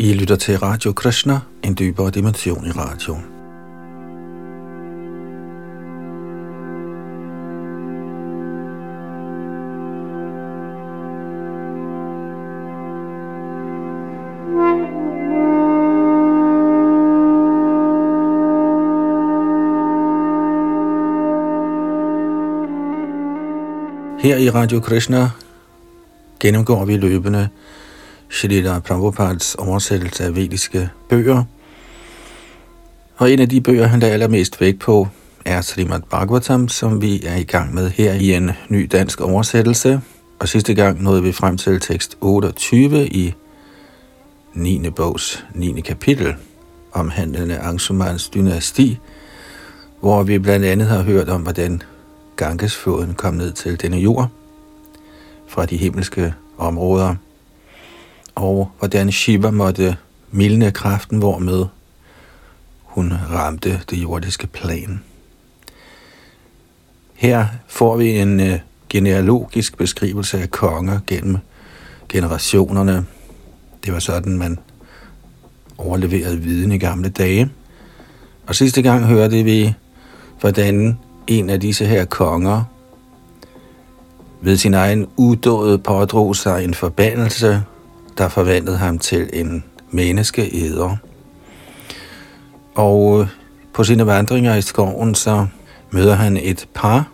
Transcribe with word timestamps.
I 0.00 0.12
lytter 0.12 0.36
til 0.36 0.58
Radio 0.58 0.92
Krishna, 0.92 1.40
en 1.64 1.74
dybere 1.74 2.10
dimension 2.10 2.66
i 2.66 2.70
radioen. 2.70 3.24
Her 24.20 24.36
i 24.36 24.50
Radio 24.50 24.80
Krishna 24.80 25.30
gennemgår 26.40 26.84
vi 26.84 26.96
løbende 26.96 27.48
Shrita 28.30 28.78
Prabhupads 28.78 29.54
oversættelse 29.54 30.24
af 30.24 30.36
vediske 30.36 30.90
bøger. 31.08 31.44
Og 33.16 33.32
en 33.32 33.38
af 33.38 33.48
de 33.48 33.60
bøger, 33.60 33.86
han 33.86 34.00
der 34.00 34.06
allermest 34.06 34.60
vægt 34.60 34.80
på, 34.80 35.08
er 35.44 35.60
Srimad 35.60 36.00
Bhagavatam, 36.10 36.68
som 36.68 37.02
vi 37.02 37.24
er 37.26 37.36
i 37.36 37.42
gang 37.42 37.74
med 37.74 37.90
her 37.90 38.12
i 38.12 38.34
en 38.34 38.50
ny 38.68 38.88
dansk 38.92 39.20
oversættelse. 39.20 40.00
Og 40.38 40.48
sidste 40.48 40.74
gang 40.74 41.02
nåede 41.02 41.22
vi 41.22 41.32
frem 41.32 41.56
til 41.56 41.80
tekst 41.80 42.16
28 42.20 43.06
i 43.06 43.34
9. 44.54 44.90
bogs 44.90 45.44
9. 45.54 45.80
kapitel, 45.80 46.34
omhandlende 46.92 47.58
Angsumans 47.58 48.28
dynasti, 48.28 48.98
hvor 50.00 50.22
vi 50.22 50.38
blandt 50.38 50.66
andet 50.66 50.88
har 50.88 51.02
hørt 51.02 51.28
om, 51.28 51.42
hvordan 51.42 51.82
Gangesfloden 52.36 53.14
kom 53.14 53.34
ned 53.34 53.52
til 53.52 53.82
denne 53.82 53.96
jord 53.96 54.28
fra 55.48 55.66
de 55.66 55.76
himmelske 55.76 56.34
områder, 56.58 57.14
og 58.40 58.70
hvordan 58.78 59.12
Shiva 59.12 59.50
måtte 59.50 59.96
mildne 60.30 60.70
kraften, 60.70 61.18
hvormed 61.18 61.66
hun 62.82 63.12
ramte 63.30 63.80
det 63.90 63.96
jordiske 63.96 64.46
plan. 64.46 65.02
Her 67.14 67.46
får 67.68 67.96
vi 67.96 68.18
en 68.18 68.40
øh, 68.40 68.58
genealogisk 68.88 69.78
beskrivelse 69.78 70.38
af 70.38 70.50
konger 70.50 71.00
gennem 71.06 71.38
generationerne. 72.08 73.06
Det 73.84 73.92
var 73.92 73.98
sådan, 73.98 74.38
man 74.38 74.58
overleverede 75.78 76.38
viden 76.38 76.72
i 76.72 76.78
gamle 76.78 77.08
dage. 77.08 77.50
Og 78.46 78.54
sidste 78.54 78.82
gang 78.82 79.04
hørte 79.04 79.42
vi, 79.42 79.74
hvordan 80.40 80.98
en 81.26 81.50
af 81.50 81.60
disse 81.60 81.86
her 81.86 82.04
konger 82.04 82.64
ved 84.40 84.56
sin 84.56 84.74
egen 84.74 85.06
udåde 85.16 85.78
pådrog 85.78 86.36
sig 86.36 86.64
en 86.64 86.74
forbandelse, 86.74 87.62
der 88.20 88.28
forvandlede 88.28 88.76
ham 88.76 88.98
til 88.98 89.30
en 89.32 89.64
menneskeæder. 89.90 90.96
Og 92.74 93.20
øh, 93.20 93.26
på 93.72 93.84
sine 93.84 94.06
vandringer 94.06 94.54
i 94.54 94.62
skoven, 94.62 95.14
så 95.14 95.46
møder 95.90 96.14
han 96.14 96.36
et 96.36 96.68
par, 96.74 97.08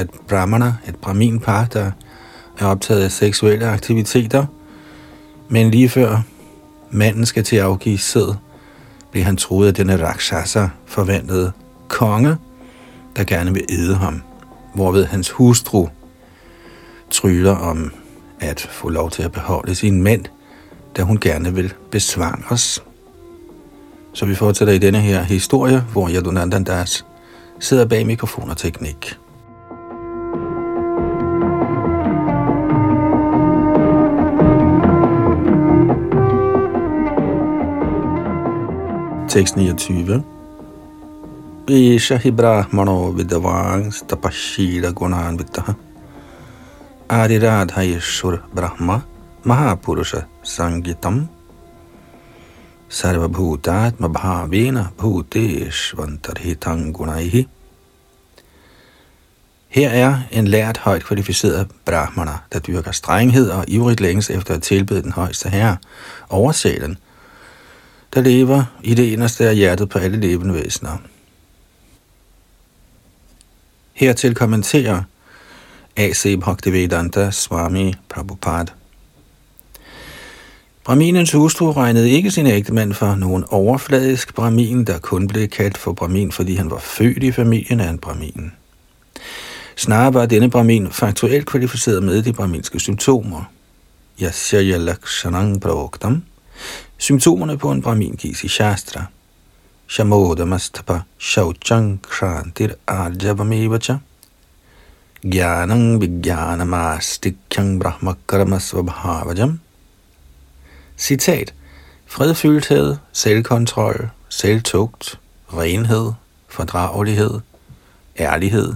et 0.00 0.10
brahmana, 0.28 0.74
et 0.88 0.96
brahmin-par, 0.96 1.64
der 1.64 1.90
er 2.58 2.66
optaget 2.66 3.02
af 3.02 3.12
seksuelle 3.12 3.66
aktiviteter. 3.66 4.46
Men 5.48 5.70
lige 5.70 5.88
før 5.88 6.22
manden 6.90 7.26
skal 7.26 7.44
til 7.44 7.56
at 7.56 7.62
afgive 7.62 7.98
sæd, 7.98 8.34
bliver 9.10 9.24
han 9.24 9.36
troet 9.36 9.66
af 9.66 9.74
denne 9.74 10.06
rakshasa 10.06 10.68
forvandlede 10.86 11.52
konge, 11.88 12.36
der 13.16 13.24
gerne 13.24 13.54
vil 13.54 13.64
æde 13.68 13.94
ham, 13.94 14.22
hvorved 14.74 15.04
hans 15.04 15.30
hustru 15.30 15.88
tryller 17.10 17.56
om 17.56 17.92
at 18.40 18.60
få 18.60 18.88
lov 18.88 19.10
til 19.10 19.22
at 19.22 19.32
beholde 19.32 19.74
sin 19.74 20.02
mænd, 20.02 20.24
da 20.96 21.02
hun 21.02 21.20
gerne 21.20 21.54
vil 21.54 21.74
os. 22.50 22.82
Så 24.12 24.26
vi 24.26 24.34
fortsætter 24.34 24.74
i 24.74 24.78
denne 24.78 25.00
her 25.00 25.22
historie, 25.22 25.84
hvor 25.92 26.08
Yadunandan 26.08 26.64
Das 26.64 27.06
sidder 27.60 27.84
bag 27.84 28.06
mikrofon 28.06 28.50
og 28.50 28.56
teknik. 28.56 29.18
Tekst 39.28 39.56
29 39.56 40.22
Isha 41.68 42.16
hi 42.16 42.30
brahmano 42.30 43.10
vidavang 43.10 43.92
tapashira 44.08 44.90
gunanvitaha 44.90 45.72
Adiradhayeshur 47.08 48.38
Brahma 48.54 49.00
Mahapurusha 49.44 50.20
Sangitam 50.42 51.28
Sarvabhutatma 52.88 54.08
Bhavena 54.08 54.86
Bhuteshvantarhitang 54.98 56.94
Gunaihi 56.94 57.48
Her 59.68 59.88
er 59.88 60.20
en 60.30 60.48
lært 60.48 60.78
højt 60.78 61.04
kvalificeret 61.04 61.70
brahmana, 61.84 62.38
der 62.52 62.58
dyrker 62.58 62.92
strenghed 62.92 63.50
og 63.50 63.64
ivrigt 63.68 64.00
længes 64.00 64.30
efter 64.30 64.54
at 64.54 64.62
tilbede 64.62 65.02
den 65.02 65.12
højeste 65.12 65.48
herre, 65.48 65.76
oversælen, 66.28 66.98
der 68.14 68.20
lever 68.20 68.64
i 68.82 68.94
det 68.94 69.04
inderste 69.04 69.48
af 69.48 69.56
hjertet 69.56 69.88
på 69.88 69.98
alle 69.98 70.20
levende 70.20 70.54
væsener. 70.54 70.98
Hertil 73.92 74.34
kommenterer 74.34 75.02
A.C. 75.96 76.40
Bhaktivedanta 76.40 77.30
Swami 77.30 77.94
Prabhupada. 78.08 78.72
Brahminens 80.84 81.32
hustru 81.32 81.72
regnede 81.72 82.10
ikke 82.10 82.30
sin 82.30 82.46
ægtemand 82.46 82.94
for 82.94 83.14
nogen 83.14 83.44
overfladisk 83.48 84.34
brahmin, 84.34 84.84
der 84.84 84.98
kun 84.98 85.28
blev 85.28 85.48
kaldt 85.48 85.78
for 85.78 85.92
brahmin, 85.92 86.32
fordi 86.32 86.54
han 86.54 86.70
var 86.70 86.78
født 86.78 87.22
i 87.22 87.32
familien 87.32 87.80
af 87.80 87.90
en 87.90 87.98
brahmin. 87.98 88.52
Snarere 89.76 90.14
var 90.14 90.26
denne 90.26 90.50
brahmin 90.50 90.90
faktuelt 90.90 91.46
kvalificeret 91.46 92.02
med 92.02 92.22
de 92.22 92.32
brahminske 92.32 92.80
symptomer. 92.80 93.44
Yasya 94.22 94.76
lakshanang 94.76 95.60
pravoktam. 95.60 96.22
Symptomerne 96.98 97.58
på 97.58 97.70
en 97.70 97.82
brahmin 97.82 98.14
gives 98.18 98.44
i 98.44 98.48
Shastra. 98.48 99.04
Shamodamastapa 99.86 101.00
shauchang 101.18 102.02
krantir 102.02 102.70
arjavamevacha. 102.86 103.96
Gyanang 105.22 106.00
vijnanamastikhyang 106.00 107.80
brahmakarmasvabhavajam. 107.80 109.61
Citat. 111.02 111.54
Fredfyldthed, 112.06 112.96
selvkontrol, 113.12 114.10
selvtugt, 114.28 115.20
renhed, 115.54 116.12
fordragelighed, 116.48 117.40
ærlighed, 118.18 118.74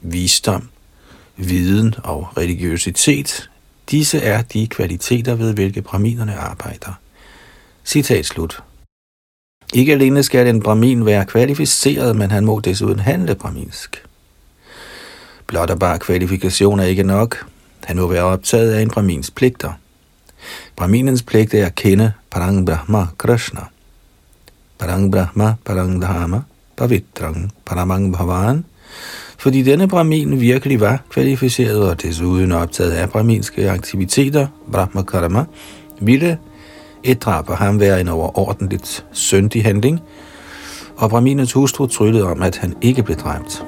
visdom, 0.00 0.68
viden 1.36 1.94
og 2.04 2.28
religiøsitet. 2.36 3.50
Disse 3.90 4.18
er 4.18 4.42
de 4.42 4.66
kvaliteter, 4.66 5.34
ved 5.34 5.54
hvilke 5.54 5.82
braminerne 5.82 6.34
arbejder. 6.34 6.92
Citat 7.84 8.26
slut. 8.26 8.62
Ikke 9.74 9.92
alene 9.92 10.22
skal 10.22 10.46
en 10.46 10.62
bramin 10.62 11.06
være 11.06 11.26
kvalificeret, 11.26 12.16
men 12.16 12.30
han 12.30 12.44
må 12.44 12.60
desuden 12.60 12.98
handle 12.98 13.34
braminsk. 13.34 14.04
Blot 15.46 15.70
og 15.70 15.78
bare 15.78 15.98
kvalifikation 15.98 16.80
er 16.80 16.84
ikke 16.84 17.02
nok. 17.02 17.46
Han 17.84 17.96
må 17.96 18.06
være 18.06 18.24
optaget 18.24 18.72
af 18.72 18.82
en 18.82 18.90
bramins 18.90 19.30
pligter. 19.30 19.72
Brahminens 20.76 21.22
pligt 21.22 21.54
er 21.54 21.66
at 21.66 21.74
kende 21.74 22.12
Parang 22.30 22.66
Brahma 22.66 23.06
Krishna. 23.18 23.60
Parang 24.78 25.12
Brahma 25.12 25.54
Parang 25.64 26.02
Dharma 26.02 26.40
Pavitrang 26.76 27.52
Paramang 27.64 28.12
Bhavan 28.12 28.64
fordi 29.38 29.62
denne 29.62 29.88
brahmin 29.88 30.40
virkelig 30.40 30.80
var 30.80 31.02
kvalificeret 31.10 31.90
og 31.90 32.02
desuden 32.02 32.52
optaget 32.52 32.90
af 32.90 33.10
brahminske 33.10 33.70
aktiviteter, 33.70 34.46
Brahma 34.72 35.02
Karma, 35.02 35.44
ville 36.00 36.38
et 37.02 37.22
drab 37.22 37.46
på 37.46 37.54
ham 37.54 37.80
være 37.80 38.00
en 38.00 38.08
overordentligt 38.08 39.04
syndig 39.12 39.64
handling, 39.64 40.00
og 40.96 41.10
brahminens 41.10 41.52
hustru 41.52 41.86
tryllede 41.86 42.24
om, 42.24 42.42
at 42.42 42.56
han 42.56 42.74
ikke 42.82 43.02
blev 43.02 43.16
dræbt. 43.16 43.64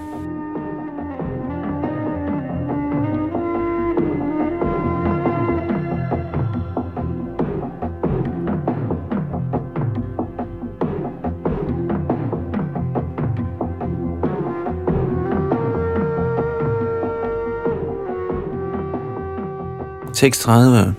Tekst 20.16 20.40
30. 20.42 20.94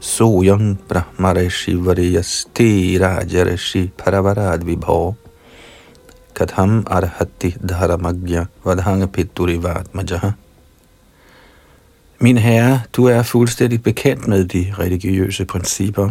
Soyam 0.00 0.76
Brahmareshi 0.88 1.76
Variyasti 1.76 2.98
Rajareshi 2.98 3.90
Paravarad 3.96 4.64
vibhav 4.64 5.14
Katham 6.34 6.84
Arhati 6.86 7.56
Dharamagya 7.68 8.44
Vadhanga 8.64 9.06
Piturivatmajaha 9.06 10.30
Min 12.18 12.38
herre, 12.38 12.82
du 12.92 13.04
er 13.04 13.22
fuldstændig 13.22 13.82
bekendt 13.82 14.28
med 14.28 14.44
de 14.44 14.74
religiøse 14.78 15.44
principper. 15.44 16.10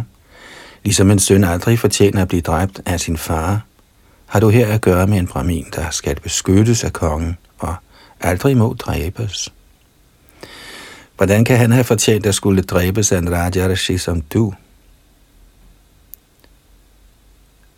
Ligesom 0.84 1.10
en 1.10 1.18
søn 1.18 1.44
aldrig 1.44 1.78
fortjener 1.78 2.22
at 2.22 2.28
blive 2.28 2.42
dræbt 2.42 2.80
af 2.86 3.00
sin 3.00 3.16
far, 3.16 3.64
har 4.26 4.40
du 4.40 4.48
her 4.48 4.66
at 4.66 4.80
gøre 4.80 5.06
med 5.06 5.18
en 5.18 5.26
brahmin, 5.26 5.66
der 5.74 5.90
skal 5.90 6.20
beskyttes 6.20 6.84
af 6.84 6.92
kongen 6.92 7.36
og 7.58 7.74
aldrig 8.20 8.56
må 8.56 8.74
dræbes. 8.78 9.52
Hvordan 11.22 11.44
kan 11.44 11.56
han 11.56 11.72
have 11.72 11.84
fortjent 11.84 12.26
at 12.26 12.34
skulle 12.34 12.62
dræbes 12.62 13.12
af 13.12 13.18
en 13.18 13.32
Rajarashi 13.32 13.98
som 13.98 14.20
du? 14.20 14.54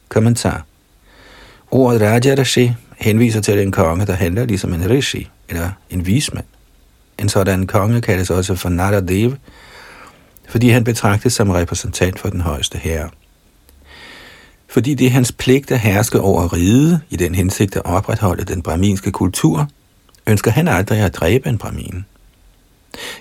Kommentar. 0.08 0.66
Ordet 1.70 2.02
Rajarashi 2.02 2.72
henviser 2.98 3.40
til 3.40 3.58
en 3.58 3.72
konge, 3.72 4.06
der 4.06 4.12
handler 4.12 4.44
ligesom 4.44 4.74
en 4.74 4.90
rishi, 4.90 5.30
eller 5.48 5.70
en 5.90 6.06
vismand. 6.06 6.44
En 7.18 7.28
sådan 7.28 7.66
konge 7.66 8.00
kaldes 8.00 8.30
også 8.30 8.54
for 8.54 8.68
Naradev, 8.68 9.36
fordi 10.48 10.68
han 10.68 10.84
betragtes 10.84 11.32
som 11.32 11.50
repræsentant 11.50 12.18
for 12.18 12.28
den 12.28 12.40
højeste 12.40 12.78
herre. 12.78 13.10
Fordi 14.68 14.94
det 14.94 15.06
er 15.06 15.10
hans 15.10 15.32
pligt 15.32 15.70
at 15.70 15.80
herske 15.80 16.20
over 16.20 16.52
riget 16.52 17.00
i 17.10 17.16
den 17.16 17.34
hensigt 17.34 17.76
at 17.76 17.84
opretholde 17.84 18.44
den 18.44 18.62
braminske 18.62 19.12
kultur, 19.12 19.68
ønsker 20.26 20.50
han 20.50 20.68
aldrig 20.68 21.00
at 21.00 21.14
dræbe 21.14 21.48
en 21.48 21.58
brahmin. 21.58 22.04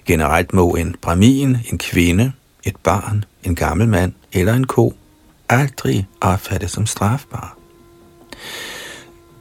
Generelt 0.05 0.53
må 0.53 0.75
en 0.75 0.95
bramin, 1.01 1.57
en 1.71 1.77
kvinde, 1.77 2.31
et 2.63 2.75
barn, 2.83 3.25
en 3.43 3.55
gammel 3.55 3.87
mand 3.87 4.13
eller 4.33 4.53
en 4.53 4.67
ko 4.67 4.93
aldrig 5.49 6.07
opfattes 6.21 6.71
som 6.71 6.85
strafbar. 6.85 7.57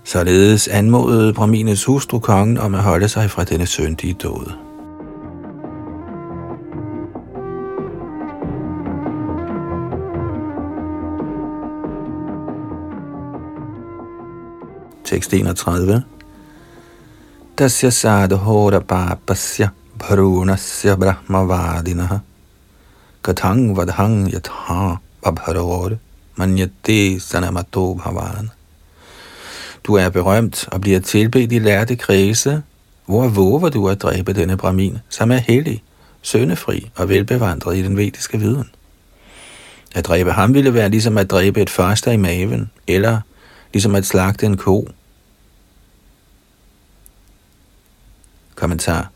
Således 0.05 0.69
anmodede 0.69 1.35
Brahmines 1.35 1.85
hustru 1.85 2.19
kongen 2.19 2.59
om 2.59 2.75
at 2.75 2.83
holde 2.83 3.09
sig 3.09 3.31
fra 3.31 3.45
denne 3.45 3.67
syndige 3.67 4.15
død. 4.15 4.53
Tekst 15.05 15.33
31 15.33 16.03
Dasya 17.59 17.91
sadhora 17.91 18.79
babasya 18.79 19.69
bharunasya 20.03 20.97
brahmavadinaha 21.03 22.19
katang 23.25 23.63
vadhang 23.77 24.17
yatha 24.35 24.99
babharor 25.23 25.93
manyate 26.39 27.21
sanamato 27.29 27.85
bhavan 27.95 28.51
du 29.87 29.95
er 29.95 30.09
berømt 30.09 30.69
og 30.69 30.81
bliver 30.81 31.01
tilbedt 31.01 31.53
i 31.53 31.59
lærte 31.59 31.97
kredse. 31.97 32.63
Hvor 33.07 33.29
våger 33.29 33.69
du 33.69 33.89
at 33.89 34.03
dræbe 34.03 34.33
denne 34.33 34.57
brahmin, 34.57 34.99
som 35.09 35.33
er 35.33 35.37
hellig, 35.37 35.83
søndefri 36.23 36.91
og 36.95 37.09
velbevandret 37.09 37.77
i 37.77 37.83
den 37.83 37.97
vediske 37.97 38.39
viden? 38.39 38.71
At 39.95 40.05
dræbe 40.05 40.33
ham 40.33 40.55
ville 40.55 40.75
være 40.75 40.89
ligesom 40.89 41.19
at 41.19 41.31
dræbe 41.31 41.63
et 41.63 41.71
første 41.71 42.15
i 42.15 42.17
maven, 42.17 42.71
eller 42.87 43.21
ligesom 43.73 43.95
at 43.95 44.07
slagte 44.07 44.47
en 44.47 44.57
ko. 44.57 44.89
Kommentar. 48.55 49.12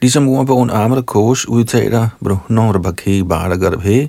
Ligesom 0.00 0.28
ordbogen 0.28 0.70
Amr 0.70 1.00
Kors 1.00 1.48
udtaler 1.48 2.08
Bruhnor 2.24 2.94
Baragarbhe, 3.28 4.08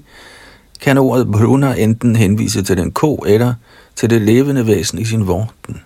kan 0.81 0.97
ordet 0.97 1.31
Bruna 1.31 1.73
enten 1.73 2.15
henvise 2.15 2.63
til 2.63 2.77
den 2.77 2.91
ko 2.91 3.15
eller 3.15 3.53
til 3.95 4.09
det 4.09 4.21
levende 4.21 4.67
væsen 4.67 4.99
i 4.99 5.05
sin 5.05 5.27
vorten. 5.27 5.81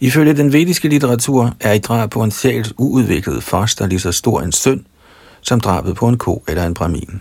Ifølge 0.00 0.34
den 0.34 0.52
vediske 0.52 0.88
litteratur 0.88 1.56
er 1.60 1.72
et 1.72 1.84
drab 1.84 2.10
på 2.10 2.22
en 2.22 2.30
sjæls 2.30 2.74
uudviklet 2.78 3.42
foster 3.42 3.86
lige 3.86 4.00
så 4.00 4.12
stor 4.12 4.40
en 4.40 4.52
synd, 4.52 4.84
som 5.40 5.60
drabet 5.60 5.96
på 5.96 6.08
en 6.08 6.18
ko 6.18 6.44
eller 6.48 6.66
en 6.66 6.74
bramin. 6.74 7.20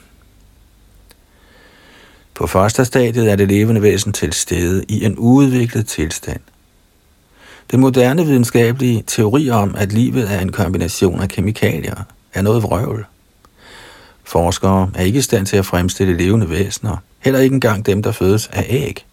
På 2.34 2.48
fosterstadiet 2.48 3.32
er 3.32 3.36
det 3.36 3.48
levende 3.48 3.82
væsen 3.82 4.14
til 4.14 4.34
stede 4.34 4.86
i 4.90 5.06
en 5.06 5.16
uudviklet 5.18 5.88
tilstand. 5.88 6.40
Den 7.72 7.80
moderne 7.80 8.26
videnskabelige 8.26 9.04
teori 9.08 9.50
om, 9.50 9.76
at 9.78 9.94
livet 9.94 10.32
er 10.34 10.40
en 10.40 10.52
kombination 10.52 11.22
af 11.22 11.30
kemikalier, 11.30 12.04
er 12.34 12.42
noget 12.42 12.64
vrøvl. 12.64 13.06
Forskere 14.24 14.92
er 14.96 15.04
ikke 15.04 15.20
i 15.20 15.22
stand 15.22 15.46
til 15.46 15.58
at 15.58 15.66
fremstille 15.66 16.18
levende 16.18 16.50
væsener, 16.50 16.98
heller 17.20 17.40
ikke 17.40 17.54
engang 17.54 17.86
dem, 17.86 18.04
der 18.04 18.12
fødes 18.12 18.48
af 18.48 18.66
æg. 18.70 19.06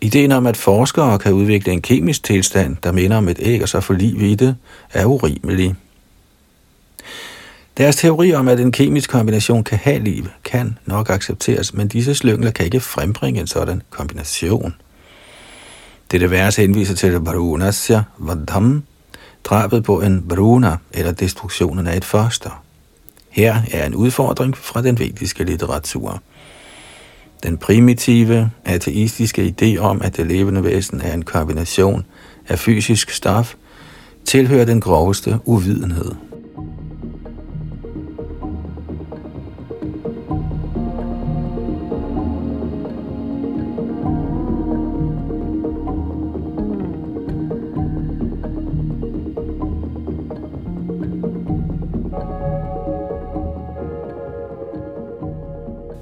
Ideen 0.00 0.32
om, 0.32 0.46
at 0.46 0.56
forskere 0.56 1.18
kan 1.18 1.32
udvikle 1.32 1.72
en 1.72 1.82
kemisk 1.82 2.22
tilstand, 2.22 2.76
der 2.82 2.92
minder 2.92 3.16
om 3.16 3.28
et 3.28 3.38
æg 3.40 3.62
og 3.62 3.68
så 3.68 3.80
få 3.80 3.92
liv 3.92 4.22
i 4.22 4.34
det, 4.34 4.56
er 4.92 5.04
urimelig. 5.04 5.74
Deres 7.78 7.96
teori 7.96 8.34
om, 8.34 8.48
at 8.48 8.60
en 8.60 8.72
kemisk 8.72 9.10
kombination 9.10 9.64
kan 9.64 9.78
have 9.78 9.98
liv, 9.98 10.26
kan 10.44 10.78
nok 10.86 11.10
accepteres, 11.10 11.74
men 11.74 11.88
disse 11.88 12.14
slyngler 12.14 12.50
kan 12.50 12.64
ikke 12.64 12.80
frembringe 12.80 13.40
en 13.40 13.46
sådan 13.46 13.82
kombination. 13.90 14.74
Dette 16.10 16.30
vers 16.30 16.56
henviser 16.56 16.94
til 16.94 17.12
Varunasya 17.12 18.02
Vadham, 18.18 18.82
drabet 19.44 19.84
på 19.84 20.00
en 20.00 20.28
Bruna, 20.28 20.76
eller 20.92 21.12
destruktionen 21.12 21.86
af 21.86 21.96
et 21.96 22.04
foster. 22.04 22.62
Her 23.28 23.56
er 23.72 23.86
en 23.86 23.94
udfordring 23.94 24.56
fra 24.56 24.82
den 24.82 24.98
vediske 24.98 25.44
litteratur. 25.44 26.22
Den 27.42 27.58
primitive, 27.58 28.50
ateistiske 28.64 29.54
idé 29.54 29.78
om, 29.78 30.02
at 30.02 30.16
det 30.16 30.26
levende 30.26 30.64
væsen 30.64 31.00
er 31.00 31.12
en 31.12 31.22
kombination 31.22 32.06
af 32.48 32.58
fysisk 32.58 33.10
stof, 33.10 33.54
tilhører 34.24 34.64
den 34.64 34.80
groveste 34.80 35.38
uvidenhed. 35.44 36.12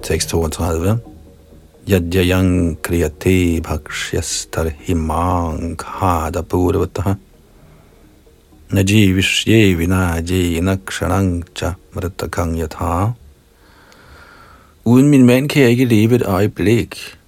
Tekst 0.08 0.30
32. 0.32 1.00
Yajayang 1.86 2.80
kriyate 2.80 3.60
bhakshyastar 3.60 4.72
himang 4.86 5.76
hada 5.76 6.40
purvataha 6.40 7.18
najivishye 8.72 9.76
vinaje 9.76 10.60
nakshanang 10.64 11.44
cha 11.54 11.74
mritakang 11.92 12.56
yatha. 12.56 13.12
Uden 14.86 15.10
min 15.10 15.26
mand 15.26 15.48
kan 15.48 15.62
jeg 15.62 15.70
ikke 15.70 15.84
leve 15.84 16.14
et 16.14 16.22
øjeblik. 16.22 17.18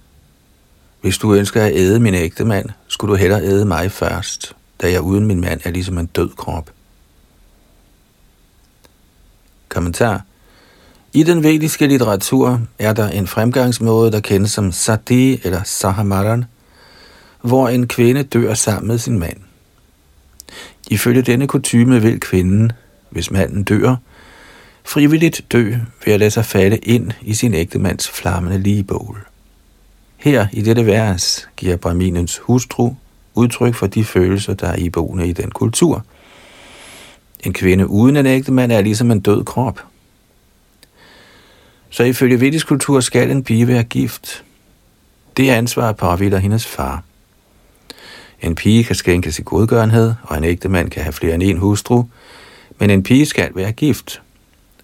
Hvis 1.01 1.17
du 1.17 1.33
ønsker 1.33 1.61
at 1.61 1.75
æde 1.75 1.99
min 1.99 2.13
ægte 2.13 2.45
mand, 2.45 2.69
skulle 2.87 3.11
du 3.11 3.15
hellere 3.15 3.43
æde 3.43 3.65
mig 3.65 3.91
først, 3.91 4.55
da 4.81 4.91
jeg 4.91 5.01
uden 5.01 5.25
min 5.25 5.41
mand 5.41 5.61
er 5.63 5.71
ligesom 5.71 5.97
en 5.97 6.05
død 6.05 6.29
krop. 6.29 6.71
Kommentar 9.69 10.25
i 11.13 11.23
den 11.23 11.43
vediske 11.43 11.87
litteratur 11.87 12.61
er 12.79 12.93
der 12.93 13.07
en 13.07 13.27
fremgangsmåde, 13.27 14.11
der 14.11 14.19
kendes 14.19 14.51
som 14.51 14.71
sati 14.71 15.41
eller 15.43 15.63
sahamaran, 15.63 16.45
hvor 17.41 17.69
en 17.69 17.87
kvinde 17.87 18.23
dør 18.23 18.53
sammen 18.53 18.87
med 18.87 18.97
sin 18.97 19.19
mand. 19.19 19.37
Ifølge 20.89 21.21
denne 21.21 21.47
kutume 21.47 22.01
vil 22.01 22.19
kvinden, 22.19 22.71
hvis 23.09 23.31
manden 23.31 23.63
dør, 23.63 23.95
frivilligt 24.83 25.41
dø 25.51 25.75
ved 26.05 26.13
at 26.13 26.19
lade 26.19 26.31
sig 26.31 26.45
falde 26.45 26.77
ind 26.77 27.11
i 27.21 27.33
sin 27.33 27.53
ægtemands 27.53 28.09
flammende 28.09 28.57
ligebål. 28.57 29.25
Her 30.17 30.47
i 30.51 30.61
dette 30.61 30.85
vers 30.85 31.47
giver 31.57 31.77
Brahminens 31.77 32.37
hustru 32.37 32.93
udtryk 33.35 33.75
for 33.75 33.87
de 33.87 34.03
følelser, 34.03 34.53
der 34.53 34.67
er 34.67 34.75
iboende 34.75 35.27
i 35.27 35.33
den 35.33 35.51
kultur. 35.51 36.05
En 37.43 37.53
kvinde 37.53 37.87
uden 37.87 38.17
en 38.17 38.25
ægtemand 38.25 38.71
er 38.71 38.81
ligesom 38.81 39.11
en 39.11 39.19
død 39.19 39.43
krop– 39.43 39.79
så 41.91 42.03
ifølge 42.03 42.39
vedisk 42.39 42.67
kultur 42.67 42.99
skal 42.99 43.31
en 43.31 43.43
pige 43.43 43.67
være 43.67 43.83
gift. 43.83 44.43
Det 45.37 45.49
ansvar 45.49 45.91
påviler 45.91 46.37
hendes 46.37 46.67
far. 46.67 47.03
En 48.41 48.55
pige 48.55 48.83
kan 48.83 48.95
skænke 48.95 49.31
sig 49.31 49.45
godgørenhed, 49.45 50.13
og 50.23 50.37
en 50.37 50.43
ægte 50.43 50.69
mand 50.69 50.89
kan 50.89 51.03
have 51.03 51.13
flere 51.13 51.33
end 51.33 51.43
en 51.43 51.57
hustru, 51.57 52.03
men 52.79 52.89
en 52.89 53.03
pige 53.03 53.25
skal 53.25 53.51
være 53.55 53.71
gift. 53.71 54.21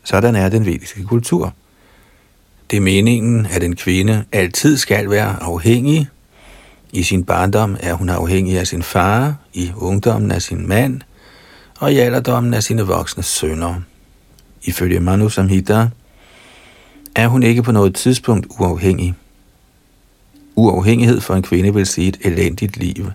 Sådan 0.04 0.36
er 0.36 0.50
den 0.50 0.66
vediske 0.66 1.04
kultur. 1.04 1.54
Det 2.72 2.78
er 2.78 2.82
meningen, 2.82 3.46
at 3.46 3.64
en 3.64 3.76
kvinde 3.76 4.26
altid 4.32 4.78
skal 4.78 5.10
være 5.10 5.44
afhængig. 5.44 6.08
I 6.92 7.04
sin 7.04 7.24
barndom 7.24 7.78
er 7.80 7.94
hun 7.94 8.10
afhængig 8.10 8.60
af 8.60 8.68
sin 8.68 8.84
far, 8.84 9.36
i 9.54 9.72
ungdommen 9.76 10.32
af 10.32 10.42
sin 10.42 10.68
mand, 10.68 11.02
og 11.80 11.94
i 11.94 11.98
alderdommen 11.98 12.54
af 12.54 12.64
sine 12.64 12.82
voksne 12.82 13.24
sønner. 13.24 13.76
Ifølge 14.64 15.00
Manu 15.00 15.30
Samhita 15.30 15.88
er 17.18 17.28
hun 17.28 17.44
ikke 17.44 17.64
på 17.64 17.72
noget 17.72 17.96
tidspunkt 17.96 18.48
uafhængig. 18.60 19.16
Uafhængighed 20.56 21.22
for 21.22 21.36
en 21.36 21.42
kvinde 21.42 21.74
vil 21.74 21.86
sige 21.86 22.08
et 22.08 22.18
elendigt 22.22 22.78
liv. 22.78 23.12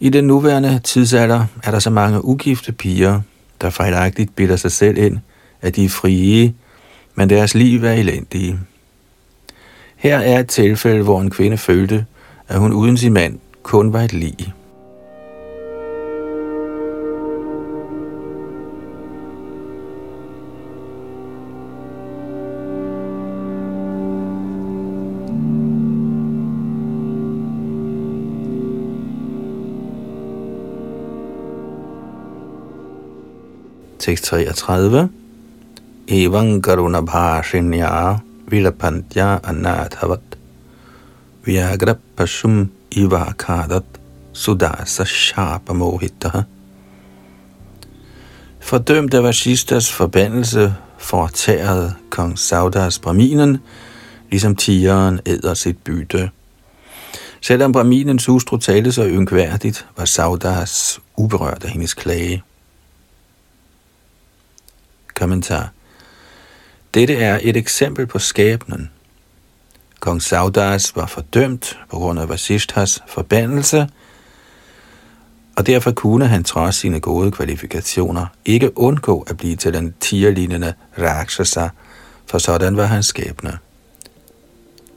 I 0.00 0.08
den 0.08 0.24
nuværende 0.24 0.80
tidsalder 0.84 1.44
er 1.62 1.70
der 1.70 1.78
så 1.78 1.90
mange 1.90 2.24
ugifte 2.24 2.72
piger, 2.72 3.20
der 3.60 3.70
fejlagtigt 3.70 4.36
bilder 4.36 4.56
sig 4.56 4.72
selv 4.72 4.98
ind, 4.98 5.18
at 5.62 5.76
de 5.76 5.84
er 5.84 5.88
frie, 5.88 6.54
men 7.14 7.30
deres 7.30 7.54
liv 7.54 7.84
er 7.84 7.92
elendige. 7.92 8.58
Her 9.96 10.18
er 10.18 10.38
et 10.38 10.48
tilfælde, 10.48 11.02
hvor 11.02 11.20
en 11.20 11.30
kvinde 11.30 11.58
følte, 11.58 12.06
at 12.48 12.58
hun 12.58 12.72
uden 12.72 12.96
sin 12.96 13.12
mand 13.12 13.38
kun 13.62 13.92
var 13.92 14.00
et 14.02 14.12
lig. 14.12 14.52
633. 34.16 35.08
Evan 36.08 36.62
karuna 36.62 37.00
bhashinya 37.00 38.18
vilapantya 38.50 39.40
anathavat 39.42 40.20
vyagra 41.46 41.94
pashum 42.16 42.70
ivakadat 42.90 43.84
sudasa 44.32 45.04
shapa 45.04 45.72
mohita. 45.72 46.44
Fordømt 48.60 49.14
af 49.14 49.22
Vashistas 49.22 49.92
forbandelse 49.92 50.74
fortærede 50.98 51.94
kong 52.10 52.38
Saudas 52.38 52.98
Brahminen, 52.98 53.58
ligesom 54.30 54.56
tigeren 54.56 55.20
æder 55.26 55.54
sit 55.54 55.78
bytte. 55.78 56.30
Selvom 57.40 57.72
Brahminens 57.72 58.26
hustru 58.26 58.56
talte 58.56 58.92
så 58.92 59.06
yngværdigt, 59.06 59.86
var 59.96 60.04
Saudas 60.04 61.00
uberørt 61.16 61.64
af 61.64 61.70
hendes 61.70 61.94
klage. 61.94 62.42
Kommentar. 65.20 65.68
Dette 66.94 67.14
er 67.14 67.38
et 67.42 67.56
eksempel 67.56 68.06
på 68.06 68.18
skæbnen. 68.18 68.90
Kong 69.98 70.22
Saudas 70.22 70.96
var 70.96 71.06
fordømt 71.06 71.78
på 71.90 71.96
grund 71.96 72.20
af 72.20 72.28
Vasishthas 72.28 73.02
forbandelse, 73.08 73.88
og 75.56 75.66
derfor 75.66 75.90
kunne 75.90 76.26
han 76.26 76.44
trods 76.44 76.76
sine 76.76 77.00
gode 77.00 77.30
kvalifikationer 77.30 78.26
ikke 78.44 78.78
undgå 78.78 79.20
at 79.30 79.36
blive 79.36 79.56
til 79.56 79.74
den 79.74 79.94
tierlignende 80.00 80.74
Rakshasa, 80.98 81.68
for 82.26 82.38
sådan 82.38 82.76
var 82.76 82.86
hans 82.86 83.06
skæbne. 83.06 83.58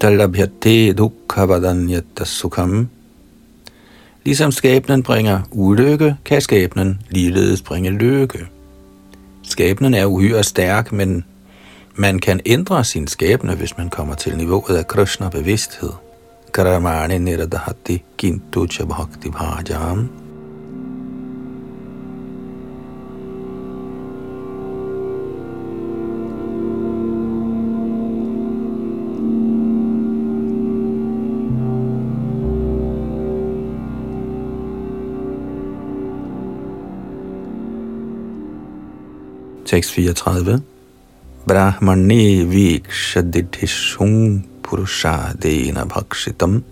Dalabhyate 0.01 0.93
dukkhavadanyata 0.93 2.25
sukham. 2.25 2.89
Ligesom 4.23 4.51
skæbnen 4.51 5.03
bringer 5.03 5.41
ulykke, 5.51 6.15
kan 6.25 6.41
skæbnen 6.41 7.01
ligeledes 7.09 7.61
bringe 7.61 7.89
lykke. 7.89 8.47
Skæbnen 9.53 9.93
er 9.93 10.05
uhyre 10.05 10.43
stærk, 10.43 10.91
men 10.91 11.25
man 11.95 12.19
kan 12.19 12.39
ændre 12.45 12.83
sin 12.83 13.07
skæbne, 13.07 13.55
hvis 13.55 13.77
man 13.77 13.89
kommer 13.89 14.15
til 14.15 14.37
niveauet 14.37 14.77
af 14.77 14.87
Krishna 14.87 15.29
bevidsthed. 15.29 15.89
Karamani 16.53 17.17
niradahati 17.17 18.03
kintu 18.17 18.67
chabhakti 18.67 19.29
bhajam. 19.29 20.22
634. 39.81 40.61
Brahmane 41.47 42.45
vikshadidhishung 42.45 44.47
purushadena 44.61 45.85
bhakshitam 45.85 46.63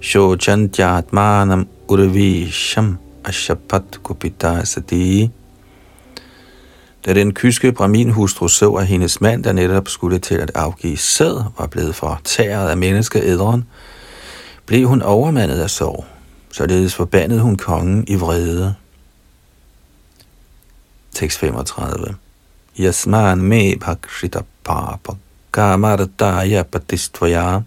shochantyatmanam 0.00 1.66
urvisham 1.88 2.96
ashapat 3.24 4.02
kupita 4.02 4.64
sati. 4.64 5.30
Da 7.06 7.14
den 7.14 7.34
kyske 7.34 7.72
braminhustru 7.72 8.48
så, 8.48 8.72
at 8.72 8.86
hendes 8.86 9.20
mand, 9.20 9.44
der 9.44 9.52
netop 9.52 9.88
skulle 9.88 10.18
til 10.18 10.34
at 10.34 10.50
afgive 10.54 10.96
sæd, 10.96 11.44
var 11.58 11.66
blevet 11.66 11.94
fortæret 11.94 12.70
af 12.70 12.76
menneskeæderen, 12.76 13.64
blev 14.66 14.88
hun 14.88 15.02
overmandet 15.02 15.60
af 15.60 15.70
sorg. 15.70 16.04
Således 16.52 16.94
forbandede 16.94 17.40
hun 17.40 17.56
kongen 17.56 18.04
i 18.06 18.14
vrede. 18.14 18.74
Tekst 21.18 21.38
35. 21.38 22.14
Yasman 22.78 23.38
me 23.38 23.74
bhakshita 23.76 24.44
papa 24.64 25.16
kamartaya 25.50 26.62
patistvaya 26.62 27.62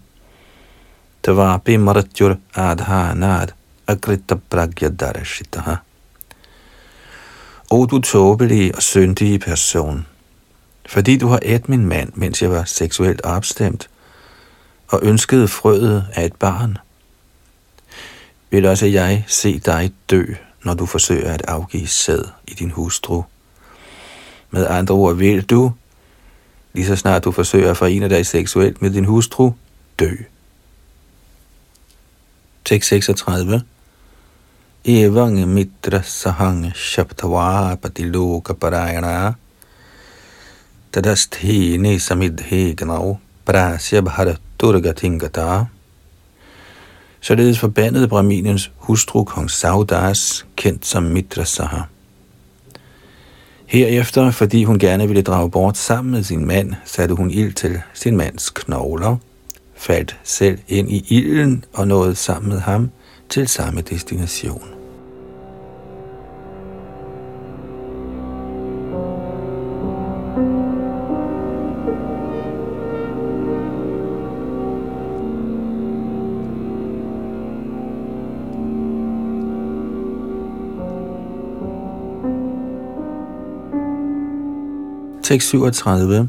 tvapi 1.22 1.76
maratyur 1.76 2.38
adhanad 2.56 3.52
akrita 3.86 4.40
pragya 4.50 4.88
darashitaha. 4.88 5.76
O 7.70 7.86
du 7.86 8.00
tåbelige 8.00 8.74
og 8.74 8.82
syndige 8.82 9.38
person, 9.38 10.06
fordi 10.86 11.18
du 11.18 11.28
har 11.28 11.38
ædt 11.42 11.68
min 11.68 11.86
mand, 11.86 12.12
mens 12.14 12.42
jeg 12.42 12.50
var 12.50 12.64
seksuelt 12.64 13.20
opstemt, 13.24 13.90
og 14.88 15.00
ønskede 15.02 15.48
frøet 15.48 16.06
af 16.14 16.24
et 16.24 16.36
barn, 16.36 16.78
vil 18.50 18.66
også 18.66 18.86
jeg 18.86 19.24
se 19.28 19.58
dig 19.58 19.92
dø, 20.10 20.24
når 20.64 20.74
du 20.74 20.86
forsøger 20.86 21.32
at 21.32 21.42
afgive 21.48 21.86
sæd 21.86 22.24
i 22.48 22.54
din 22.54 22.70
hustru. 22.70 23.22
Med 24.52 24.66
andre 24.66 24.94
ord 24.94 25.16
vil 25.16 25.42
du, 25.42 25.72
lige 26.72 26.86
så 26.86 26.96
snart 26.96 27.24
du 27.24 27.32
forsøger 27.32 27.70
at 27.70 27.76
forene 27.76 28.08
dig 28.08 28.26
seksuelt 28.26 28.82
med 28.82 28.90
din 28.90 29.04
hustru, 29.04 29.52
dø. 29.98 30.10
Tekst 32.64 32.88
36 32.88 33.62
Evang 34.84 35.48
mitra 35.48 36.02
sahang 36.02 36.72
shabtava 36.74 37.74
patiloka 37.74 38.52
parayana 38.52 39.32
tadasthini 40.92 41.98
samidhe 41.98 42.74
gnau 42.74 43.18
prasya 43.44 44.00
bharaturga 44.00 44.92
tingata 44.92 45.64
Således 47.22 47.58
forbandede 47.58 48.08
Brahminens 48.08 48.70
hustru 48.76 49.24
kong 49.24 49.50
Saudas, 49.50 50.46
kendt 50.56 50.86
som 50.86 51.02
Mitrasaha. 51.02 51.91
Herefter, 53.72 54.30
fordi 54.30 54.64
hun 54.64 54.78
gerne 54.78 55.06
ville 55.06 55.22
drage 55.22 55.50
bort 55.50 55.76
sammen 55.76 56.12
med 56.12 56.22
sin 56.22 56.46
mand, 56.46 56.74
satte 56.84 57.14
hun 57.14 57.30
ild 57.30 57.52
til 57.52 57.80
sin 57.94 58.16
mands 58.16 58.50
knogler, 58.50 59.16
faldt 59.76 60.16
selv 60.24 60.58
ind 60.68 60.90
i 60.90 61.04
ilden 61.08 61.64
og 61.72 61.88
nåede 61.88 62.14
sammen 62.14 62.52
med 62.52 62.58
ham 62.60 62.90
til 63.28 63.48
samme 63.48 63.80
destination. 63.80 64.81
637. 85.40 86.28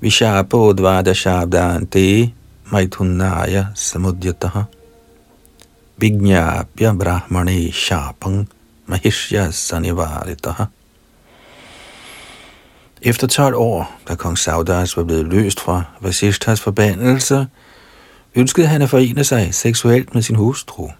Vishapo 0.00 0.72
dvadashabdante 0.72 2.32
maithunaya 2.70 3.66
samudyataha 3.74 4.64
Vignapya 5.98 6.92
brahmane 6.92 7.72
shapang 7.72 8.46
mahishya 8.86 9.50
sanivaritaha 9.52 10.66
Efter 13.02 13.26
12 13.26 13.56
år, 13.56 14.00
da 14.08 14.14
kong 14.14 14.38
Saudas 14.38 14.96
var 14.96 15.04
blevet 15.04 15.26
løst 15.26 15.60
fra 15.60 15.82
Vasishtas 16.00 16.60
forbandelse, 16.60 17.46
ønskede 18.34 18.66
han 18.66 18.82
at 18.82 18.90
forene 18.90 19.24
sig 19.24 19.54
seksuelt 19.54 20.14
med 20.14 20.22
sin 20.22 20.36
hustru. 20.36 20.90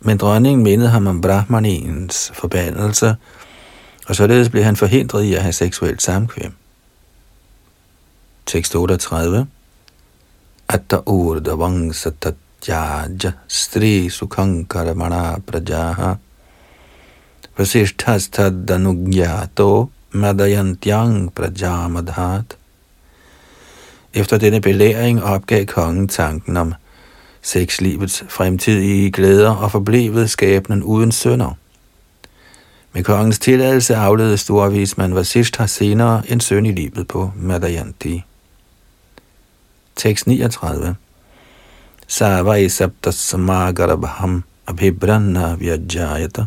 Men 0.00 0.16
dronningen 0.16 0.62
mindede 0.62 0.90
ham 0.90 1.06
om 1.06 1.20
Brahmanens 1.20 2.32
forbandelse, 2.34 3.16
og 4.12 4.16
således 4.16 4.48
blev 4.48 4.64
han 4.64 4.76
forhindret 4.76 5.24
i 5.24 5.34
at 5.34 5.42
have 5.42 5.52
seksuelt 5.52 6.02
samkvem. 6.02 6.52
Tekst 8.46 8.74
38 8.74 9.46
Atta 10.68 10.98
urda 11.06 11.54
vangsa 11.54 12.10
tatyaja 12.20 13.32
stri 13.48 14.10
sukhankara 14.10 14.94
mana 14.94 15.38
prajaha 15.46 16.14
vasishthastadanugyato 17.58 19.88
madayantyang 20.10 21.34
prajamadhat 21.34 22.56
Efter 24.14 24.38
denne 24.38 24.60
belæring 24.60 25.22
opgav 25.22 25.66
kongen 25.66 26.08
tanken 26.08 26.56
om 26.56 26.74
sexlivets 27.42 28.24
fremtidige 28.28 29.10
glæder 29.10 29.50
og 29.50 29.70
forblevet 29.70 30.30
skæbnen 30.30 30.82
uden 30.82 31.12
sønder. 31.12 31.54
Med 32.94 33.04
kongens 33.04 33.38
tilladelse 33.38 33.96
afledte 33.96 34.36
storvismand 34.36 35.14
Vasishtha 35.14 35.66
senere 35.66 36.22
en 36.28 36.40
søn 36.40 36.66
i 36.66 36.72
livet 36.72 37.08
på 37.08 37.30
Madayanti. 37.36 38.22
Tekst 39.96 40.26
39 40.26 40.94
Savai 42.08 42.68
sabtas 42.68 43.14
samagarabham 43.14 44.42
abhibranna 44.66 45.54
vyajayata 45.54 46.46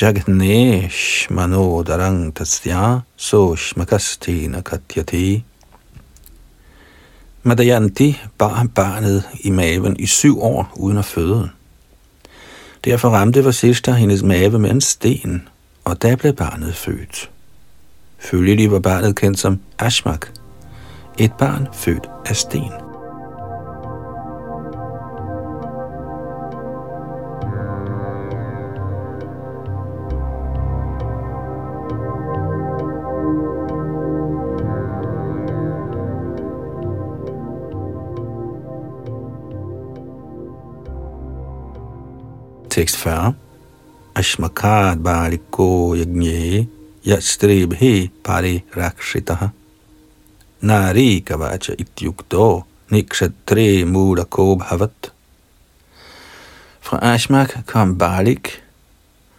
Jagnesh 0.00 1.32
manodarang 1.32 2.34
tasya 2.34 3.00
soshmakastina 3.16 4.60
katyati 4.60 5.44
Madayanti 7.42 8.18
bar 8.38 8.66
barnet 8.74 9.24
i 9.40 9.50
maven 9.50 9.96
i 9.96 10.06
syv 10.06 10.42
år 10.42 10.72
uden 10.76 10.98
at 10.98 11.04
føde. 11.04 11.50
Derfor 12.86 13.08
ramte 13.08 13.44
Vasishta 13.44 13.92
hendes 13.92 14.22
mave 14.22 14.58
med 14.58 14.70
en 14.70 14.80
sten, 14.80 15.48
og 15.84 16.02
da 16.02 16.14
blev 16.14 16.32
barnet 16.32 16.74
født. 16.74 17.30
Følgelig 18.18 18.70
var 18.70 18.78
barnet 18.78 19.16
kendt 19.16 19.38
som 19.38 19.60
Ashmak, 19.78 20.26
et 21.18 21.32
barn 21.32 21.68
født 21.72 22.10
af 22.26 22.36
sten. 22.36 22.85
Tekst 42.76 42.96
40. 42.96 43.34
Ashmakad 44.14 44.98
baliko 44.98 45.96
yagnye 45.96 46.66
yastribhi 47.06 48.10
pari 48.24 48.64
rakshitaha. 48.76 49.48
Nari 50.60 51.20
kavacha 51.20 51.72
ityukto 51.72 52.64
nikshatre 52.90 53.84
mudako 53.84 54.56
bhavat. 54.56 55.12
Fra 56.80 56.98
Ashmak 57.14 57.66
kom 57.66 57.98
Balik, 57.98 58.62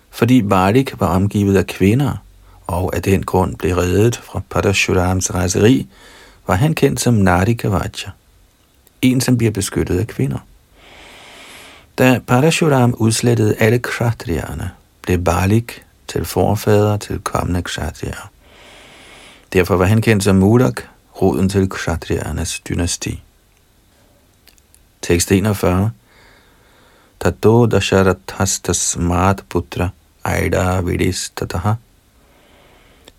fordi 0.09 0.41
Balik 0.41 0.99
var 0.99 1.07
omgivet 1.07 1.57
af 1.57 1.67
kvinder, 1.67 2.23
og 2.67 2.95
af 2.95 3.01
den 3.01 3.23
grund 3.23 3.55
blev 3.55 3.75
reddet 3.75 4.15
fra 4.15 4.41
Padashurams 4.49 5.33
rejseri, 5.33 5.87
var 6.47 6.55
han 6.55 6.73
kendt 6.73 6.99
som 6.99 7.13
Nari 7.13 7.53
Kavacha, 7.53 8.09
en 9.01 9.21
som 9.21 9.37
bliver 9.37 9.51
beskyttet 9.51 9.99
af 9.99 10.07
kvinder. 10.07 10.39
Da 11.97 12.19
Parashuram 12.27 12.93
udslettede 12.97 13.55
alle 13.59 13.79
kshatriyerne, 13.79 14.71
blev 15.01 15.17
Balik 15.17 15.85
til 16.07 16.25
forfader 16.25 16.97
til 16.97 17.19
kommende 17.19 17.61
kshatriyer. 17.61 18.31
Derfor 19.53 19.75
var 19.75 19.85
han 19.85 20.01
kendt 20.01 20.23
som 20.23 20.35
Mudak, 20.35 20.81
roden 21.21 21.49
til 21.49 21.69
kshatriyernes 21.69 22.59
dynasti. 22.59 23.23
Tekst 25.01 25.31
41 25.31 25.91
Tato 27.19 27.65
dasharathastas 27.65 28.97
mat 28.97 29.43
putra 29.49 29.89
aida 30.23 30.81
vidis 30.81 31.31
tataha 31.35 31.73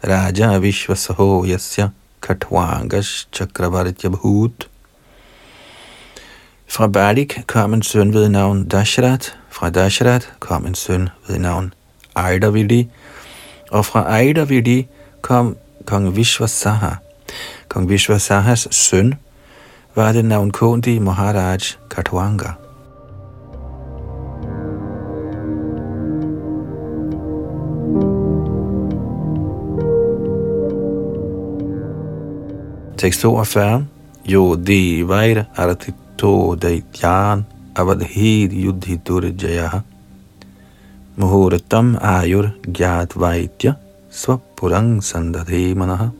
Raja 0.05 0.59
Vishvasaho 0.59 1.45
yasya 1.45 1.89
katwangas 2.21 3.29
chakravartya 3.33 4.09
bhut 4.09 4.69
fra 6.69 6.87
Balik 6.87 7.41
kom 7.47 7.75
en 7.75 7.83
søn 7.83 8.15
ved 8.15 8.29
navn 8.29 8.65
Dashrat, 8.65 9.37
fra 9.51 9.71
Dashrat 9.71 10.33
kom 10.41 10.67
en 10.67 10.75
søn 10.75 11.09
ved 11.29 11.39
navn 11.39 11.75
Aidavili, 12.17 12.89
og 13.71 13.87
fra 13.87 14.17
Aidavili 14.19 14.87
kom 15.23 15.57
kong 15.87 16.17
Vishwasaha. 16.17 16.91
Kong 17.69 17.89
Vishwasahas 17.89 18.69
søn 18.71 19.15
var 19.95 20.13
det 20.13 20.25
navnkundige 20.25 21.01
Maharaj 21.01 21.61
Katwanga. 21.91 22.53
Tekst 32.99 33.21
42. 33.21 33.87
Jo 34.25 34.55
devair 34.57 35.45
artit 35.57 35.95
to 36.19 36.55
daityan 36.55 37.45
avadhid 37.77 38.53
yuddhitur 38.53 39.23
jaya 39.43 39.83
muhurtam 41.17 41.97
ayur 42.03 42.51
gyat 42.79 43.15
vaitya 43.15 43.73
svapurang 44.11 45.03
sandadhe 45.03 45.75
manah. 45.75 46.11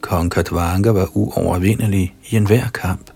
Kong 0.00 0.30
Katvanga 0.30 0.90
var 0.90 1.08
uovervindelig 1.14 2.14
i 2.30 2.36
enhver 2.36 2.68
kamp. 2.74 3.10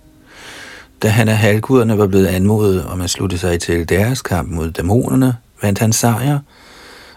Da 1.02 1.08
han 1.08 1.28
af 1.28 1.36
halvguderne 1.36 1.98
var 1.98 2.06
blevet 2.06 2.26
anmodet 2.26 2.86
om 2.86 3.00
at 3.00 3.10
slutte 3.10 3.38
sig 3.38 3.60
til 3.60 3.88
deres 3.88 4.22
kamp 4.22 4.50
mod 4.50 4.70
dæmonerne, 4.70 5.36
vandt 5.62 5.78
han 5.78 5.92
sejr, 5.92 6.38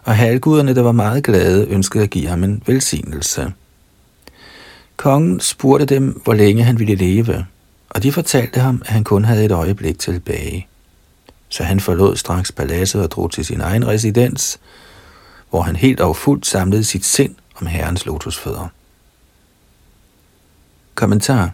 og 0.04 0.15
halvguderne, 0.15 0.76
der 0.76 0.82
var 0.82 0.92
meget 0.92 1.24
glade, 1.24 1.68
ønskede 1.68 2.04
at 2.04 2.10
give 2.10 2.28
ham 2.28 2.44
en 2.44 2.63
velsignelse. 2.65 3.54
Kongen 4.98 5.39
spurgte 5.39 5.86
dem, 5.86 6.22
hvor 6.24 6.34
længe 6.34 6.63
han 6.63 6.80
ville 6.80 6.96
leve 6.96 7.46
og 7.89 8.04
de 8.04 8.12
fortalte 8.12 8.60
ham, 8.60 8.82
at 8.86 8.91
han 8.91 9.04
kun 9.04 9.25
havde 9.25 9.45
et 9.45 9.52
øjeblik 9.52 9.99
tilbage. 9.99 10.67
Så 11.49 11.63
han 11.63 11.80
forlod 11.80 12.15
straks 12.15 12.52
paladset 12.52 13.04
og 13.04 13.12
drog 13.12 13.32
til 13.32 13.45
sin 13.45 13.62
egen 13.62 13.88
residens, 13.88 14.60
hvor 15.49 15.62
han 15.62 15.75
helt 15.75 15.99
og 15.99 16.15
fuldt 16.15 16.45
samlede 16.45 16.84
sit 16.84 17.06
sind 17.06 17.36
om 17.62 17.67
herrens 17.67 18.06
lotusfødder. 18.06 18.67
Kommentar 20.95 21.52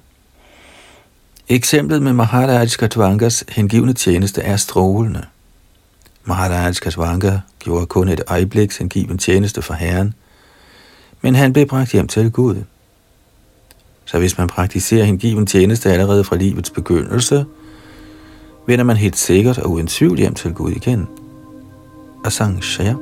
Eksemplet 1.49 2.01
med 2.01 2.13
Maharaj 2.13 2.67
Katwangas 2.67 3.43
hengivne 3.49 3.93
tjeneste 3.93 4.41
er 4.41 4.57
strålende. 4.57 5.25
Maharaj 6.23 6.73
Katwanga 6.73 7.39
gjorde 7.59 7.85
kun 7.85 8.07
et 8.07 8.21
øjebliks 8.27 8.77
hengiven 8.77 9.17
tjeneste 9.17 9.61
for 9.61 9.73
herren, 9.73 10.13
men 11.21 11.35
han 11.35 11.53
blev 11.53 11.65
bragt 11.65 11.91
hjem 11.91 12.07
til 12.07 12.31
Gud. 12.31 12.63
Så 14.05 14.19
hvis 14.19 14.37
man 14.37 14.47
praktiserer 14.47 15.05
hengiven 15.05 15.45
tjeneste 15.45 15.91
allerede 15.91 16.23
fra 16.23 16.35
livets 16.35 16.69
begyndelse, 16.69 17.45
vender 18.67 18.85
man 18.85 18.97
helt 18.97 19.17
sikkert 19.17 19.57
og 19.57 19.71
uden 19.71 19.87
tvivl 19.87 20.17
hjem 20.17 20.33
til 20.33 20.53
Gud 20.53 20.71
igen. 20.71 21.07
Asang 22.25 22.63
Shaya. 22.63 22.95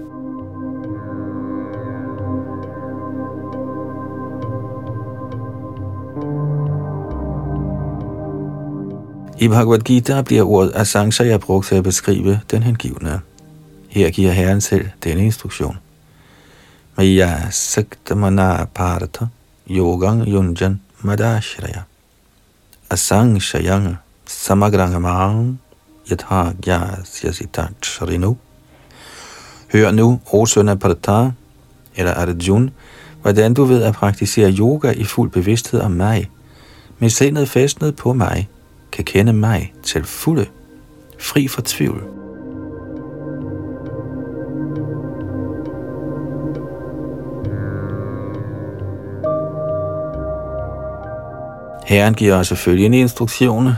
I 9.40 9.48
Bhagavad 9.48 9.80
Gita 9.80 10.22
bliver 10.22 10.44
ordet 10.44 10.72
Asangsaya 10.76 11.38
brugt 11.38 11.68
til 11.68 11.76
at 11.76 11.84
beskrive 11.84 12.40
den 12.52 12.64
hengivne. 12.64 13.22
Her 13.90 14.10
giver 14.10 14.32
Herren 14.32 14.62
selv 14.62 14.86
denne 15.04 15.26
instruktion. 15.26 15.78
Maya 16.98 17.50
saktamana 17.52 18.66
parata 18.66 19.26
yogang 19.70 20.28
yunjan 20.28 20.82
madashraya. 21.04 21.82
Asang 22.90 23.42
shayang 23.42 23.98
samagrangamang 24.26 25.58
yatha 26.10 27.68
Shrinu. 27.82 28.38
Hør 29.74 29.92
nu, 29.92 30.22
o 30.32 30.46
søn 30.46 30.70
af 30.70 30.80
Parata, 30.80 31.32
eller 31.96 32.14
Arjun, 32.14 32.70
hvordan 33.22 33.54
du 33.54 33.64
ved 33.64 33.84
at 33.84 33.94
praktisere 33.94 34.52
yoga 34.52 34.92
i 34.92 35.04
fuld 35.04 35.32
bevidsthed 35.32 35.80
om 35.82 35.92
mig, 35.92 36.30
med 37.00 37.10
sindet 37.10 37.50
festnet 37.50 37.96
på 37.96 38.14
mig, 38.14 38.50
kan 38.92 39.06
kende 39.06 39.34
mig 39.34 39.74
til 39.84 40.04
fulde, 40.04 40.46
fri 41.20 41.48
for 41.48 41.62
tvivl. 41.66 42.23
Herren 51.94 52.14
giver 52.14 52.36
også 52.36 52.56
følgende 52.56 53.00
instruktioner. 53.00 53.76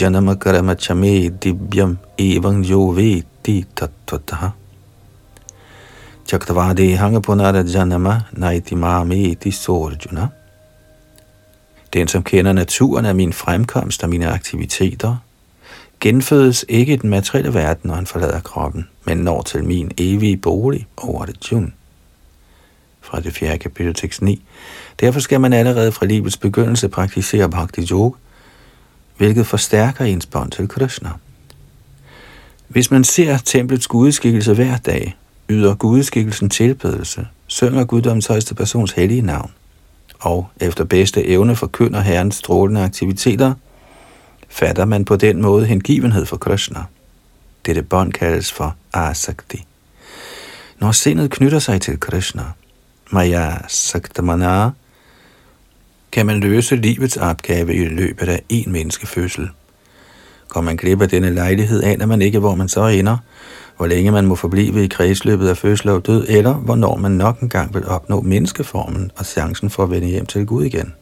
Janama 0.00 0.34
karamachame 0.34 1.28
dibyam 1.28 1.98
evang 2.18 2.64
jo 2.64 2.86
veti 2.88 3.64
tattvataha. 3.76 4.48
Chaktavadi 6.28 6.90
hangapunara 6.92 7.64
janama 7.74 8.20
naiti 8.32 8.74
mameti 8.74 9.50
sorjuna. 9.50 10.28
Den, 11.92 12.08
som 12.08 12.22
kender 12.22 12.52
naturen 12.52 13.04
af 13.04 13.14
min 13.14 13.32
fremkomst 13.32 14.02
og 14.02 14.10
mine 14.10 14.28
aktiviteter, 14.28 15.16
genfødes 16.00 16.64
ikke 16.68 16.92
i 16.92 16.96
den 16.96 17.10
materielle 17.10 17.54
verden, 17.54 17.88
når 17.88 17.94
han 17.94 18.06
forlader 18.06 18.40
kroppen, 18.40 18.88
men 19.04 19.18
når 19.18 19.42
til 19.42 19.64
min 19.64 19.90
evige 19.98 20.36
bolig 20.36 20.86
over 20.96 21.24
det 21.24 21.52
jun 21.52 21.72
fra 23.06 23.20
det 23.20 23.32
fjerde 23.32 23.58
kapitel 23.58 23.94
tekst 23.94 24.22
9. 24.22 24.42
Derfor 25.00 25.20
skal 25.20 25.40
man 25.40 25.52
allerede 25.52 25.92
fra 25.92 26.06
livets 26.06 26.36
begyndelse 26.36 26.88
praktisere 26.88 27.50
bhakti 27.50 27.88
yoga, 27.90 28.16
hvilket 29.16 29.46
forstærker 29.46 30.04
ens 30.04 30.26
bånd 30.26 30.50
til 30.50 30.68
Krishna. 30.68 31.10
Hvis 32.68 32.90
man 32.90 33.04
ser 33.04 33.38
templets 33.38 33.86
gudeskikkelse 33.86 34.54
hver 34.54 34.76
dag, 34.76 35.16
yder 35.48 35.74
gudeskikkelsen 35.74 36.50
tilbedelse, 36.50 37.26
synger 37.46 37.84
guddommens 37.84 38.26
højeste 38.26 38.54
persons 38.54 38.92
hellige 38.92 39.22
navn, 39.22 39.50
og 40.20 40.48
efter 40.60 40.84
bedste 40.84 41.26
evne 41.26 41.56
forkynder 41.56 42.00
herrens 42.00 42.34
strålende 42.34 42.84
aktiviteter, 42.84 43.54
fatter 44.48 44.84
man 44.84 45.04
på 45.04 45.16
den 45.16 45.42
måde 45.42 45.66
hengivenhed 45.66 46.26
for 46.26 46.36
Krishna. 46.36 46.84
Dette 47.66 47.82
bånd 47.82 48.12
kaldes 48.12 48.52
for 48.52 48.76
asakti. 48.92 49.64
Når 50.78 50.92
sindet 50.92 51.30
knytter 51.30 51.58
sig 51.58 51.80
til 51.80 52.00
Krishna, 52.00 52.42
Maya 53.10 53.52
Saktamana, 53.68 54.70
kan 56.12 56.26
man 56.26 56.40
løse 56.40 56.76
livets 56.76 57.16
opgave 57.16 57.74
i 57.74 57.84
løbet 57.84 58.28
af 58.28 58.42
en 58.48 58.72
menneskefødsel. 58.72 59.48
Går 60.48 60.60
man 60.60 60.76
glip 60.76 61.02
af 61.02 61.08
denne 61.08 61.30
lejlighed, 61.30 61.82
aner 61.82 62.06
man 62.06 62.22
ikke, 62.22 62.38
hvor 62.38 62.54
man 62.54 62.68
så 62.68 62.86
ender, 62.86 63.16
hvor 63.76 63.86
længe 63.86 64.10
man 64.10 64.26
må 64.26 64.34
forblive 64.34 64.84
i 64.84 64.88
kredsløbet 64.88 65.48
af 65.48 65.56
fødsel 65.56 65.88
og 65.88 66.06
død, 66.06 66.26
eller 66.28 66.54
hvornår 66.54 66.96
man 66.96 67.12
nok 67.12 67.40
engang 67.40 67.74
vil 67.74 67.86
opnå 67.86 68.20
menneskeformen 68.20 69.10
og 69.16 69.26
chancen 69.26 69.70
for 69.70 69.82
at 69.82 69.90
vende 69.90 70.08
hjem 70.08 70.26
til 70.26 70.46
Gud 70.46 70.64
igen. 70.64 70.94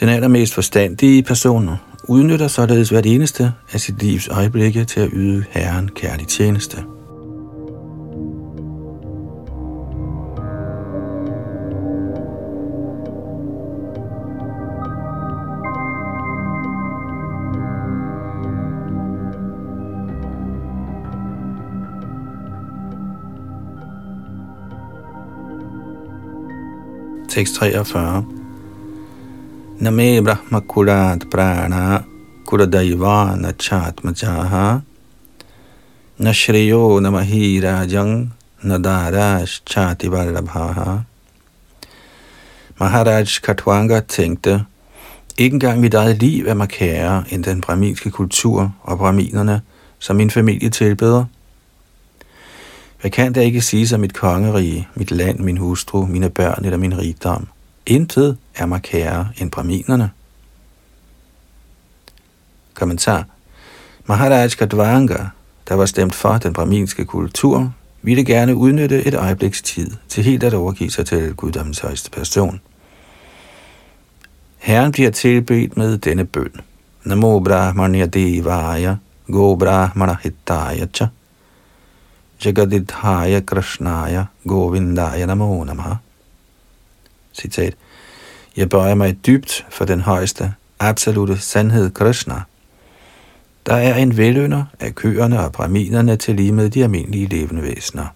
Den 0.00 0.08
allermest 0.08 0.54
forstandige 0.54 1.22
person 1.22 1.70
udnytter 2.08 2.48
således 2.48 2.88
hvert 2.88 3.06
eneste 3.06 3.52
af 3.72 3.80
sit 3.80 4.02
livs 4.02 4.28
øjeblikke 4.28 4.84
til 4.84 5.00
at 5.00 5.10
yde 5.12 5.44
Herren 5.50 5.88
kærlig 5.88 6.28
tjeneste. 6.28 6.91
643. 27.32 28.26
Name 29.80 30.22
Brahma 30.22 30.60
Kurat 30.60 31.30
Prana 31.30 32.04
Kuradaiva 32.44 33.36
Nachatmajaha 33.40 34.82
Nashriyo 36.20 37.00
Namahi 37.00 37.62
Rajang 37.62 38.30
Nadarash 38.62 39.62
Chati 39.64 40.08
Vallabhaha 40.10 41.06
Maharaj 42.78 43.40
Katwanga 43.40 44.00
tænkte, 44.00 44.64
ikke 45.38 45.54
engang 45.54 45.80
mit 45.80 45.94
eget 45.94 46.18
liv 46.18 46.46
er 46.46 46.54
mig 46.54 46.68
kære 46.68 47.24
end 47.30 47.44
den 47.44 47.60
brahminske 47.60 48.10
kultur 48.10 48.74
og 48.82 48.98
brahminerne, 48.98 49.60
som 49.98 50.16
min 50.16 50.30
familie 50.30 50.70
tilbeder. 50.70 51.24
Hvad 53.02 53.10
kan 53.10 53.34
der 53.34 53.40
ikke 53.40 53.60
sige 53.60 53.94
om 53.94 54.00
mit 54.00 54.14
kongerige, 54.14 54.88
mit 54.94 55.10
land, 55.10 55.38
min 55.38 55.56
hustru, 55.56 56.06
mine 56.06 56.30
børn 56.30 56.64
eller 56.64 56.78
min 56.78 56.98
rigdom? 56.98 57.46
Intet 57.86 58.36
er 58.54 58.66
mig 58.66 58.82
kære 58.82 59.28
end 59.38 59.50
braminerne. 59.50 60.10
Kommentar. 62.74 63.26
Maharaj 64.06 64.48
Kadvanga, 64.48 65.18
der 65.68 65.74
var 65.74 65.86
stemt 65.86 66.14
for 66.14 66.32
den 66.32 66.52
braminske 66.52 67.04
kultur, 67.04 67.72
ville 68.02 68.24
gerne 68.24 68.56
udnytte 68.56 69.04
et 69.04 69.14
øjebliks 69.14 69.62
tid 69.62 69.90
til 70.08 70.24
helt 70.24 70.42
at 70.44 70.54
overgive 70.54 70.90
sig 70.90 71.06
til 71.06 71.34
guddommens 71.34 71.78
højeste 71.78 72.10
person. 72.10 72.60
Herren 74.58 74.92
bliver 74.92 75.10
tilbedt 75.10 75.76
med 75.76 75.98
denne 75.98 76.24
bøn. 76.24 76.52
Namo 77.04 77.40
Brahmanya 77.40 78.06
Devaya, 78.06 78.96
Go 79.26 79.54
Brahmana 79.54 80.16
Hittaya 80.22 80.86
Cha. 80.86 81.06
Jagadidhaya 82.44 83.40
Krishnaya 83.40 84.24
Govindaya 84.46 85.26
Namo 85.26 85.64
Namaha. 85.64 85.94
Citat. 87.32 87.74
Jeg 88.56 88.68
bøjer 88.68 88.94
mig 88.94 89.26
dybt 89.26 89.66
for 89.70 89.84
den 89.84 90.00
højeste, 90.00 90.54
absolute 90.80 91.38
sandhed 91.38 91.90
Krishna. 91.90 92.42
Der 93.66 93.74
er 93.74 93.94
en 93.94 94.16
velønder 94.16 94.64
af 94.80 94.94
køerne 94.94 95.40
og 95.40 95.52
braminerne 95.52 96.16
til 96.16 96.34
lige 96.34 96.52
med 96.52 96.70
de 96.70 96.82
almindelige 96.82 97.26
levende 97.26 97.62
væsener. 97.62 98.06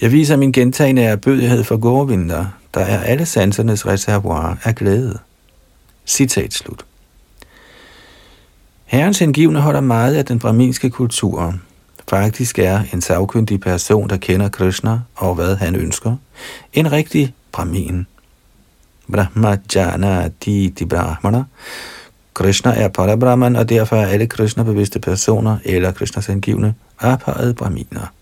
Jeg 0.00 0.12
viser 0.12 0.36
min 0.36 0.52
gentagende 0.52 1.02
erbødighed 1.02 1.64
for 1.64 1.76
Govinda, 1.76 2.46
der 2.74 2.80
er 2.80 3.00
alle 3.00 3.26
sansernes 3.26 3.86
reservoir 3.86 4.58
af 4.64 4.74
glæde. 4.74 5.18
Citat 6.06 6.54
slut. 6.54 6.84
Herrens 8.84 9.18
hengivne 9.18 9.60
holder 9.60 9.80
meget 9.80 10.14
af 10.14 10.24
den 10.24 10.38
braminske 10.38 10.90
kultur, 10.90 11.54
faktisk 12.08 12.58
er 12.58 12.82
en 12.92 13.00
savkyndig 13.00 13.60
person, 13.60 14.08
der 14.08 14.16
kender 14.16 14.48
Krishna 14.48 15.00
og 15.16 15.34
hvad 15.34 15.56
han 15.56 15.76
ønsker, 15.76 16.16
en 16.72 16.92
rigtig 16.92 17.34
brahmin. 17.52 18.06
Brahmajana 19.12 20.28
di 20.44 20.68
di 20.68 20.84
brahmana. 20.84 21.44
Krishna 22.34 22.70
er 22.70 22.88
Parabrahman, 22.88 23.56
og 23.56 23.68
derfor 23.68 23.96
er 23.96 24.06
alle 24.06 24.26
Krishna-bevidste 24.26 24.98
personer 24.98 25.56
eller 25.64 25.92
Krishnas 25.92 26.26
hengivne 26.26 26.74
ophøjet 26.98 27.56
brahminer. 27.56 28.12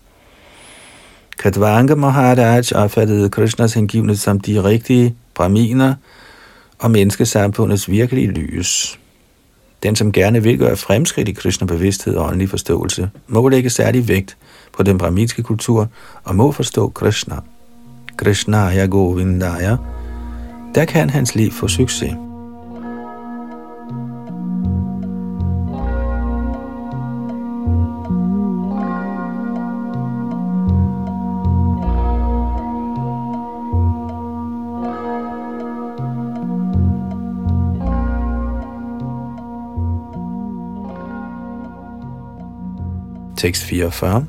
Kadvanga 1.39 1.95
Maharaj 1.95 2.63
opfattede 2.75 3.29
Krishnas 3.29 3.73
hengivne 3.73 4.15
som 4.17 4.39
de 4.39 4.63
rigtige 4.63 5.15
brahminer 5.33 5.93
og 6.79 6.91
menneskesamfundets 6.91 7.89
virkelige 7.89 8.27
lys. 8.27 8.99
Den, 9.87 9.95
som 9.95 10.11
gerne 10.11 10.43
vil 10.43 10.57
gøre 10.57 10.77
fremskridt 10.77 11.29
i 11.29 11.31
kristne 11.31 11.67
bevidsthed 11.67 12.15
og 12.15 12.25
åndelig 12.25 12.49
forståelse, 12.49 13.09
må 13.27 13.49
lægge 13.49 13.69
særlig 13.69 14.07
vægt 14.07 14.37
på 14.73 14.83
den 14.83 14.97
brahminske 14.97 15.43
kultur 15.43 15.87
og 16.23 16.35
må 16.35 16.51
forstå 16.51 16.89
Krishna. 16.89 17.35
Krishnaya 18.17 18.85
Govindaya, 18.85 19.75
der 20.75 20.85
kan 20.85 21.09
hans 21.09 21.35
liv 21.35 21.51
få 21.51 21.67
succes. 21.67 22.26
Tekst 43.47 43.63
44. 43.63 44.25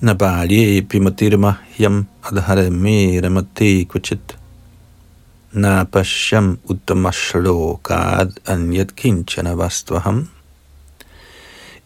Nabali 0.00 0.82
pimatirma 0.82 1.54
yam 1.80 2.06
adhare 2.22 2.70
mere 2.70 3.30
mati 3.30 3.84
kvachit. 3.84 4.36
Na 5.52 5.84
pashyam 5.84 6.58
uttamashlokad 6.68 8.30
anyat 8.46 8.92
kinchana 8.96 9.54
vastvaham. 9.56 10.28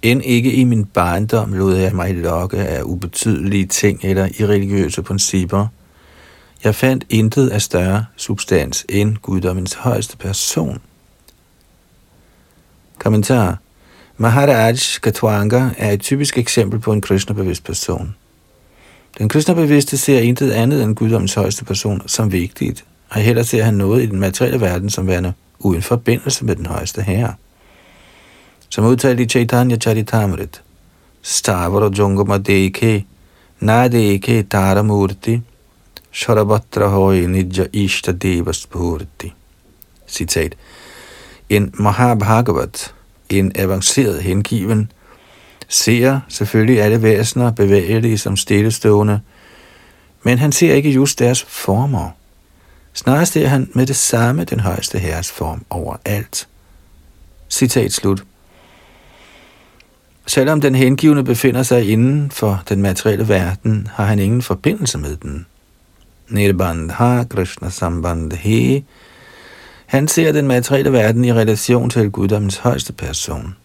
End 0.03 0.23
ikke 0.25 0.53
i 0.53 0.65
min 0.65 0.85
barndom 0.85 1.53
lod 1.53 1.77
jeg 1.77 1.95
mig 1.95 2.15
lokke 2.15 2.59
af 2.59 2.83
ubetydelige 2.83 3.67
ting 3.67 4.05
eller 4.05 4.29
irreligiøse 4.41 5.03
principper. 5.03 5.67
Jeg 6.65 6.75
fandt 6.75 7.05
intet 7.09 7.49
af 7.49 7.63
større 7.63 8.05
substans 8.17 8.87
end 8.89 9.17
guddommens 9.17 9.75
højeste 9.75 10.17
person. 10.17 10.79
Kommentar 12.99 13.59
Maharaj 14.23 15.01
Katwanga 15.03 15.71
er 15.79 15.91
et 15.91 16.01
typisk 16.01 16.39
eksempel 16.39 16.81
på 16.81 16.93
en 16.93 17.01
kristnebevidst 17.01 17.65
person. 17.65 18.17
Den 19.19 19.29
kristnebevidste 19.29 19.97
ser 19.97 20.21
intet 20.21 20.51
andet 20.51 20.83
end 20.83 20.97
guddommens 20.97 21.35
højeste 21.35 21.65
person 21.65 22.03
som 22.07 22.33
vigtigt, 22.33 22.85
og 23.11 23.21
heller 23.21 23.43
ser 23.43 23.63
han 23.63 23.75
noget 23.75 24.03
i 24.03 24.07
den 24.07 24.21
materielle 24.21 24.61
verden 24.61 24.91
som 24.91 25.07
værende 25.07 25.33
uden 25.59 25.83
forbindelse 25.83 26.45
med 26.45 26.57
den 26.57 26.67
højeste 26.67 27.03
herre. 27.03 27.35
Som 28.69 28.85
udtalt 28.85 29.21
i 29.21 29.27
Chaitanya 29.27 29.77
Charitamrit, 29.77 30.63
Stavara 31.23 31.91
Jungama 31.99 32.39
Deke, 32.39 33.07
Nadeke 33.61 34.43
Taramurti, 34.43 35.41
Sharabhatra 36.13 36.87
Hoy 36.87 37.17
Nidja 37.17 37.67
Ishta 37.73 38.13
Devas 38.13 38.67
Bhurti. 38.67 39.33
Citat. 40.09 40.55
En 41.49 41.71
Mahabhagavat, 41.75 42.95
en 43.31 43.53
avanceret 43.55 44.23
hengiven, 44.23 44.93
ser 45.69 46.21
selvfølgelig 46.29 46.83
alle 46.83 47.03
væsener 47.03 47.51
bevægelige 47.53 48.19
som 48.19 48.37
stillestående, 48.37 49.21
men 50.23 50.39
han 50.39 50.53
ser 50.53 50.75
ikke 50.75 50.91
just 50.91 51.19
deres 51.19 51.43
former. 51.43 52.11
Snarere 52.93 53.27
ser 53.27 53.47
han 53.47 53.71
med 53.75 53.87
det 53.87 53.97
samme 53.97 54.45
den 54.45 54.61
højeste 54.61 54.99
herres 54.99 55.31
form 55.31 55.65
over 55.71 55.97
alt. 56.05 56.49
Citat 57.49 57.93
slut. 57.93 58.25
Selvom 60.27 60.61
den 60.61 60.75
hengivne 60.75 61.25
befinder 61.25 61.63
sig 61.63 61.91
inden 61.91 62.31
for 62.31 62.63
den 62.69 62.83
materielle 62.83 63.29
verden, 63.29 63.89
har 63.93 64.05
han 64.05 64.19
ingen 64.19 64.43
forbindelse 64.43 64.99
med 64.99 65.17
den. 65.17 65.47
Nirbandha 66.29 67.25
Krishna 67.25 67.71
Sambandhe 67.71 68.83
han 69.91 70.09
ser 70.09 70.33
den 70.33 70.47
materielle 70.47 70.93
verden 70.93 71.25
i 71.25 71.33
relation 71.33 71.91
til 71.91 72.11
guddommens 72.11 72.57
højeste 72.57 72.93
person. 72.93 73.57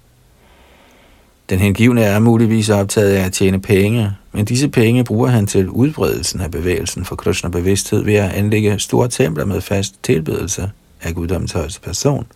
Den 1.50 1.60
hengivne 1.60 2.04
er 2.04 2.20
muligvis 2.20 2.70
optaget 2.70 3.16
af 3.16 3.26
at 3.26 3.34
tjene 3.34 3.62
penge, 3.62 4.12
men 4.32 4.46
disse 4.46 4.70
penge 4.70 5.04
bruger 5.04 5.28
han 5.28 5.48
til 5.48 5.70
udbredelsen 5.70 6.42
af 6.42 6.52
bevægelsen 6.52 7.06
for 7.06 7.16
Krishna 7.16 7.50
bevidsthed 7.50 8.04
ved 8.04 8.14
at 8.14 8.32
anlægge 8.32 8.80
store 8.80 9.08
templer 9.08 9.46
med 9.46 9.62
fast 9.62 10.04
tilbedelse 10.04 10.72
af 11.02 11.16
guddommens 11.16 11.52
højeste 11.52 11.82
person. 11.82 12.28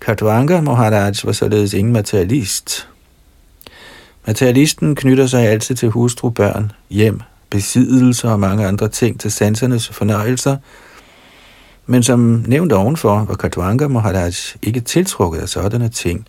Katwanga 0.00 0.60
Maharaj 0.60 1.12
var 1.24 1.32
således 1.32 1.72
ingen 1.74 1.92
materialist. 1.92 2.88
Materialisten 4.26 4.94
knytter 4.94 5.26
sig 5.26 5.48
altid 5.48 5.74
til 5.74 5.88
hustru, 5.88 6.30
børn, 6.30 6.72
hjem, 6.90 7.20
besiddelser 7.50 8.30
og 8.30 8.40
mange 8.40 8.66
andre 8.66 8.88
ting 8.88 9.20
til 9.20 9.32
sansernes 9.32 9.88
fornøjelser, 9.88 10.56
men 11.86 12.02
som 12.02 12.44
nævnt 12.46 12.72
ovenfor, 12.72 13.24
var 13.24 13.34
Katwanga 13.34 13.88
Maharaj 13.88 14.32
ikke 14.62 14.80
tiltrukket 14.80 15.40
af 15.40 15.48
sådanne 15.48 15.88
ting. 15.88 16.26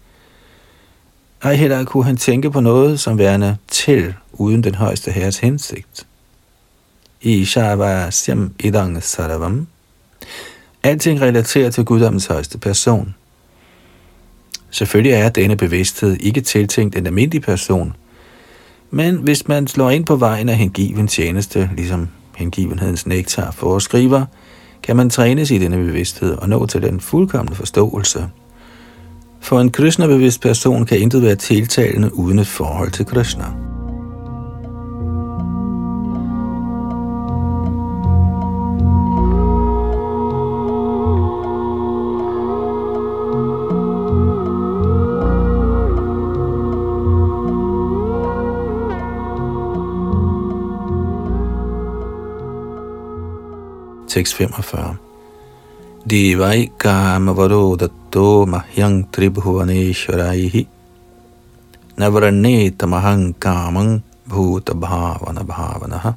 Ej 1.41 1.55
heller 1.55 1.83
kunne 1.83 2.03
han 2.03 2.17
tænke 2.17 2.51
på 2.51 2.59
noget 2.59 2.99
som 2.99 3.17
værende 3.17 3.57
til, 3.67 4.13
uden 4.33 4.63
den 4.63 4.75
højeste 4.75 5.11
herres 5.11 5.37
hensigt. 5.37 6.05
I 7.21 7.45
Shava 7.45 8.09
sim 8.11 8.51
idang 8.59 9.03
saravam. 9.03 9.67
Alting 10.83 11.21
relaterer 11.21 11.69
til 11.69 11.85
guddommens 11.85 12.25
højeste 12.25 12.57
person. 12.57 13.15
Selvfølgelig 14.69 15.13
er 15.13 15.29
denne 15.29 15.55
bevidsthed 15.55 16.17
ikke 16.19 16.41
tiltænkt 16.41 16.95
en 16.95 17.07
almindelig 17.07 17.41
person, 17.41 17.95
men 18.91 19.15
hvis 19.15 19.47
man 19.47 19.67
slår 19.67 19.89
ind 19.89 20.05
på 20.05 20.15
vejen 20.15 20.49
af 20.49 20.55
hengiven 20.55 21.07
tjeneste, 21.07 21.69
ligesom 21.75 22.09
hengivenhedens 22.35 23.07
nektar 23.07 23.51
foreskriver, 23.51 24.25
kan 24.83 24.95
man 24.95 25.09
trænes 25.09 25.51
i 25.51 25.57
denne 25.57 25.77
bevidsthed 25.77 26.35
og 26.37 26.49
nå 26.49 26.65
til 26.65 26.81
den 26.81 26.99
fuldkommende 26.99 27.55
forståelse. 27.55 28.27
For 29.39 29.59
en 29.59 29.71
Krishna-bevidst 29.71 30.41
person 30.41 30.85
kan 30.85 30.99
intet 30.99 31.21
være 31.21 31.35
tiltalende 31.35 32.15
uden 32.15 32.39
et 32.39 32.47
forhold 32.47 32.91
til 32.91 33.05
Krishna. 33.05 33.72
645. 54.13 54.97
Devaikam 56.05 57.25
datto 57.79 58.45
mahyang 58.45 59.09
tribhuvaneshwaraihi 59.11 60.67
navaraneta 61.97 62.85
kamang 63.39 64.03
bhuta 64.29 64.73
bhavana 64.73 65.43
bhavanaha. 65.43 66.11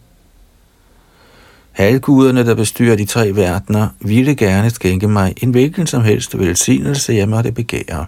Halvguderne, 1.73 2.47
der 2.47 2.55
bestyrer 2.55 2.97
de 2.97 3.05
tre 3.05 3.37
verdener, 3.37 3.89
ville 4.01 4.35
gerne 4.35 4.71
skænke 4.71 5.09
mig 5.09 5.35
en 5.43 5.51
hvilken 5.51 5.87
som 5.87 6.03
helst 6.03 6.39
velsignelse, 6.39 7.13
jeg 7.13 7.29
måtte 7.29 7.53
begære. 7.53 8.07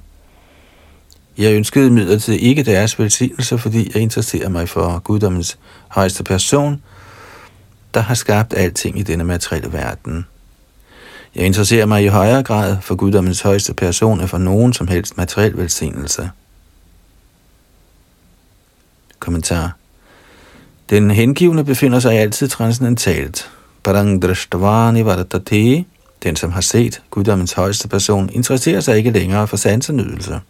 Jeg 1.39 1.53
ønskede 1.53 1.87
imidlertid 1.87 2.35
ikke 2.35 2.63
deres 2.63 2.99
velsignelse, 2.99 3.59
fordi 3.59 3.91
jeg 3.95 4.03
interesserer 4.03 4.49
mig 4.49 4.69
for 4.69 4.99
guddommens 4.99 5.59
højeste 5.89 6.25
person– 6.25 6.81
der 7.95 8.01
har 8.01 8.15
skabt 8.15 8.55
alting 8.55 8.99
i 8.99 9.03
denne 9.03 9.25
materielle 9.25 9.73
verden. 9.73 10.27
Jeg 11.35 11.47
interesserer 11.47 11.87
mig 11.87 12.05
i 12.05 12.07
højere 12.07 12.43
grad 12.43 12.77
for 12.81 12.95
guddommens 12.95 13.41
højeste 13.41 13.75
person 13.75 14.21
end 14.21 14.29
for 14.29 14.39
nogen 14.39 14.73
som 14.73 14.89
helst 14.89 15.17
materiel 15.17 15.57
velsignelse. 15.57 16.31
Kommentar. 19.19 19.77
Den 20.91 21.11
hengivne 21.11 21.65
befinder 21.65 22.01
sig 22.01 22.13
altid 22.13 22.49
transcendentalt. 22.49 23.51
Parang 23.85 24.23
drashtvani 24.23 25.05
varatate, 25.05 25.85
den 26.23 26.37
som 26.37 26.53
har 26.53 26.61
set 26.61 27.03
guddommens 27.11 27.53
højeste 27.53 27.89
person, 27.89 28.31
interesserer 28.33 28.81
sig 28.81 28.97
ikke 28.97 29.11
længere 29.11 29.49
for 29.49 29.57
sansenydelse. 29.57 30.41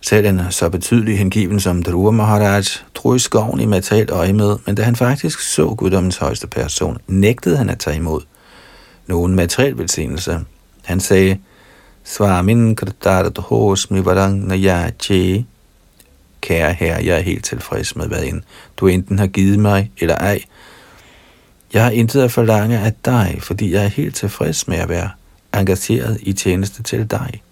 Selv 0.00 0.26
en 0.26 0.40
så 0.50 0.68
betydelig 0.68 1.18
hengiven 1.18 1.60
som 1.60 1.82
Dhruva 1.82 2.10
Maharaj 2.10 2.62
drog 2.94 3.16
i 3.16 3.18
skoven 3.18 3.60
i 3.60 3.66
materielt 3.66 4.10
øje 4.10 4.32
med, 4.32 4.56
men 4.66 4.74
da 4.74 4.82
han 4.82 4.96
faktisk 4.96 5.40
så 5.40 5.74
guddommens 5.74 6.16
højeste 6.16 6.46
person, 6.46 6.98
nægtede 7.06 7.56
han 7.56 7.70
at 7.70 7.78
tage 7.78 7.96
imod 7.96 8.20
nogen 9.06 9.34
materiel 9.34 9.78
velsignelse. 9.78 10.40
Han 10.84 11.00
sagde, 11.00 11.38
Svamin 12.04 12.76
kritarat 12.76 13.38
hos 13.38 13.90
mi 13.90 14.04
varang 14.04 14.46
nayache. 14.46 15.46
Kære 16.40 16.72
herre, 16.72 17.04
jeg 17.04 17.16
er 17.16 17.22
helt 17.22 17.44
tilfreds 17.44 17.96
med, 17.96 18.06
hvad 18.06 18.22
end 18.22 18.42
du 18.76 18.86
enten 18.86 19.18
har 19.18 19.26
givet 19.26 19.58
mig 19.58 19.90
eller 19.98 20.14
ej. 20.14 20.40
Jeg 21.72 21.84
har 21.84 21.90
intet 21.90 22.22
at 22.22 22.32
forlange 22.32 22.78
af 22.78 22.92
dig, 23.04 23.38
fordi 23.42 23.72
jeg 23.72 23.84
er 23.84 23.88
helt 23.88 24.16
tilfreds 24.16 24.68
med 24.68 24.76
at 24.76 24.88
være 24.88 25.10
engageret 25.54 26.18
i 26.22 26.32
tjeneste 26.32 26.82
til 26.82 27.10
dig. 27.10 27.42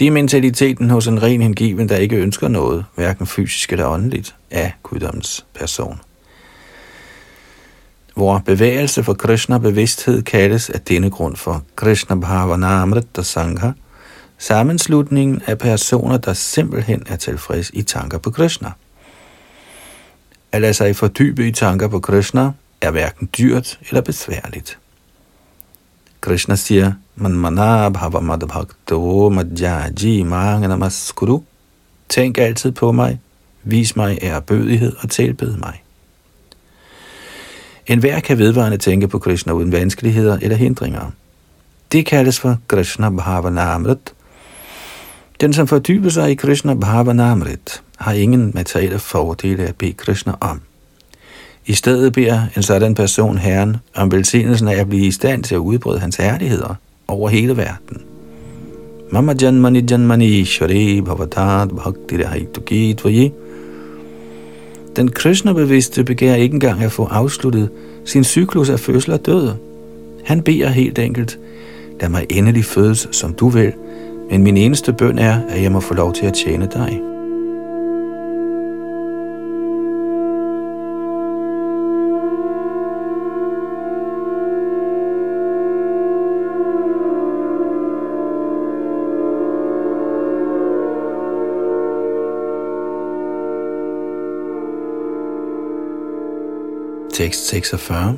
Det 0.00 0.06
er 0.06 0.10
mentaliteten 0.10 0.90
hos 0.90 1.06
en 1.06 1.22
ren 1.22 1.42
hengiven, 1.42 1.88
der 1.88 1.96
ikke 1.96 2.16
ønsker 2.16 2.48
noget, 2.48 2.84
hverken 2.94 3.26
fysisk 3.26 3.72
eller 3.72 3.86
åndeligt, 3.86 4.34
af 4.50 4.72
guddommens 4.82 5.46
person. 5.54 6.00
Hvor 8.14 8.38
bevægelse 8.38 9.04
for 9.04 9.14
Krishna 9.14 9.58
bevidsthed 9.58 10.22
kaldes 10.22 10.70
af 10.70 10.80
denne 10.80 11.10
grund 11.10 11.36
for 11.36 11.64
Krishna 11.76 12.16
Bhavanamrita 12.16 13.22
Sangha, 13.22 13.70
sammenslutningen 14.38 15.42
af 15.46 15.58
personer, 15.58 16.16
der 16.16 16.32
simpelthen 16.32 17.02
er 17.06 17.16
tilfreds 17.16 17.70
i 17.74 17.82
tanker 17.82 18.18
på 18.18 18.30
Krishna. 18.30 18.70
At 20.52 20.60
lade 20.60 20.74
sig 20.74 20.96
fordybe 20.96 21.48
i 21.48 21.52
tanker 21.52 21.88
på 21.88 22.00
Krishna 22.00 22.50
er 22.80 22.90
hverken 22.90 23.28
dyrt 23.38 23.78
eller 23.88 24.00
besværligt. 24.00 24.78
Krishna 26.20 26.56
siger, 26.56 26.92
man 27.20 27.32
mana 27.32 27.88
bhava 27.88 28.20
madbhakto 28.20 29.28
madhyaji 29.28 30.22
namaskuru. 30.22 31.42
Tænk 32.08 32.38
altid 32.38 32.72
på 32.72 32.92
mig, 32.92 33.20
vis 33.62 33.96
mig 33.96 34.18
ærbødighed 34.22 34.92
og 35.02 35.10
tilbed 35.10 35.56
mig. 35.56 35.82
En 37.86 37.98
hver 37.98 38.20
kan 38.20 38.38
vedvarende 38.38 38.78
tænke 38.78 39.08
på 39.08 39.18
Krishna 39.18 39.52
uden 39.52 39.72
vanskeligheder 39.72 40.38
eller 40.42 40.56
hindringer. 40.56 41.10
Det 41.92 42.06
kaldes 42.06 42.40
for 42.40 42.58
Krishna 42.68 43.10
Bhavanamrit. 43.10 44.14
Den, 45.40 45.52
som 45.52 45.66
fordyber 45.66 46.08
sig 46.08 46.30
i 46.30 46.34
Krishna 46.34 46.74
Bhavanamrit, 46.74 47.82
har 47.98 48.12
ingen 48.12 48.50
materielle 48.54 48.98
fordele 48.98 49.62
at 49.62 49.76
bede 49.76 49.92
Krishna 49.92 50.32
om. 50.40 50.60
I 51.66 51.72
stedet 51.74 52.12
beder 52.12 52.46
en 52.56 52.62
sådan 52.62 52.94
person 52.94 53.38
Herren 53.38 53.76
om 53.94 54.12
velsignelsen 54.12 54.68
af 54.68 54.76
at 54.76 54.88
blive 54.88 55.06
i 55.06 55.10
stand 55.10 55.44
til 55.44 55.54
at 55.54 55.58
udbrede 55.58 56.00
hans 56.00 56.16
herligheder 56.16 56.74
over 57.10 57.28
hele 57.28 57.56
verden. 57.56 58.02
Mama 59.12 59.34
Janmani 59.42 59.80
Janmani 59.90 60.44
Shari 60.44 61.00
Bhavatat 61.00 61.68
Bhakti 61.68 62.16
Rahituki 62.16 62.94
Tvayi 62.94 63.32
Den 64.96 65.10
Krishna-bevidste 65.10 66.04
begærer 66.04 66.36
ikke 66.36 66.54
engang 66.54 66.82
at 66.82 66.92
få 66.92 67.04
afsluttet 67.04 67.70
sin 68.04 68.24
cyklus 68.24 68.70
af 68.70 68.80
fødsel 68.80 69.12
og 69.12 69.26
død. 69.26 69.50
Han 70.24 70.42
beder 70.42 70.68
helt 70.68 70.98
enkelt, 70.98 71.38
lad 72.00 72.08
mig 72.08 72.26
endelig 72.30 72.64
fødes, 72.64 73.08
som 73.12 73.34
du 73.34 73.48
vil, 73.48 73.72
men 74.30 74.42
min 74.42 74.56
eneste 74.56 74.92
bøn 74.92 75.18
er, 75.18 75.40
at 75.48 75.62
jeg 75.62 75.72
må 75.72 75.80
få 75.80 75.94
lov 75.94 76.12
til 76.12 76.26
at 76.26 76.34
tjene 76.34 76.68
dig. 76.74 77.09
46. 97.20 98.16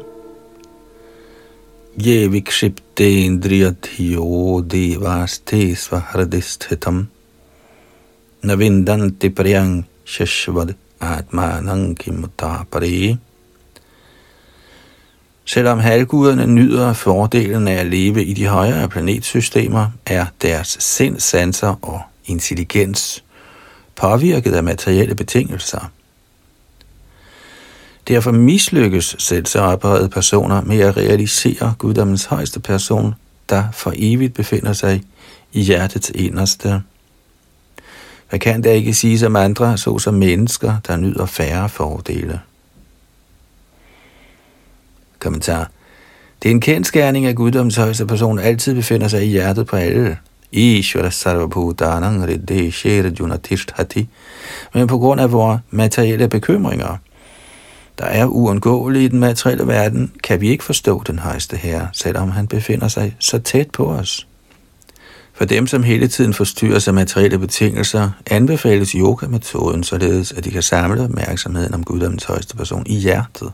Ye 1.98 2.28
vikshipte 2.28 3.10
indriyadhiyo 3.24 4.60
devaste 4.70 5.74
svahradisthitam 5.76 7.08
navindanti 8.42 9.30
priyang 9.30 9.84
shashvad 10.04 10.74
atmanang 11.00 11.98
kimutapare. 11.98 13.18
Selvom 15.44 15.78
halvguderne 15.78 16.46
nyder 16.46 16.92
fordelen 16.92 17.68
af 17.68 17.80
at 17.80 17.86
leve 17.86 18.24
i 18.24 18.32
de 18.32 18.46
højere 18.46 18.88
planetsystemer, 18.88 19.90
er 20.06 20.26
deres 20.42 20.76
sind, 20.80 21.20
sanser 21.20 21.74
og 21.82 22.00
intelligens 22.26 23.24
påvirket 23.96 24.54
af 24.54 24.64
materielle 24.64 25.14
betingelser. 25.14 25.90
Derfor 28.12 28.33
mislykkes 28.33 29.16
selv 29.18 29.46
så 29.46 29.61
ophøjede 29.61 30.09
personer 30.09 30.61
med 30.61 30.81
at 30.81 30.96
realisere 30.96 31.75
guddommens 31.79 32.25
højeste 32.25 32.61
person, 32.61 33.14
der 33.48 33.64
for 33.72 33.92
evigt 33.96 34.35
befinder 34.35 34.72
sig 34.72 35.03
i 35.53 35.61
hjertets 35.61 36.12
inderste. 36.14 36.83
Hvad 38.29 38.38
kan 38.38 38.64
der 38.64 38.70
ikke 38.70 38.94
sige 38.94 39.27
om 39.27 39.37
andre, 39.37 39.79
såsom 39.79 40.14
mennesker, 40.14 40.77
der 40.87 40.96
nyder 40.96 41.27
færre 41.27 41.68
fordele? 41.68 42.40
Kommentar. 45.18 45.70
Det 46.42 46.48
er 46.48 46.53
en 46.53 46.61
kendskærning, 46.61 47.27
at 47.27 47.37
guddommens 47.37 47.77
højeste 47.77 48.07
person 48.07 48.38
altid 48.38 48.75
befinder 48.75 49.09
sig 49.09 49.22
i 49.22 49.29
hjertet 49.29 49.66
på 49.66 49.77
alle. 49.77 50.18
Ishvara 50.53 51.11
sarvabhutanang 51.11 52.29
riddeshe 52.29 53.14
Junatishthati. 53.20 54.09
Men 54.75 54.87
på 54.87 54.98
grund 54.98 55.20
af 55.20 55.33
vores 55.33 55.61
materielle 55.70 56.29
bekymringer, 56.29 56.96
der 57.98 58.05
er 58.05 58.26
uundgåelig 58.26 59.02
i 59.02 59.09
den 59.09 59.18
materielle 59.18 59.66
verden, 59.66 60.12
kan 60.24 60.40
vi 60.40 60.48
ikke 60.48 60.64
forstå 60.64 61.02
den 61.07 61.18
højeste 61.18 61.57
herre, 61.57 61.88
selvom 61.92 62.31
han 62.31 62.46
befinder 62.46 62.88
sig 62.88 63.16
så 63.18 63.38
tæt 63.38 63.70
på 63.70 63.87
os. 63.87 64.26
For 65.35 65.44
dem, 65.44 65.66
som 65.66 65.83
hele 65.83 66.09
tiden 66.09 66.35
forstyrrer 66.35 66.85
af 66.88 66.94
materielle 66.94 67.38
betingelser, 67.38 68.11
anbefales 68.26 68.90
yoga-metoden 68.90 69.85
således, 69.85 70.33
at 70.33 70.44
de 70.44 70.50
kan 70.50 70.62
samle 70.62 71.05
opmærksomheden 71.05 71.74
om 71.74 71.85
guddommens 71.85 72.24
højeste 72.24 72.57
person 72.57 72.83
i 72.87 72.94
hjertet. 72.94 73.52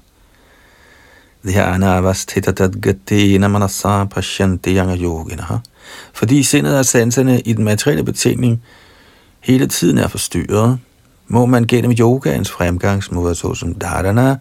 Fordi 6.12 6.42
sindet 6.42 6.78
og 6.78 6.86
sanserne 6.86 7.40
i 7.40 7.52
den 7.52 7.64
materielle 7.64 8.04
betingning 8.04 8.62
hele 9.40 9.66
tiden 9.66 9.98
er 9.98 10.08
forstyrret, 10.08 10.78
må 11.28 11.46
man 11.46 11.66
gennem 11.66 11.92
yogaens 12.00 12.50
fremgangsmåder, 12.50 13.34
såsom 13.34 13.74
dharana, 13.74 14.36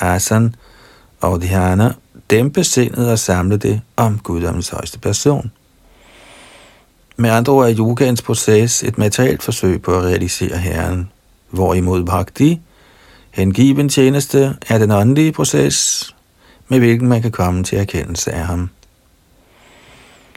asan 0.00 0.54
og 1.20 1.42
dhyana, 1.42 1.92
dæmpe 2.30 2.64
sindet 2.64 3.10
og 3.10 3.18
samle 3.18 3.56
det 3.56 3.80
om 3.96 4.18
guddommens 4.18 4.68
højeste 4.68 4.98
person. 4.98 5.50
Med 7.16 7.30
andre 7.30 7.52
ord 7.52 7.70
er 7.70 7.78
yogaens 7.78 8.22
proces 8.22 8.82
et 8.82 8.98
materielt 8.98 9.42
forsøg 9.42 9.82
på 9.82 9.98
at 9.98 10.04
realisere 10.04 10.56
Herren, 10.56 11.10
hvorimod 11.50 12.04
bhakti, 12.04 12.60
hengiven 13.30 13.88
tjeneste, 13.88 14.56
er 14.68 14.78
den 14.78 14.90
åndelige 14.90 15.32
proces, 15.32 16.10
med 16.68 16.78
hvilken 16.78 17.08
man 17.08 17.22
kan 17.22 17.30
komme 17.30 17.64
til 17.64 17.78
erkendelse 17.78 18.32
af 18.32 18.46
ham. 18.46 18.70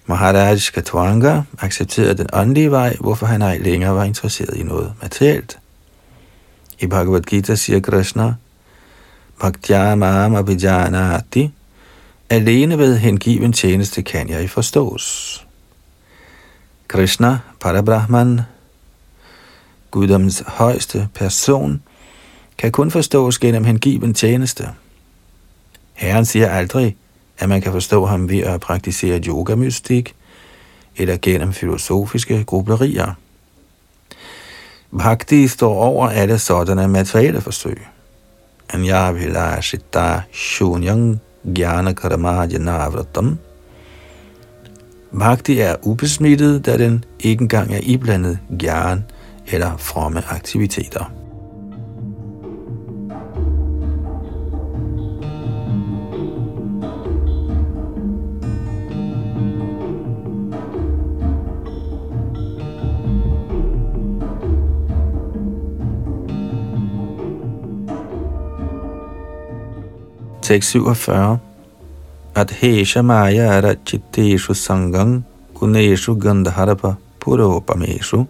Maharaj 0.06 0.58
Katwanga 0.74 1.42
accepterede 1.60 2.18
den 2.18 2.28
åndelige 2.34 2.72
vej, 2.72 2.96
hvorfor 3.00 3.26
han 3.26 3.42
ej 3.42 3.58
længere 3.58 3.96
var 3.96 4.04
interesseret 4.04 4.58
i 4.58 4.64
noget 4.64 4.94
materielt. 5.02 5.58
I 6.84 6.88
Bhagavad 6.88 7.22
Gita 7.22 7.56
siger 7.56 7.80
Krishna, 7.80 8.34
Bhaktya 9.40 9.96
Mam 9.96 10.36
Abhijanati, 10.36 11.52
alene 12.30 12.78
ved 12.78 12.98
hengiven 12.98 13.54
tjeneste 13.54 14.02
kan 14.02 14.30
jeg 14.30 14.50
forstås. 14.50 15.46
Krishna, 16.88 17.40
Parabrahman, 17.60 18.42
guddoms 19.92 20.44
højeste 20.48 21.10
person, 21.16 21.82
kan 22.58 22.72
kun 22.72 22.92
forstås 22.92 23.40
gennem 23.40 23.64
hengiven 23.64 24.14
tjeneste. 24.14 24.70
Herren 25.94 26.26
siger 26.26 26.50
aldrig, 26.50 26.96
at 27.38 27.50
man 27.50 27.62
kan 27.62 27.72
forstå 27.72 28.06
ham 28.06 28.30
ved 28.30 28.40
at 28.40 28.62
praktisere 28.62 29.20
yogamystik 29.20 30.16
eller 30.98 31.18
gennem 31.22 31.54
filosofiske 31.54 32.44
grublerier. 32.44 33.14
Bhakti 34.98 35.48
står 35.48 35.76
over 35.76 36.08
alle 36.10 36.40
sådanne 36.40 36.88
materielle 36.88 37.42
forsøg. 37.42 37.88
vil 38.74 39.14
vilashita 39.14 40.22
shunyang 40.32 41.20
jnana 41.46 41.94
karamaja 41.94 42.58
navratam. 42.58 43.38
Bhakti 45.12 45.60
er 45.60 45.76
ubesmittet, 45.84 46.66
da 46.66 46.78
den 46.78 47.04
ikke 47.20 47.42
engang 47.42 47.74
er 47.74 47.80
iblandet 47.84 48.40
gyan 48.60 49.04
eller 49.48 49.78
fromme 49.78 50.24
aktiviteter. 50.30 51.23
Tekst 70.44 70.72
47. 70.72 71.40
Adhesha 72.36 73.02
maya 73.02 73.62
rachitteshu 73.62 74.54
sangam 74.54 75.24
guneshu 75.56 76.18
gandharpa 76.20 76.98
puropameshu 77.18 78.28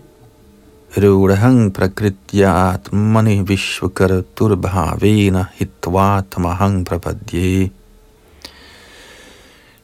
Rudahang 0.96 1.72
prakritya 1.72 2.78
atmani 2.78 3.44
vishvakar 3.44 4.24
turbhavena 4.36 5.50
hitva 5.58 6.24
prapadye. 6.86 7.72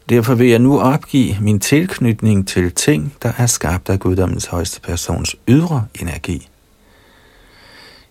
Derfor 0.10 0.36
vil 0.36 0.50
jeg 0.50 0.60
nu 0.60 0.80
opgive 0.80 1.38
min 1.42 1.60
tilknytning 1.60 2.48
til 2.48 2.72
ting, 2.72 3.14
der 3.24 3.32
er 3.38 3.46
skabt 3.46 3.90
af 3.90 4.00
guddommens 4.00 4.46
højeste 4.46 4.82
persons 4.82 5.36
ydre 5.48 5.86
energi. 6.02 6.50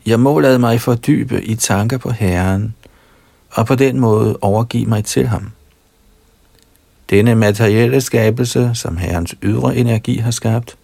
Jeg 0.07 0.21
må 0.21 0.41
lade 0.41 0.59
mig 0.59 0.81
fordybe 0.81 1.45
i 1.45 1.55
tanker 1.55 1.99
på 1.99 2.11
Herren, 2.11 2.75
og 3.51 3.67
på 3.67 3.75
den 3.75 4.01
måde 4.01 4.39
overgive 4.41 4.87
mig 4.87 5.05
til 5.05 5.27
ham. 5.27 5.53
Denne 7.11 7.35
materielle 7.35 8.01
skabelse, 8.01 8.71
som 8.75 8.97
Herrens 8.97 9.35
ydre 9.43 9.77
energi 9.77 10.17
har 10.17 10.31
skabt, 10.31 10.77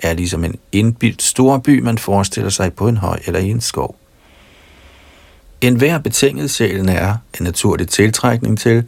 er 0.00 0.14
ligesom 0.14 0.44
en 0.44 0.54
indbildt 0.72 1.22
stor 1.22 1.58
by, 1.58 1.80
man 1.80 1.98
forestiller 1.98 2.50
sig 2.50 2.72
på 2.72 2.88
en 2.88 2.96
høj 2.96 3.20
eller 3.26 3.40
i 3.40 3.50
en 3.50 3.60
skov. 3.60 3.96
En 5.60 5.76
hver 5.76 5.98
betinget 5.98 6.50
sjælen 6.50 6.88
er 6.88 7.16
en 7.40 7.44
naturlig 7.44 7.88
tiltrækning 7.88 8.58
til 8.58 8.84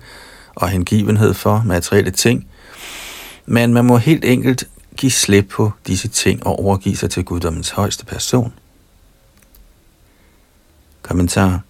og 0.54 0.68
hengivenhed 0.68 1.34
for 1.34 1.62
materielle 1.66 2.10
ting, 2.10 2.46
men 3.46 3.74
man 3.74 3.84
må 3.84 3.96
helt 3.96 4.24
enkelt 4.24 4.68
give 4.96 5.12
slip 5.12 5.48
på 5.48 5.72
disse 5.86 6.08
ting 6.08 6.46
og 6.46 6.58
overgive 6.64 6.96
sig 6.96 7.10
til 7.10 7.24
guddommens 7.24 7.70
højeste 7.70 8.06
person. 8.06 8.52
Kommentar 11.02 11.60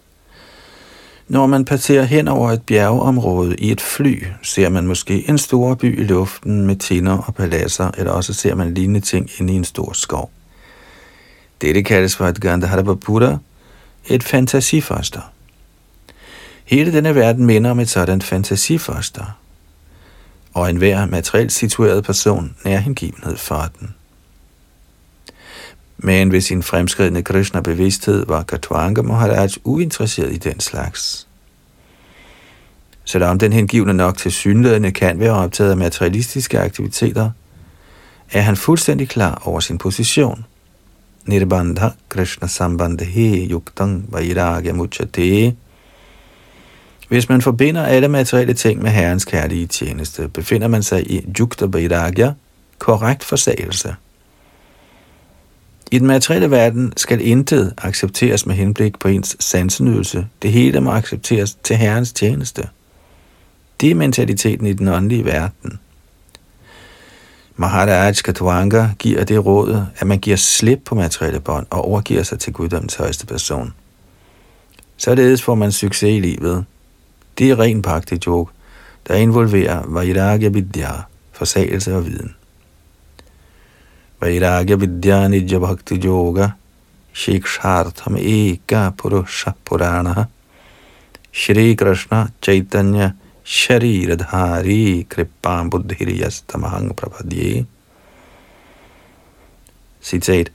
når 1.28 1.46
man 1.46 1.64
passerer 1.64 2.04
hen 2.04 2.28
over 2.28 2.50
et 2.50 2.62
bjergeområde 2.62 3.56
i 3.56 3.72
et 3.72 3.80
fly, 3.80 4.24
ser 4.42 4.68
man 4.68 4.86
måske 4.86 5.28
en 5.28 5.38
stor 5.38 5.74
by 5.74 6.00
i 6.00 6.04
luften 6.04 6.66
med 6.66 6.76
tinder 6.76 7.18
og 7.18 7.34
paladser, 7.34 7.90
eller 7.98 8.12
også 8.12 8.34
ser 8.34 8.54
man 8.54 8.74
lignende 8.74 9.00
ting 9.00 9.30
inde 9.38 9.52
i 9.52 9.56
en 9.56 9.64
stor 9.64 9.92
skov. 9.92 10.30
Dette 11.60 11.82
kaldes 11.82 12.16
for 12.16 12.26
et 12.26 12.40
Gandhara 12.40 12.96
et 14.06 14.22
fantasifoster. 14.22 15.20
Hele 16.64 16.92
denne 16.92 17.14
verden 17.14 17.46
minder 17.46 17.70
om 17.70 17.80
et 17.80 17.88
sådan 17.88 18.22
fantasifoster, 18.22 19.38
og 20.54 20.70
enhver 20.70 21.06
materielt 21.06 21.52
situeret 21.52 22.04
person 22.04 22.56
nær 22.64 22.78
hengivenhed 22.78 23.36
for 23.36 23.70
den. 23.80 23.94
Men 25.98 26.32
ved 26.32 26.40
sin 26.40 26.62
fremskridende 26.62 27.22
Krishna-bevidsthed 27.22 28.26
var 28.26 28.42
Katwanga 28.42 29.02
Maharaj 29.02 29.48
uinteresseret 29.64 30.32
i 30.32 30.36
den 30.36 30.60
slags. 30.60 31.26
Selvom 33.04 33.38
den 33.38 33.52
hengivne 33.52 33.94
nok 33.94 34.18
til 34.18 34.32
synlædende 34.32 34.92
kan 34.92 35.20
være 35.20 35.32
optaget 35.32 35.70
af 35.70 35.76
materialistiske 35.76 36.60
aktiviteter, 36.60 37.30
er 38.32 38.40
han 38.40 38.56
fuldstændig 38.56 39.08
klar 39.08 39.42
over 39.44 39.60
sin 39.60 39.78
position. 39.78 40.44
Nirbandha 41.26 41.88
Krishna 42.08 42.46
Sambandhe 42.46 43.48
Yuktang 43.50 44.04
Vairagya 44.12 44.72
Muchate. 44.72 45.54
Hvis 47.08 47.28
man 47.28 47.42
forbinder 47.42 47.86
alle 47.86 48.08
materielle 48.08 48.54
ting 48.54 48.82
med 48.82 48.90
Herrens 48.90 49.24
kærlige 49.24 49.66
tjeneste, 49.66 50.28
befinder 50.28 50.68
man 50.68 50.82
sig 50.82 51.10
i 51.10 51.26
Yukta 51.40 51.66
Vairagya, 51.66 52.32
korrekt 52.78 53.24
forsagelse. 53.24 53.94
I 55.90 55.98
den 55.98 56.06
materielle 56.06 56.50
verden 56.50 56.92
skal 56.96 57.20
intet 57.20 57.74
accepteres 57.78 58.46
med 58.46 58.54
henblik 58.54 58.98
på 58.98 59.08
ens 59.08 59.36
sansenydelse. 59.40 60.26
Det 60.42 60.52
hele 60.52 60.80
må 60.80 60.90
accepteres 60.90 61.54
til 61.54 61.76
Herrens 61.76 62.12
tjeneste. 62.12 62.68
Det 63.80 63.90
er 63.90 63.94
mentaliteten 63.94 64.66
i 64.66 64.72
den 64.72 64.88
åndelige 64.88 65.24
verden. 65.24 65.78
Maharaj 67.56 68.12
Katwanga 68.12 68.88
giver 68.98 69.24
det 69.24 69.46
råd, 69.46 69.84
at 69.98 70.06
man 70.06 70.18
giver 70.18 70.36
slip 70.36 70.78
på 70.84 70.94
materielle 70.94 71.40
bånd 71.40 71.66
og 71.70 71.84
overgiver 71.84 72.22
sig 72.22 72.38
til 72.38 72.52
guddommens 72.52 72.94
højeste 72.94 73.26
person. 73.26 73.74
Således 74.96 75.42
får 75.42 75.54
man 75.54 75.72
succes 75.72 76.16
i 76.16 76.20
livet. 76.20 76.64
Det 77.38 77.50
er 77.50 77.58
ren 77.58 77.82
bhakti 77.82 78.18
joke, 78.26 78.52
der 79.08 79.14
involverer 79.14 79.82
vairagya 79.86 80.48
vidya, 80.48 80.90
forsagelse 81.32 81.96
og 81.96 82.06
viden. 82.06 82.34
Vairagya 84.20 84.76
vidya 84.76 85.28
nidya 85.28 85.58
bhakti 85.60 85.94
yoga 86.02 86.56
shikshartham 87.14 88.16
eka 88.18 88.92
purusha 88.96 89.54
purana 89.64 90.28
Shri 91.30 91.76
Krishna 91.76 92.32
Chaitanya 92.40 93.14
Shariradhari 93.44 95.06
kripam 95.06 95.70
buddhiriyastamahang 95.70 96.94
prapadye 96.94 97.66
Citat. 100.02 100.48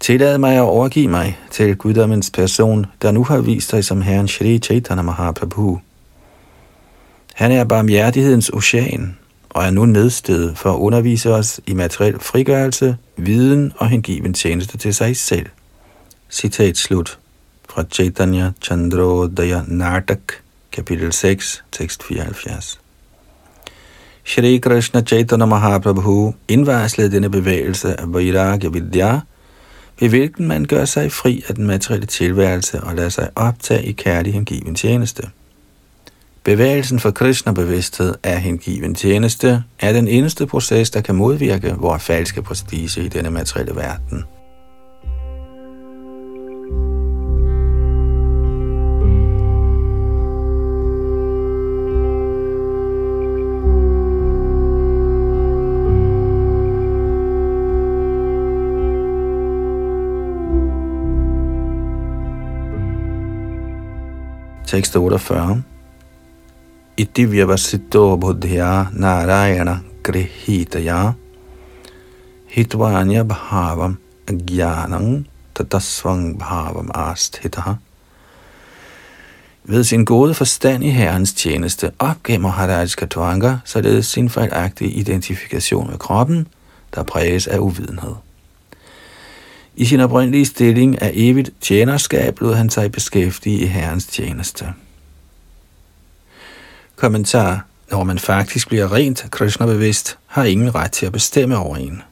Tillad 0.00 0.38
mig 0.38 0.56
at 0.56 0.62
overgive 0.62 1.08
mig 1.08 1.38
til 1.50 1.76
guddommens 1.76 2.30
person, 2.30 2.86
der 3.02 3.10
nu 3.10 3.24
har 3.24 3.40
vist 3.40 3.70
sig 3.70 3.84
som 3.84 4.02
Herren 4.02 4.28
Shri 4.28 4.58
Chaitanya 4.58 5.02
Mahaprabhu. 5.02 5.80
Han 7.34 7.52
er 7.52 7.64
barmhjertighedens 7.64 8.50
ocean, 8.50 9.18
og 9.50 9.64
er 9.64 9.70
nu 9.70 9.86
nedstedet 9.86 10.58
for 10.58 10.72
at 10.72 10.78
undervise 10.78 11.34
os 11.34 11.60
i 11.66 11.74
materiel 11.74 12.18
frigørelse, 12.20 12.96
viden 13.16 13.72
og 13.76 13.88
hengiven 13.88 14.34
tjeneste 14.34 14.78
til 14.78 14.94
sig 14.94 15.16
selv. 15.16 15.46
Citat 16.30 16.76
slut 16.76 17.18
fra 17.68 17.84
Chaitanya 17.92 18.50
Chandrodaya 18.62 19.62
Nartak, 19.66 20.20
kapitel 20.72 21.12
6, 21.12 21.64
tekst 21.72 22.02
74. 22.02 22.80
Shri 24.24 24.58
Krishna 24.58 25.02
Chaitanya 25.02 25.46
Mahaprabhu 25.46 26.34
indvarslede 26.48 27.10
denne 27.10 27.30
bevægelse 27.30 28.00
af 28.00 28.12
Vairagya 28.12 28.68
Vidya, 28.68 29.20
ved 30.00 30.08
hvilken 30.08 30.48
man 30.48 30.64
gør 30.64 30.84
sig 30.84 31.12
fri 31.12 31.44
af 31.48 31.54
den 31.54 31.66
materielle 31.66 32.06
tilværelse 32.06 32.80
og 32.80 32.94
lader 32.94 33.08
sig 33.08 33.30
optage 33.36 33.84
i 33.84 33.92
kærlig 33.92 34.32
hengiven 34.32 34.74
tjeneste. 34.74 35.22
Bevægelsen 36.44 37.00
for 37.00 37.10
Krishna-bevidsthed 37.10 38.14
af 38.22 38.40
hengiven 38.40 38.94
tjeneste 38.94 39.64
er 39.80 39.92
den 39.92 40.08
eneste 40.08 40.46
proces, 40.46 40.90
der 40.90 41.00
kan 41.00 41.14
modvirke 41.14 41.74
vores 41.78 42.02
falske 42.02 42.42
prestige 42.42 43.04
i 43.04 43.08
denne 43.08 43.30
materielle 43.30 43.76
verden. 43.76 44.24
Tekst 64.66 64.96
48 64.96 65.62
Iti 66.98 67.24
vyavasito 67.30 68.16
buddhya 68.16 68.90
narayana 68.92 69.80
grihitaya 70.02 71.14
hitvanya 72.50 73.22
bhavam 73.22 73.98
agyanam 74.26 75.24
tatasvang 75.54 76.34
bhavam 76.38 76.90
asthitaha. 76.90 77.78
Ved 79.64 79.84
sin 79.84 80.04
gode 80.04 80.34
forstand 80.34 80.84
i 80.84 80.90
Herrens 80.90 81.32
tjeneste 81.32 81.90
opgav 81.98 82.40
Maharaj 82.40 82.94
Katwanga 82.94 83.58
således 83.64 84.06
sin 84.06 84.28
fejlagtige 84.28 84.90
identifikation 84.90 85.90
med 85.90 85.98
kroppen, 85.98 86.46
der 86.94 87.02
præges 87.02 87.46
af 87.46 87.58
uvidenhed. 87.58 88.14
I 89.76 89.84
sin 89.84 90.00
oprindelige 90.00 90.46
stilling 90.46 91.02
af 91.02 91.10
evigt 91.14 91.50
tjenerskab 91.60 92.40
lod 92.40 92.54
han 92.54 92.70
sig 92.70 92.92
beskæftige 92.92 93.58
i 93.58 93.66
Herrens 93.66 94.06
tjeneste. 94.06 94.66
Kommentar. 96.98 97.64
Når 97.90 98.04
man 98.04 98.18
faktisk 98.18 98.68
bliver 98.68 98.92
rent 98.92 99.26
Krishna-bevidst, 99.30 100.18
har 100.26 100.44
ingen 100.44 100.74
ret 100.74 100.92
til 100.92 101.06
at 101.06 101.12
bestemme 101.12 101.58
over 101.58 101.76
en. 101.76 102.02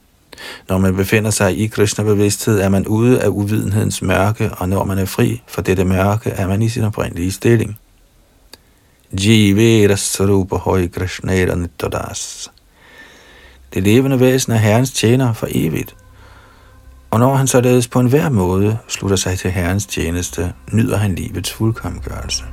Når 0.69 0.79
man 0.79 0.97
befinder 0.97 1.31
sig 1.31 1.59
i 1.59 1.67
Krishna-bevidsthed, 1.67 2.61
er 2.61 2.69
man 2.69 2.87
ude 2.87 3.23
af 3.23 3.29
uvidenhedens 3.29 4.03
mørke, 4.03 4.51
og 4.53 4.69
når 4.69 4.85
man 4.85 4.99
er 4.99 5.05
fri 5.05 5.43
for 5.47 5.63
dette 5.63 5.85
mørke, 5.85 6.31
er 6.31 6.49
man 6.49 6.63
i 6.63 6.69
sin 6.69 6.85
oprindelige 6.85 7.33
stilling. 7.33 7.79
Jivera 9.13 9.97
Sarupa 9.97 10.57
Hoi 10.57 10.87
Krishnera 10.87 11.55
Nittodas. 11.55 12.51
Det 13.75 13.83
levende 13.83 14.21
væsen 14.21 14.53
er 14.53 14.57
Herrens 14.57 14.93
tjener 14.93 15.33
for 15.33 15.47
evigt. 15.51 15.97
Og 17.11 17.21
når 17.21 17.35
han 17.35 17.47
således 17.47 17.89
på 17.89 18.01
enhver 18.01 18.29
måde 18.29 18.79
slutter 18.89 19.17
sig 19.17 19.39
til 19.39 19.51
Herrens 19.51 19.87
tjeneste, 19.87 20.53
nyder 20.73 20.97
han 20.97 21.15
livets 21.15 21.53
fuldkommengørelse. 21.53 22.45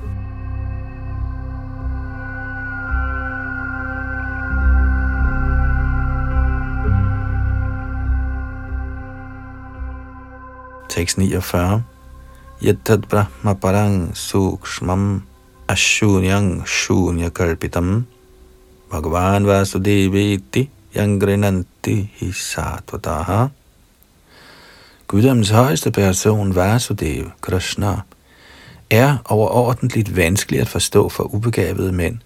Tekst 10.93 11.17
49. 11.17 11.81
Yattad 12.61 13.09
brahma 13.09 13.53
parang 13.53 14.13
sukshmam 14.13 15.25
ashunyang 15.67 16.61
shunya 16.69 17.33
kalpitam 17.33 18.05
Bhagavan 18.91 19.41
vasudeviti 19.45 20.69
yangrinanti 20.93 22.09
hi 22.19 22.31
satvataha. 22.31 23.49
Guddoms 25.07 25.49
højeste 25.49 25.91
person, 25.91 26.55
Vasudev, 26.55 27.31
Krishna, 27.41 28.01
er 28.89 29.17
overordentligt 29.25 30.15
vanskelig 30.15 30.61
at 30.61 30.69
forstå 30.69 31.09
for 31.09 31.23
ubegavede 31.23 31.91
mænd, 31.91 32.17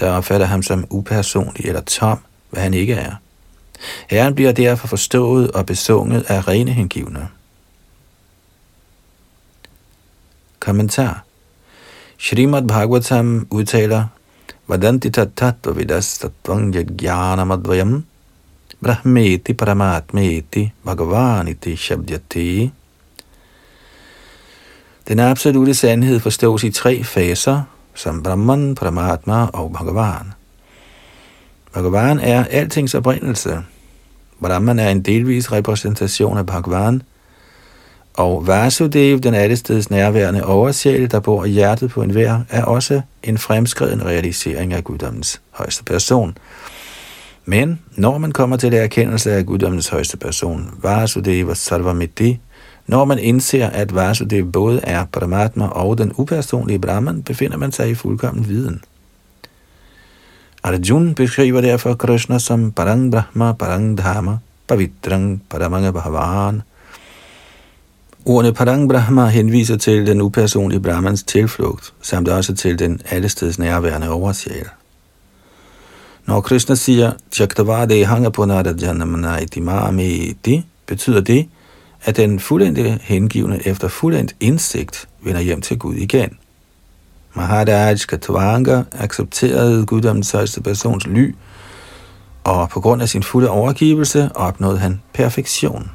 der 0.00 0.10
opfatter 0.10 0.46
ham 0.46 0.62
som 0.62 0.86
upersonlig 0.90 1.66
eller 1.66 1.80
tom, 1.80 2.18
hvad 2.50 2.62
han 2.62 2.74
ikke 2.74 2.94
er. 2.94 3.12
Herren 4.08 4.34
bliver 4.34 4.52
derfor 4.52 4.88
forstået 4.88 5.50
og 5.50 5.66
besunget 5.66 6.24
af 6.28 6.48
rene 6.48 6.70
hengivne. 6.70 7.28
Kommentar. 10.64 11.24
Srimad 12.18 12.64
Bhagavatam 12.64 13.46
udtaler, 13.50 14.08
Vadanti 14.68 15.10
tattva 15.10 15.72
vidas 15.76 16.18
tattvang 16.18 16.72
madvayam 17.46 18.04
brahmeti 18.80 19.52
paramatmeti 19.52 20.72
bhagavaniti 20.84 21.76
shabdyati. 21.76 22.72
Den 25.08 25.20
absolute 25.20 25.74
sandhed 25.74 26.20
forstås 26.20 26.64
i 26.64 26.70
tre 26.70 27.04
faser, 27.04 27.62
som 27.94 28.22
Brahman, 28.22 28.74
Paramatma 28.74 29.46
og 29.52 29.72
Bhagavan. 29.72 30.32
Bhagavan 31.72 32.18
er 32.18 32.44
altings 32.44 32.94
oprindelse. 32.94 33.62
Brahman 34.40 34.78
er 34.78 34.90
en 34.90 35.02
delvis 35.02 35.52
repræsentation 35.52 36.38
af 36.38 36.46
Bhagavan– 36.46 37.02
og 38.14 38.46
Vasudev, 38.46 39.20
den 39.20 39.34
allesteds 39.34 39.90
nærværende 39.90 40.44
oversjæl, 40.44 41.10
der 41.10 41.20
bor 41.20 41.44
i 41.44 41.50
hjertet 41.50 41.90
på 41.90 42.02
enhver, 42.02 42.40
er 42.50 42.64
også 42.64 43.00
en 43.22 43.38
fremskreden 43.38 44.06
realisering 44.06 44.72
af 44.72 44.84
guddommens 44.84 45.40
højeste 45.50 45.84
person. 45.84 46.38
Men 47.44 47.80
når 47.96 48.18
man 48.18 48.32
kommer 48.32 48.56
til 48.56 48.74
erkendelse 48.74 49.32
af 49.32 49.46
guddommens 49.46 49.88
højeste 49.88 50.16
person, 50.16 50.70
Vasudeva 50.82 51.54
Sarvamiti, 51.54 52.40
når 52.86 53.04
man 53.04 53.18
indser, 53.18 53.70
at 53.70 53.94
Vasudev 53.94 54.52
både 54.52 54.80
er 54.82 55.04
Paramatma 55.12 55.66
og 55.66 55.98
den 55.98 56.12
upersonlige 56.16 56.78
Brahman, 56.78 57.22
befinder 57.22 57.56
man 57.56 57.72
sig 57.72 57.90
i 57.90 57.94
fuldkommen 57.94 58.48
viden. 58.48 58.80
Arjun 60.62 61.14
beskriver 61.14 61.60
derfor 61.60 61.94
Krishna 61.94 62.38
som 62.38 62.72
Parang 62.72 63.12
Brahma, 63.12 63.52
Parang 63.52 63.98
Dhamma, 63.98 64.36
Pavitrang, 64.68 65.42
Paramanga 65.50 65.90
Bhavan, 65.90 66.62
Ordene 68.26 68.52
Padang 68.52 68.88
Brahma 68.88 69.26
henviser 69.26 69.76
til 69.76 70.06
den 70.06 70.20
upersonlige 70.20 70.80
Brahmans 70.80 71.22
tilflugt, 71.22 71.92
samt 72.02 72.28
også 72.28 72.54
til 72.54 72.78
den 72.78 73.00
allesteds 73.10 73.58
nærværende 73.58 74.10
oversjæl. 74.10 74.66
Når 76.26 76.40
Krishna 76.40 76.74
siger, 76.74 77.12
Chaktavade 77.32 78.04
hanga 78.04 78.28
på 78.28 78.44
Narajanamanaiti 78.44 80.64
betyder 80.86 81.20
det, 81.20 81.48
at 82.04 82.16
den 82.16 82.40
fuldendte 82.40 82.98
hengivne 83.02 83.66
efter 83.66 83.88
fuldendt 83.88 84.34
indsigt 84.40 85.08
vender 85.22 85.40
hjem 85.40 85.60
til 85.60 85.78
Gud 85.78 85.94
igen. 85.94 86.38
Maharaj 87.34 87.96
Katvanga 88.08 88.82
accepterede 88.92 89.86
guddommens 89.86 90.30
højeste 90.30 90.62
persons 90.62 91.06
ly, 91.06 91.34
og 92.44 92.68
på 92.68 92.80
grund 92.80 93.02
af 93.02 93.08
sin 93.08 93.22
fulde 93.22 93.50
overgivelse 93.50 94.30
opnåede 94.34 94.78
han 94.78 95.02
perfektion. 95.14 95.90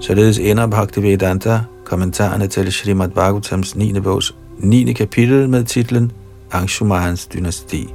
Således 0.00 0.38
ender 0.38 0.66
Bhaktivedanta 0.66 1.60
kommentarerne 1.84 2.46
til 2.46 2.72
Srimad 2.72 3.08
Bhagavatams 3.08 3.76
9. 3.76 4.00
bogs 4.00 4.34
9. 4.58 4.92
kapitel 4.92 5.48
med 5.48 5.64
titlen 5.64 6.12
Angshumans 6.52 7.26
dynasti. 7.26 7.88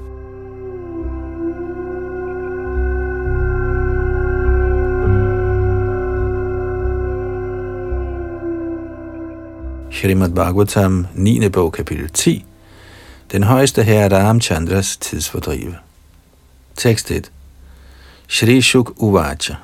Srimad 9.91 10.29
Bhagavatam 10.29 11.07
9. 11.15 11.49
bog 11.49 11.73
kapitel 11.73 12.09
10 12.09 12.45
Den 13.31 13.43
højeste 13.43 13.83
herre 13.83 14.27
Ramchandras 14.27 14.97
tidsfordrive 14.97 15.75
Tekst 16.75 17.11
1 17.11 17.31
Shri 18.27 18.61
Shuk 18.61 18.93
Uvacha 18.97 19.55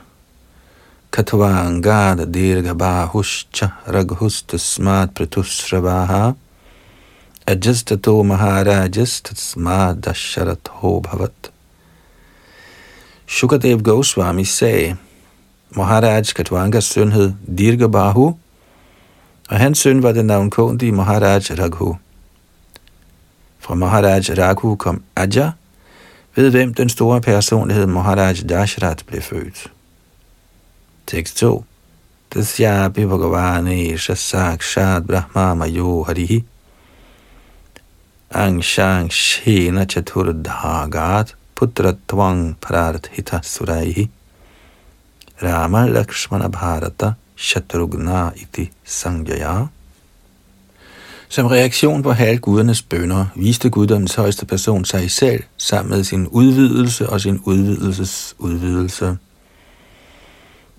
Katavangada 1.11 2.25
Dirgabahuscha 2.25 3.71
Raghustasmat 3.87 5.15
Pratushravaha 5.15 6.35
Ajastato 7.47 8.21
e 8.21 8.23
Maharajas 8.23 9.21
Tatsmad 9.21 10.01
Dasharatho 10.01 11.01
Bhavat. 11.01 11.49
Shukadev 13.27 13.81
Goswami 13.81 14.45
sagde, 14.45 14.97
Maharaj 15.75 16.33
Katvangas 16.33 16.85
søn 16.85 17.11
hed 17.11 17.33
Dirgabahu, 17.57 18.37
og 19.49 19.59
hans 19.59 19.79
søn 19.79 20.03
var 20.03 20.11
den 20.11 20.25
navnkåndige 20.25 20.91
Maharaj 20.91 21.41
Raghu. 21.59 21.97
Fra 23.59 23.75
Maharaj 23.75 24.29
Raghu 24.37 24.75
kom 24.75 25.01
Aja, 25.15 25.51
ved 26.35 26.51
hvem 26.51 26.73
den 26.73 26.89
store 26.89 27.21
personlighed 27.21 27.85
Maharaj 27.87 28.35
Dashrat 28.49 29.03
blev 29.07 29.21
født. 29.21 29.71
Tekst 31.09 31.37
2. 31.37 31.63
Tasyapi 32.29 33.03
Bhagavane 33.09 33.97
Shasakshat 33.97 35.07
Brahma 35.07 35.55
Mayo 35.55 36.03
Harihi 36.03 36.43
Angshang 38.31 39.09
Shena 39.09 39.87
Chaturdhagat 39.87 41.33
Putratvang 41.55 42.57
Prarthita 42.61 43.41
Suraihi 43.41 44.07
Rama 45.41 45.87
Lakshmana 45.87 46.47
Bharata 46.47 47.15
Shatrugna 47.35 48.31
Iti 48.35 48.69
Sangjaya 48.85 49.67
som 51.29 51.45
reaktion 51.47 52.03
på 52.03 52.11
halvgudernes 52.11 52.81
bønder 52.81 53.25
viste 53.35 53.69
guddommens 53.69 54.15
højeste 54.15 54.45
person 54.45 54.85
sig 54.85 55.11
selv 55.11 55.43
sammen 55.57 55.89
med 55.89 56.03
sin 56.03 56.27
udvidelse 56.27 57.09
og 57.09 57.21
sin 57.21 57.39
udvidelses 57.45 58.35
udvidelse. 58.39 59.17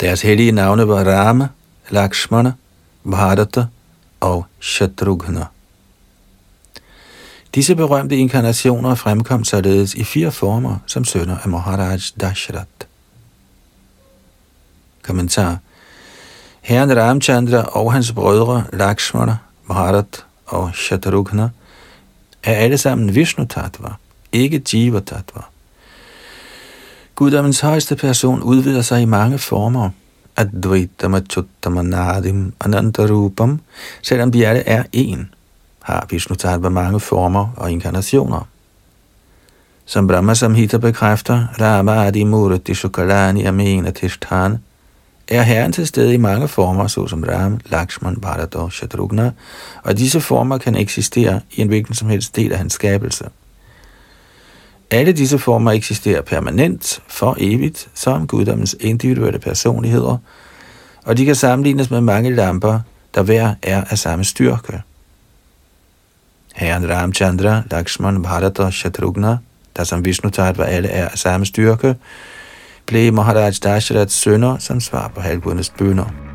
Deres 0.00 0.22
hellige 0.22 0.52
navne 0.52 0.88
var 0.88 1.04
Rama, 1.04 1.48
Lakshmana, 1.90 2.52
Bharata 3.10 3.66
og 4.20 4.46
Shatrughna. 4.60 5.46
Disse 7.54 7.74
berømte 7.74 8.16
inkarnationer 8.16 8.94
fremkom 8.94 9.44
således 9.44 9.94
i 9.94 10.04
fire 10.04 10.32
former 10.32 10.76
som 10.86 11.04
sønner 11.04 11.38
af 11.38 11.48
Maharaj 11.48 11.98
Dashrath. 12.20 12.86
Kommentar 15.02 15.58
Herren 16.60 16.96
Ramchandra 16.96 17.62
og 17.62 17.92
hans 17.92 18.12
brødre 18.12 18.64
Lakshmana, 18.72 19.36
Bharat 19.68 20.24
og 20.46 20.70
Shatrughna 20.74 21.48
er 22.42 22.54
alle 22.54 22.78
sammen 22.78 23.14
Vishnu 23.14 23.44
Tattva, 23.44 23.88
ikke 24.32 24.62
Jiva 24.72 25.00
Tattva. 25.00 25.40
Guddommens 27.20 27.60
højeste 27.60 27.96
person 27.96 28.42
udvider 28.42 28.82
sig 28.82 29.02
i 29.02 29.04
mange 29.04 29.38
former. 29.38 29.90
Advaitama 30.36 31.20
Chuttama 31.30 31.82
Nadim 31.82 32.52
Anantarupam, 32.64 33.60
selvom 34.02 34.32
de 34.32 34.46
alle 34.46 34.60
er 34.60 34.82
en, 34.92 35.34
har 35.82 36.06
Vishnu 36.10 36.36
Tattva 36.36 36.68
mange 36.68 37.00
former 37.00 37.48
og 37.56 37.70
inkarnationer. 37.70 38.48
Som 39.84 40.06
Brahma 40.06 40.34
Samhita 40.34 40.76
bekræfter, 40.76 41.46
Rama 41.60 42.06
Adi 42.06 42.24
Murati 42.24 42.74
Shukalani 42.74 43.44
Amena 43.44 43.90
Tishthan, 43.90 44.58
er 45.28 45.42
Herren 45.42 45.72
til 45.72 45.86
stede 45.86 46.14
i 46.14 46.16
mange 46.16 46.48
former, 46.48 46.86
såsom 46.86 47.24
Ram, 47.28 47.60
Lakshman, 47.66 48.20
Bharat 48.20 48.54
og 48.54 48.72
Shatrughna, 48.72 49.32
og 49.82 49.98
disse 49.98 50.20
former 50.20 50.58
kan 50.58 50.76
eksistere 50.76 51.40
i 51.52 51.60
en 51.60 51.68
hvilken 51.68 51.94
som 51.94 52.08
helst 52.08 52.36
del 52.36 52.52
af 52.52 52.58
hans 52.58 52.72
skabelse. 52.72 53.24
Alle 54.90 55.12
disse 55.12 55.38
former 55.38 55.72
eksisterer 55.72 56.22
permanent, 56.22 57.02
for 57.08 57.36
evigt, 57.38 57.88
som 57.94 58.26
guddommens 58.26 58.76
individuelle 58.80 59.38
personligheder, 59.38 60.16
og 61.04 61.16
de 61.16 61.24
kan 61.24 61.34
sammenlignes 61.34 61.90
med 61.90 62.00
mange 62.00 62.34
lamper, 62.34 62.80
der 63.14 63.22
hver 63.22 63.54
er 63.62 63.84
af 63.90 63.98
samme 63.98 64.24
styrke. 64.24 64.82
Herren 66.54 66.90
Ramchandra, 66.90 67.62
Lakshman, 67.70 68.22
Bharat 68.22 68.58
og 68.58 68.72
Shatrughna, 68.72 69.38
der 69.76 69.84
som 69.84 70.04
Vishnu 70.04 70.30
var 70.36 70.64
alle 70.64 70.88
er 70.88 71.08
af 71.08 71.18
samme 71.18 71.46
styrke, 71.46 71.94
blev 72.86 73.12
Maharaj 73.12 73.52
Dasharats 73.62 74.14
sønner 74.14 74.58
som 74.58 74.80
svar 74.80 75.08
på 75.08 75.20
halvgudernes 75.20 75.70
bønder. 75.70 76.29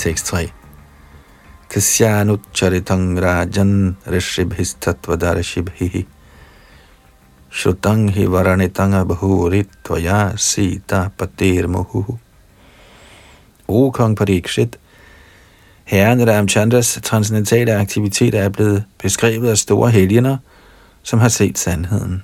Tekst 0.00 0.26
3. 0.26 0.48
Tasyanu 1.68 2.38
charitang 2.54 3.20
rajan 3.20 3.96
rishibhistatvadarshibihi 4.06 6.06
Shrutang 7.52 8.08
hi 8.08 8.24
varanitang 8.24 8.96
abhuritvaya 8.96 10.38
sita 10.38 11.12
patir 11.18 11.68
muhu. 11.68 12.18
O 13.68 13.90
kong 13.90 14.16
Parikshit, 14.16 14.78
herren 15.84 16.28
Ramchandras 16.28 16.98
transcendentale 17.02 17.76
aktivitet 17.76 18.34
er 18.34 18.48
blevet 18.48 18.84
beskrevet 19.02 19.50
af 19.50 19.58
store 19.58 19.90
helgener, 19.90 20.36
som 21.02 21.18
har 21.18 21.28
set 21.28 21.58
sandheden. 21.58 22.22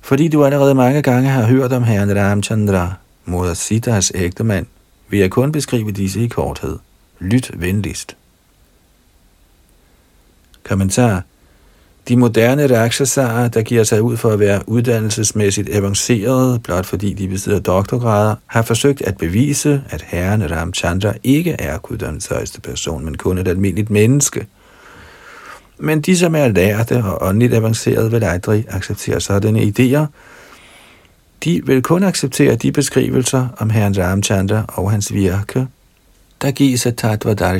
Fordi 0.00 0.28
du 0.28 0.44
allerede 0.44 0.74
mange 0.74 1.02
gange 1.02 1.28
har 1.28 1.46
hørt 1.46 1.72
om 1.72 1.82
herren 1.82 2.16
Ramchandra, 2.16 2.94
moder 3.24 3.54
Sitas 3.54 4.12
ægtemand, 4.14 4.66
vil 5.14 5.20
jeg 5.20 5.30
kun 5.30 5.52
beskrive 5.52 5.92
disse 5.92 6.20
i 6.20 6.26
korthed. 6.26 6.78
Lyt 7.18 7.50
venligst. 7.54 8.16
Kommentar 10.64 11.22
de 12.08 12.16
moderne 12.16 12.78
raksasarer, 12.78 13.48
der 13.48 13.62
giver 13.62 13.84
sig 13.84 14.02
ud 14.02 14.16
for 14.16 14.30
at 14.30 14.38
være 14.38 14.68
uddannelsesmæssigt 14.68 15.68
avancerede, 15.72 16.58
blot 16.58 16.86
fordi 16.86 17.12
de 17.12 17.28
besidder 17.28 17.60
doktorgrader, 17.60 18.34
har 18.46 18.62
forsøgt 18.62 19.02
at 19.02 19.16
bevise, 19.16 19.82
at 19.90 20.02
herren 20.02 20.50
Ramchandra 20.50 21.12
ikke 21.22 21.56
er 21.58 21.78
guddommens 21.78 22.26
højeste 22.26 22.60
person, 22.60 23.04
men 23.04 23.16
kun 23.16 23.38
et 23.38 23.48
almindeligt 23.48 23.90
menneske. 23.90 24.46
Men 25.78 26.00
de, 26.00 26.16
som 26.16 26.34
er 26.34 26.48
lærte 26.48 27.04
og 27.04 27.28
åndeligt 27.28 27.54
avancerede, 27.54 28.10
vil 28.10 28.24
aldrig 28.24 28.64
acceptere 28.68 29.20
sådanne 29.20 29.60
idéer. 29.60 30.06
De 31.44 31.66
vil 31.66 31.82
kun 31.82 32.02
acceptere 32.02 32.56
de 32.56 32.72
beskrivelser 32.72 33.48
om 33.58 33.70
herren 33.70 33.98
Ramchandra 33.98 34.64
og 34.68 34.90
hans 34.90 35.12
virke, 35.12 35.66
der 36.42 36.50
gives 36.50 36.86
af 36.86 36.94
Tattva 36.94 37.58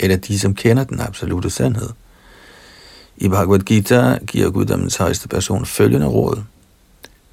eller 0.00 0.16
de, 0.16 0.38
som 0.38 0.54
kender 0.54 0.84
den 0.84 1.00
absolute 1.00 1.50
sandhed. 1.50 1.88
I 3.16 3.28
Bhagavad 3.28 3.60
Gita 3.60 4.18
giver 4.26 4.50
guddommens 4.50 4.96
højeste 4.96 5.28
person 5.28 5.66
følgende 5.66 6.06
råd. 6.06 6.42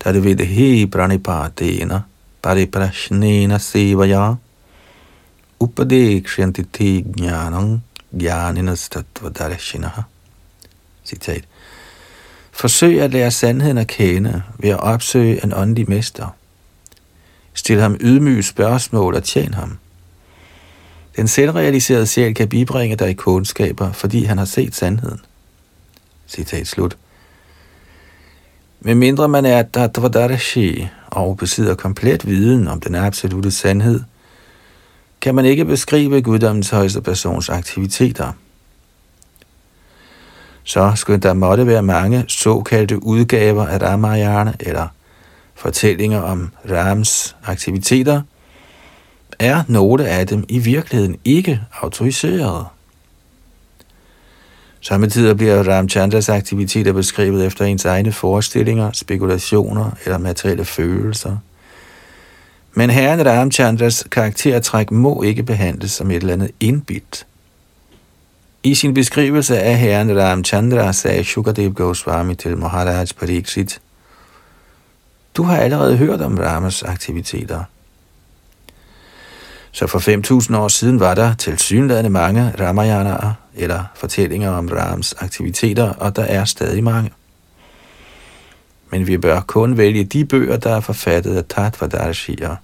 Da 0.04 0.14
det 0.14 0.24
ved 0.24 0.36
det 0.36 0.48
he 0.48 0.88
pranipatena 0.88 2.02
pariprashnena 2.42 3.58
sevaya 3.58 4.36
upadekshantiti 5.60 7.06
jnanang 7.18 7.84
jnaninas 8.14 8.90
tatvadarshinaha. 8.90 10.02
Citat. 11.06 11.46
Forsøg 12.52 13.02
at 13.02 13.12
lære 13.12 13.32
sandheden 13.32 13.78
at 13.78 13.88
kende 13.88 14.44
ved 14.58 14.70
at 14.70 14.80
opsøge 14.80 15.44
en 15.44 15.54
åndelig 15.54 15.90
mester. 15.90 16.36
Stil 17.54 17.82
ham 17.82 17.98
ydmyge 18.02 18.44
spørgsmål 18.44 19.16
og 19.16 19.24
tjen 19.24 19.54
ham. 19.54 19.78
Den 21.16 21.28
selvrealiserede 21.28 22.08
sjæl 22.08 22.34
kan 22.34 22.50
bibringe 22.50 22.96
dig 22.96 23.18
kundskaber, 23.18 23.92
fordi 23.92 24.24
han 24.24 24.38
har 24.38 24.46
set 24.46 24.76
sandheden. 24.76 25.20
Citat 26.28 26.68
slut. 26.68 26.98
Med 28.80 28.96
mindre 28.96 29.30
man 29.30 29.46
er 29.46 29.64
Tatvadarashi 29.74 30.88
og 31.08 31.38
besidder 31.38 31.76
komplet 31.76 32.28
viden 32.28 32.68
om 32.68 32.80
den 32.80 32.96
absolute 32.96 33.52
sandhed, 33.52 34.00
kan 35.22 35.36
man 35.36 35.46
ikke 35.46 35.66
beskrive 35.66 36.22
guddommens 36.22 36.70
højeste 36.70 37.02
persons 37.02 37.50
aktiviteter. 37.50 38.32
Så 40.64 40.92
skulle 40.96 41.20
der 41.20 41.34
måtte 41.34 41.68
være 41.68 41.84
mange 41.84 42.26
såkaldte 42.28 43.04
udgaver 43.04 43.66
af 43.66 43.82
Ramayana 43.82 44.54
eller 44.60 44.88
fortællinger 45.56 46.22
om 46.22 46.52
Rams 46.72 47.36
aktiviteter, 47.46 48.22
er 49.40 49.64
nogle 49.68 50.08
af 50.08 50.28
dem 50.28 50.46
i 50.50 50.60
virkeligheden 50.60 51.18
ikke 51.26 51.62
autoriserede. 51.82 52.66
Samtidig 54.82 55.38
bliver 55.38 55.64
Ramchandras 55.64 56.30
aktiviteter 56.30 56.94
beskrevet 56.94 57.46
efter 57.46 57.66
ens 57.66 57.86
egne 57.86 58.12
forestillinger, 58.12 58.92
spekulationer 58.92 59.92
eller 60.06 60.18
materielle 60.18 60.66
følelser. 60.66 61.38
Men 62.74 62.90
herren 62.90 63.26
Ramchandras 63.26 64.08
karaktertræk 64.12 64.92
må 64.92 65.22
ikke 65.22 65.44
behandles 65.44 65.92
som 65.92 66.12
et 66.12 66.16
eller 66.16 66.34
andet 66.34 66.52
indbit. 66.60 67.26
I 68.64 68.76
sin 68.76 68.94
beskrivelse 68.94 69.60
af 69.60 69.78
herren 69.78 70.22
Ramchandra 70.22 70.94
sagde 70.94 71.24
Shukadev 71.24 71.74
Goswami 71.74 72.36
til 72.36 72.58
Maharaj 72.58 73.06
Pariksit, 73.20 73.82
Du 75.38 75.44
har 75.44 75.58
allerede 75.58 75.98
hørt 75.98 76.22
om 76.22 76.38
Ramas 76.38 76.84
aktiviteter. 76.84 77.64
Så 79.72 79.88
for 79.88 80.00
5.000 80.50 80.58
år 80.58 80.68
siden 80.68 81.00
var 81.00 81.14
der 81.14 81.34
til 81.34 81.60
synlædende 81.60 82.10
mange 82.10 82.54
Ramayanaer, 82.60 83.34
eller 83.56 83.84
fortællinger 83.96 84.52
om 84.52 84.68
Rams 84.68 85.14
aktiviteter, 85.20 85.90
og 85.90 86.16
der 86.16 86.24
er 86.24 86.46
stadig 86.46 86.84
mange. 86.84 87.12
Men 88.90 89.08
vi 89.08 89.18
bør 89.18 89.42
kun 89.42 89.78
vælge 89.78 90.04
de 90.04 90.26
bøger, 90.26 90.58
der 90.58 90.76
er 90.76 90.80
forfattet 90.80 91.38
af 91.38 91.44
Tatvadarshia, 91.50 92.56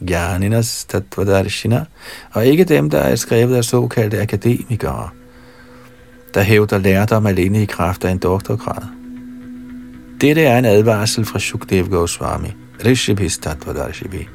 Jnaninas 0.00 0.84
Tatvadarshina, 0.84 1.84
og 2.32 2.46
ikke 2.46 2.64
dem, 2.64 2.90
der 2.90 2.98
er 2.98 3.16
skrevet 3.16 3.56
af 3.56 3.64
såkaldte 3.64 4.20
akademikere, 4.20 5.10
der 6.36 6.42
hævder 6.42 6.78
lærdom 6.78 7.26
alene 7.26 7.62
i 7.62 7.64
kraft 7.64 8.04
af 8.04 8.10
en 8.10 8.18
doktorgrad. 8.18 8.82
Dette 10.20 10.42
er 10.42 10.58
en 10.58 10.64
advarsel 10.64 11.24
fra 11.24 11.38
Shukdev 11.38 11.88
Goswami, 11.88 12.48
Rishibhis 12.84 13.38
Tattvadarshibhi. 13.38 14.28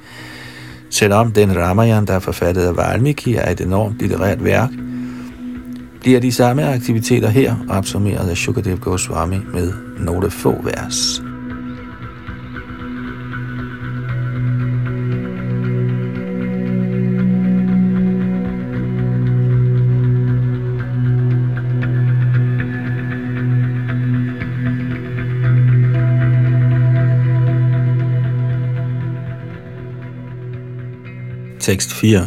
Selvom 0.90 1.32
den 1.32 1.58
Ramayan, 1.58 2.06
der 2.06 2.14
er 2.14 2.20
forfattet 2.20 2.62
af 2.62 2.78
Valmiki, 2.78 3.36
er 3.36 3.52
et 3.52 3.62
enormt 3.62 4.00
litterært 4.00 4.44
værk, 4.44 4.70
bliver 6.02 6.20
de 6.20 6.32
samme 6.32 6.64
aktiviteter 6.64 7.30
her 7.30 7.56
opsummeret 7.70 8.30
af 8.30 8.38
Shukadev 8.38 8.78
Goswami 8.78 9.38
med 9.54 9.74
nogle 10.00 10.32
få 10.32 10.62
vers. 10.64 11.22
Tekst 31.62 31.94
4. 31.94 32.26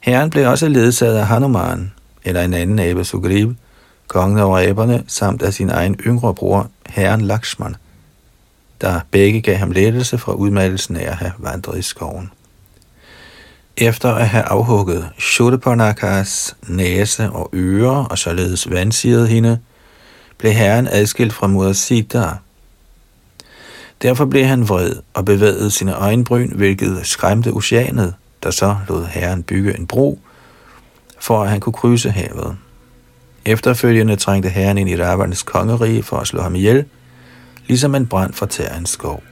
Herren 0.00 0.30
blev 0.30 0.48
også 0.48 0.68
ledsaget 0.68 1.16
af 1.16 1.26
Hanuman, 1.26 1.92
eller 2.24 2.42
en 2.42 2.54
anden 2.54 2.78
abe 2.78 3.04
Sugriv, 3.04 3.54
kongen 4.08 4.38
over 4.38 4.58
æberne, 4.58 5.04
samt 5.06 5.42
af 5.42 5.54
sin 5.54 5.70
egen 5.70 5.94
yngre 5.94 6.34
bror, 6.34 6.70
herren 6.86 7.20
Lakshman, 7.20 7.76
der 8.80 9.00
begge 9.10 9.40
gav 9.40 9.56
ham 9.56 9.70
lettelse 9.70 10.18
fra 10.18 10.32
udmattelsen 10.32 10.96
af 10.96 11.10
at 11.10 11.16
have 11.16 11.32
vandret 11.38 11.78
i 11.78 11.82
skoven. 11.82 12.30
Efter 13.76 14.14
at 14.14 14.28
have 14.28 14.44
afhugget 14.44 15.08
Shurpanakas 15.18 16.56
næse 16.68 17.30
og 17.30 17.50
ører 17.54 18.04
og 18.04 18.18
således 18.18 18.70
vandsiret 18.70 19.28
hende, 19.28 19.58
blev 20.38 20.52
herren 20.52 20.88
adskilt 20.90 21.32
fra 21.32 21.46
moder 21.46 21.72
Sita. 21.72 22.28
Derfor 24.02 24.24
blev 24.24 24.44
han 24.44 24.68
vred 24.68 24.96
og 25.14 25.24
bevægede 25.24 25.70
sine 25.70 25.94
øjenbryn, 25.94 26.52
hvilket 26.52 27.00
skræmte 27.06 27.48
oceanet, 27.52 28.14
der 28.42 28.50
så 28.50 28.76
lod 28.88 29.06
herren 29.06 29.42
bygge 29.42 29.78
en 29.78 29.86
bro, 29.86 30.18
for 31.20 31.42
at 31.42 31.50
han 31.50 31.60
kunne 31.60 31.72
krydse 31.72 32.10
havet. 32.10 32.56
Efterfølgende 33.44 34.16
trængte 34.16 34.48
herren 34.48 34.78
ind 34.78 34.88
i 34.88 35.02
Ravanas 35.02 35.42
kongerige 35.42 36.02
for 36.02 36.16
at 36.16 36.26
slå 36.26 36.40
ham 36.40 36.54
ihjel, 36.54 36.84
ligesom 37.66 37.94
en 37.94 38.06
brand 38.06 38.32
fortærer 38.32 38.78
en 38.78 38.86
skov. 38.86 39.22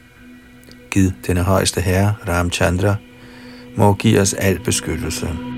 Gid 0.90 1.10
denne 1.26 1.42
højeste 1.42 1.80
herre, 1.80 2.14
Ramchandra, 2.28 2.94
må 3.76 3.94
give 3.94 4.20
os 4.20 4.34
al 4.34 4.60
beskyttelse. 4.64 5.55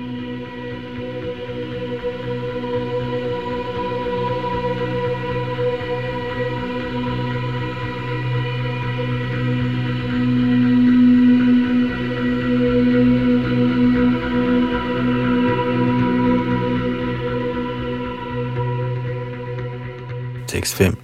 Tekst 20.69 20.77
5. 20.77 20.95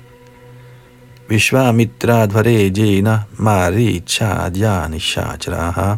Vishvamitra 1.27 2.27
jena 2.75 3.25
mari 3.37 4.01
chadyani 4.05 4.99
shachraha. 4.99 5.97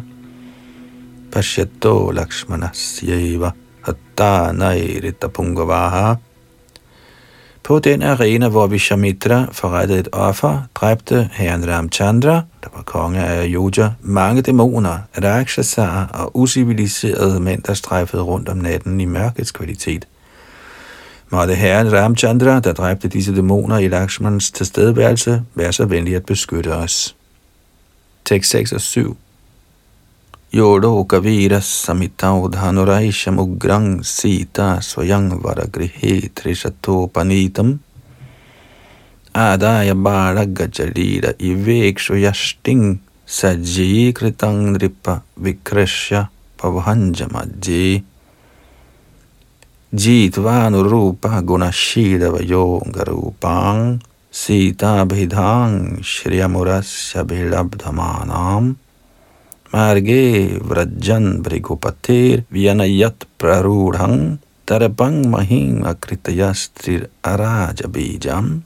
Pashyato 1.30 2.12
lakshmanasyeva 2.12 3.52
hatta 3.82 5.28
pungavaha 5.28 6.18
På 7.62 7.78
den 7.78 8.02
arena, 8.02 8.48
hvor 8.48 8.66
Vishamitra 8.66 9.48
forrettede 9.52 9.98
et 9.98 10.08
offer, 10.12 10.62
dræbte 10.74 11.30
herren 11.32 11.68
Ramchandra, 11.68 12.42
der 12.62 12.70
var 12.74 12.82
konge 12.82 13.20
af 13.20 13.42
Ayodhya, 13.42 13.90
mange 14.00 14.42
dæmoner, 14.42 14.98
rakshasar 15.22 16.06
og 16.14 16.36
usiviliserede 16.36 17.40
mænd, 17.40 17.62
der 17.62 17.74
strejfede 17.74 18.22
rundt 18.22 18.48
om 18.48 18.56
natten 18.56 19.00
i 19.00 19.04
mørkets 19.04 19.52
kvalitet– 19.52 20.08
Måtte 21.30 21.54
herren 21.54 21.92
Ramchandra, 21.92 22.60
der 22.60 22.72
dræbte 22.72 23.08
disse 23.08 23.34
dæmoner 23.36 23.78
i 23.78 23.88
Lakshmans 23.88 24.50
tilstedeværelse, 24.50 25.42
være 25.54 25.72
så 25.72 25.84
venlig 25.84 26.16
at 26.16 26.26
beskytte 26.26 26.74
os. 26.74 27.16
Tekst 28.24 28.50
6 28.50 28.72
og 28.72 28.80
7 28.80 29.16
Yodo 30.54 31.04
kavira 31.04 31.60
Samitau 31.60 32.48
Dhanuraisha 32.48 33.30
Mugrang 33.30 34.06
Sita 34.06 34.80
svayang 34.80 35.42
Varagrihe 35.44 36.28
Trishato 36.28 37.06
Panitam. 37.06 37.80
Adaya 39.34 39.94
Bala 39.94 40.44
Gajalira 40.44 41.32
Ivekshu 41.38 42.14
Yashting 42.14 43.00
Saji 43.26 44.12
Kritang 44.12 44.72
Nripa 44.72 45.20
Vikrishya 45.36 46.24
Pavahanjamajji 46.56 48.02
Jitvanurupa 49.88 51.40
gunashidava 51.40 52.44
yogarupang 52.44 54.02
Sita 54.30 55.08
bhidhang 55.08 56.04
shriyamurasya 56.04 57.24
bhilabdhamanam 57.24 58.76
Marge 59.72 60.60
vrajan 60.60 61.40
brigupatir 61.40 62.44
vyanayat 62.52 63.24
prarudhang 63.40 64.36
Tarapang 64.68 65.24
mahim 65.24 65.80
akritayastrir 65.80 67.08
arajabijam 67.24 68.60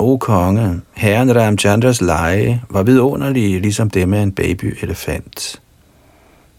O 0.00 0.16
konge, 0.16 0.80
herren 0.96 1.28
Ramchandras 1.28 2.00
lege 2.00 2.64
var 2.70 2.88
vidunderlige, 2.88 3.60
ligesom 3.60 3.90
det 3.90 4.08
med 4.08 4.22
en 4.22 4.32
baby-elefant. 4.32 5.60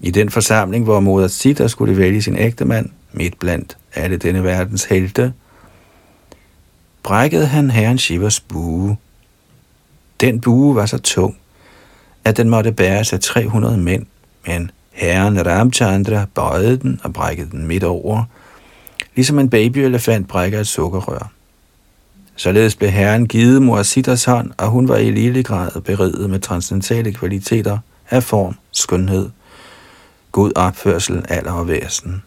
I 0.04 0.12
den 0.12 0.30
forsamling, 0.30 0.84
hvor 0.84 1.00
moder 1.00 1.28
Sita 1.28 1.68
skulle 1.68 1.98
vælge 1.98 2.22
sin 2.22 2.38
ægte 2.38 2.66
mand, 2.66 2.90
midt 3.12 3.40
blandt 3.40 3.78
alle 3.96 4.18
denne 4.18 4.44
verdens 4.44 4.84
helte, 4.84 5.34
brækkede 7.04 7.48
han 7.48 7.72
herren 7.72 7.98
Shivas 7.98 8.40
bue. 8.40 8.98
Den 10.22 10.42
bue 10.42 10.76
var 10.76 10.86
så 10.86 10.98
tung, 10.98 11.38
at 12.24 12.38
den 12.38 12.50
måtte 12.50 12.72
bæres 12.72 13.14
af 13.14 13.20
300 13.20 13.78
mænd, 13.78 14.06
men 14.48 14.72
herren 14.92 15.46
Ramchandra 15.46 16.26
bøjede 16.36 16.78
den 16.78 17.00
og 17.04 17.14
brækkede 17.14 17.52
den 17.52 17.68
midt 17.68 17.84
over, 17.84 18.24
ligesom 19.16 19.40
en 19.40 19.50
babyelefant 19.50 20.28
brækker 20.28 20.60
et 20.60 20.68
sukkerrør. 20.68 21.32
Således 22.36 22.76
blev 22.76 22.90
herren 22.90 23.28
givet 23.28 23.62
Moasitas 23.62 24.26
hånd, 24.26 24.52
og 24.58 24.68
hun 24.68 24.88
var 24.88 24.98
i 24.98 25.12
lille 25.12 25.44
grad 25.44 25.82
beriget 25.82 26.30
med 26.30 26.40
transcendentale 26.40 27.14
kvaliteter 27.14 27.78
af 28.10 28.24
form, 28.24 28.56
skønhed, 28.72 29.30
god 30.32 30.52
opførsel, 30.56 31.26
alder 31.30 31.52
og 31.52 31.68
væsen. 31.68 32.24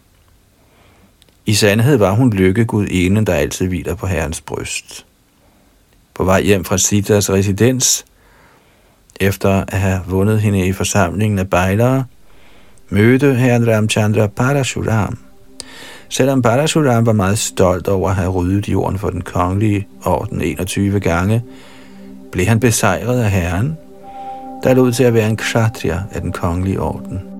I 1.45 1.53
sandhed 1.53 1.97
var 1.97 2.11
hun 2.11 2.33
lykkegud 2.33 2.87
ene, 2.91 3.25
der 3.25 3.33
altid 3.33 3.67
hviler 3.67 3.95
på 3.95 4.07
herrens 4.07 4.41
bryst. 4.41 5.05
På 6.13 6.23
vej 6.23 6.41
hjem 6.41 6.65
fra 6.65 6.77
Sitas 6.77 7.29
residens 7.29 8.05
Efter 9.19 9.63
at 9.67 9.79
have 9.79 10.01
vundet 10.07 10.41
hende 10.41 10.67
i 10.67 10.71
forsamlingen 10.71 11.39
af 11.39 11.49
bejlere, 11.49 12.05
mødte 12.89 13.33
herren 13.33 13.67
Ramchandra 13.67 14.27
Parashuram. 14.27 15.17
Selvom 16.09 16.41
Parashuram 16.41 17.05
var 17.05 17.13
meget 17.13 17.39
stolt 17.39 17.87
over 17.87 18.09
at 18.09 18.15
have 18.15 18.29
ryddet 18.29 18.69
jorden 18.69 18.99
for 18.99 19.09
den 19.09 19.21
kongelige 19.21 19.87
orden 20.05 20.41
21 20.41 20.99
gange, 20.99 21.43
blev 22.31 22.45
han 22.45 22.59
besejret 22.59 23.23
af 23.23 23.31
herren, 23.31 23.77
der 24.63 24.73
lod 24.73 24.91
til 24.91 25.03
at 25.03 25.13
være 25.13 25.29
en 25.29 25.37
kshatriya 25.37 25.99
af 26.11 26.21
den 26.21 26.31
kongelige 26.31 26.81
orden. 26.81 27.34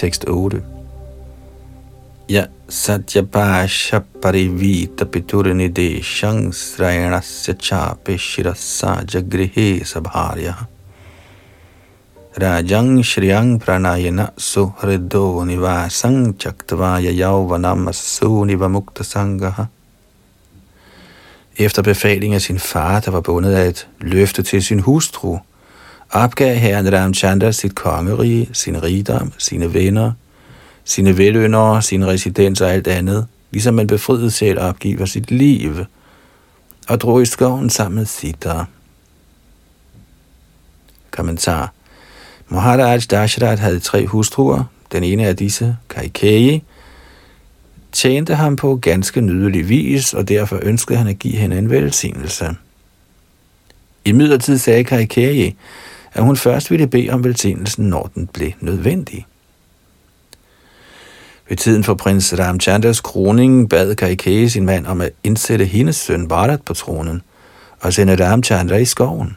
Tekst 0.00 0.24
8. 0.24 0.62
Ja 2.28 2.46
satyapasha 2.68 4.00
parivita 4.22 5.04
piturnide 5.04 6.02
shangsrayanasya 6.02 7.54
chape 7.54 8.16
shirasa 8.18 9.04
jagrihe 9.04 9.84
sabharya 9.84 10.54
Rajang 12.34 13.02
Shriyang 13.04 13.58
Pranayana 13.60 14.32
Suhrido 14.38 15.44
Nivasang 15.44 16.32
Chaktvaya 16.38 17.12
Yauvanam 17.12 17.92
Sunivamukta 17.92 19.04
Sangaha 19.04 19.68
Efter 21.58 21.82
befaling 21.82 22.34
af 22.34 22.42
sin 22.42 22.58
far, 22.58 23.00
der 23.00 23.10
var 23.10 23.20
bundet 23.20 23.52
af 23.52 23.68
et 23.68 23.88
løfte 23.98 24.42
til 24.42 24.62
sin 24.62 24.80
hustru, 24.80 25.38
opgav 26.10 26.54
herren 26.54 26.92
Ramchandra 26.92 27.52
sit 27.52 27.74
kongerige, 27.74 28.48
sin 28.52 28.82
rigdom, 28.82 29.32
sine 29.38 29.74
venner, 29.74 30.12
sine 30.84 31.18
veløndere, 31.18 31.82
sin 31.82 32.06
residens 32.06 32.60
og 32.60 32.72
alt 32.72 32.86
andet, 32.86 33.26
ligesom 33.50 33.74
man 33.74 33.86
befriede 33.86 34.30
selv 34.30 34.60
opgiver 34.60 35.06
sit 35.06 35.30
liv, 35.30 35.74
og 36.88 37.00
drog 37.00 37.22
i 37.22 37.26
skoven 37.26 37.70
sammen 37.70 37.98
med 37.98 38.06
Sita. 38.06 38.64
Kommentar. 41.10 41.72
Maharaj 42.48 43.00
Dashrath 43.10 43.62
havde 43.62 43.80
tre 43.80 44.06
hustruer. 44.06 44.64
Den 44.92 45.04
ene 45.04 45.26
af 45.26 45.36
disse, 45.36 45.76
Kaikeyi, 45.88 46.62
tjente 47.92 48.34
ham 48.34 48.56
på 48.56 48.76
ganske 48.76 49.20
nydelig 49.20 49.68
vis, 49.68 50.14
og 50.14 50.28
derfor 50.28 50.58
ønskede 50.62 50.98
han 50.98 51.06
at 51.06 51.18
give 51.18 51.36
hende 51.36 51.58
en 51.58 51.70
velsignelse. 51.70 52.56
I 54.04 54.12
midlertid 54.12 54.58
sagde 54.58 54.84
Kaikeyi, 54.84 55.56
at 56.12 56.22
hun 56.22 56.36
først 56.36 56.70
ville 56.70 56.86
bede 56.86 57.10
om 57.10 57.24
velsignelsen, 57.24 57.88
når 57.88 58.10
den 58.14 58.26
blev 58.26 58.52
nødvendig. 58.60 59.26
Ved 61.48 61.56
tiden 61.56 61.84
for 61.84 61.94
prins 61.94 62.38
Ramchandras 62.38 63.00
kroning 63.00 63.68
bad 63.68 63.94
Kaikeyi 63.94 64.48
sin 64.48 64.66
mand 64.66 64.86
om 64.86 65.00
at 65.00 65.12
indsætte 65.24 65.64
hendes 65.64 65.96
søn 65.96 66.28
Bharat 66.28 66.62
på 66.62 66.74
tronen 66.74 67.22
og 67.80 67.92
sende 67.92 68.26
Ramchandra 68.26 68.76
i 68.76 68.84
skoven. 68.84 69.36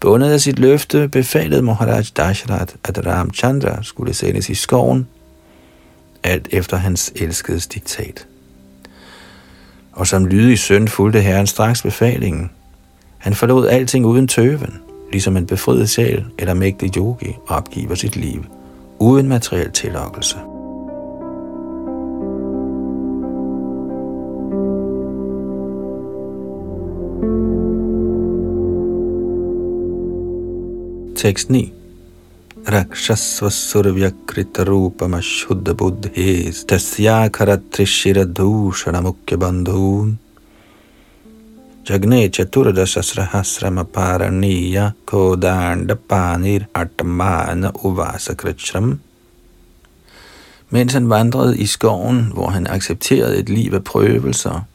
Bundet 0.00 0.30
af 0.30 0.40
sit 0.40 0.58
løfte 0.58 1.08
befalede 1.08 1.62
Maharaj 1.62 2.04
Dashrath, 2.16 2.74
at 2.84 3.06
Ramchandra 3.06 3.82
skulle 3.82 4.14
sendes 4.14 4.48
i 4.48 4.54
skoven, 4.54 5.08
alt 6.22 6.48
efter 6.50 6.76
hans 6.76 7.12
elskede 7.16 7.60
diktat. 7.60 8.26
Og 9.92 10.06
som 10.06 10.26
lydig 10.26 10.58
søn 10.58 10.88
fulgte 10.88 11.20
herren 11.20 11.46
straks 11.46 11.82
befalingen. 11.82 12.50
Han 13.18 13.34
forlod 13.34 13.68
alting 13.68 14.06
uden 14.06 14.28
tøven 14.28 14.80
ligesom 15.16 15.36
en 15.36 15.46
befriet 15.46 15.88
sjæl 15.90 16.24
eller 16.38 16.54
mægtig 16.54 16.96
yogi 16.96 17.36
opgiver 17.48 17.94
sit 17.94 18.16
liv 18.16 18.44
uden 18.98 19.28
materiel 19.28 19.72
tillokkelse. 19.72 20.36
Tekst 31.16 31.50
9 31.50 31.72
Rakshasvasurvyakrita 32.68 34.64
Jagne 41.88 42.28
Chaturdasassrahasrama 42.28 43.84
Paraniya 43.84 44.90
Kodanda 45.06 45.94
Panir 45.94 46.66
Atmana 46.74 47.70
Uvasakritshram. 47.84 49.00
Mens 50.70 50.92
han 50.92 51.10
vandrede 51.10 51.58
i 51.58 51.66
skoven, 51.66 52.30
hvor 52.34 52.48
han 52.48 52.66
accepterede 52.66 53.38
et 53.38 53.48
liv 53.48 53.74
af 53.74 53.84
prøvelser, 53.84 54.66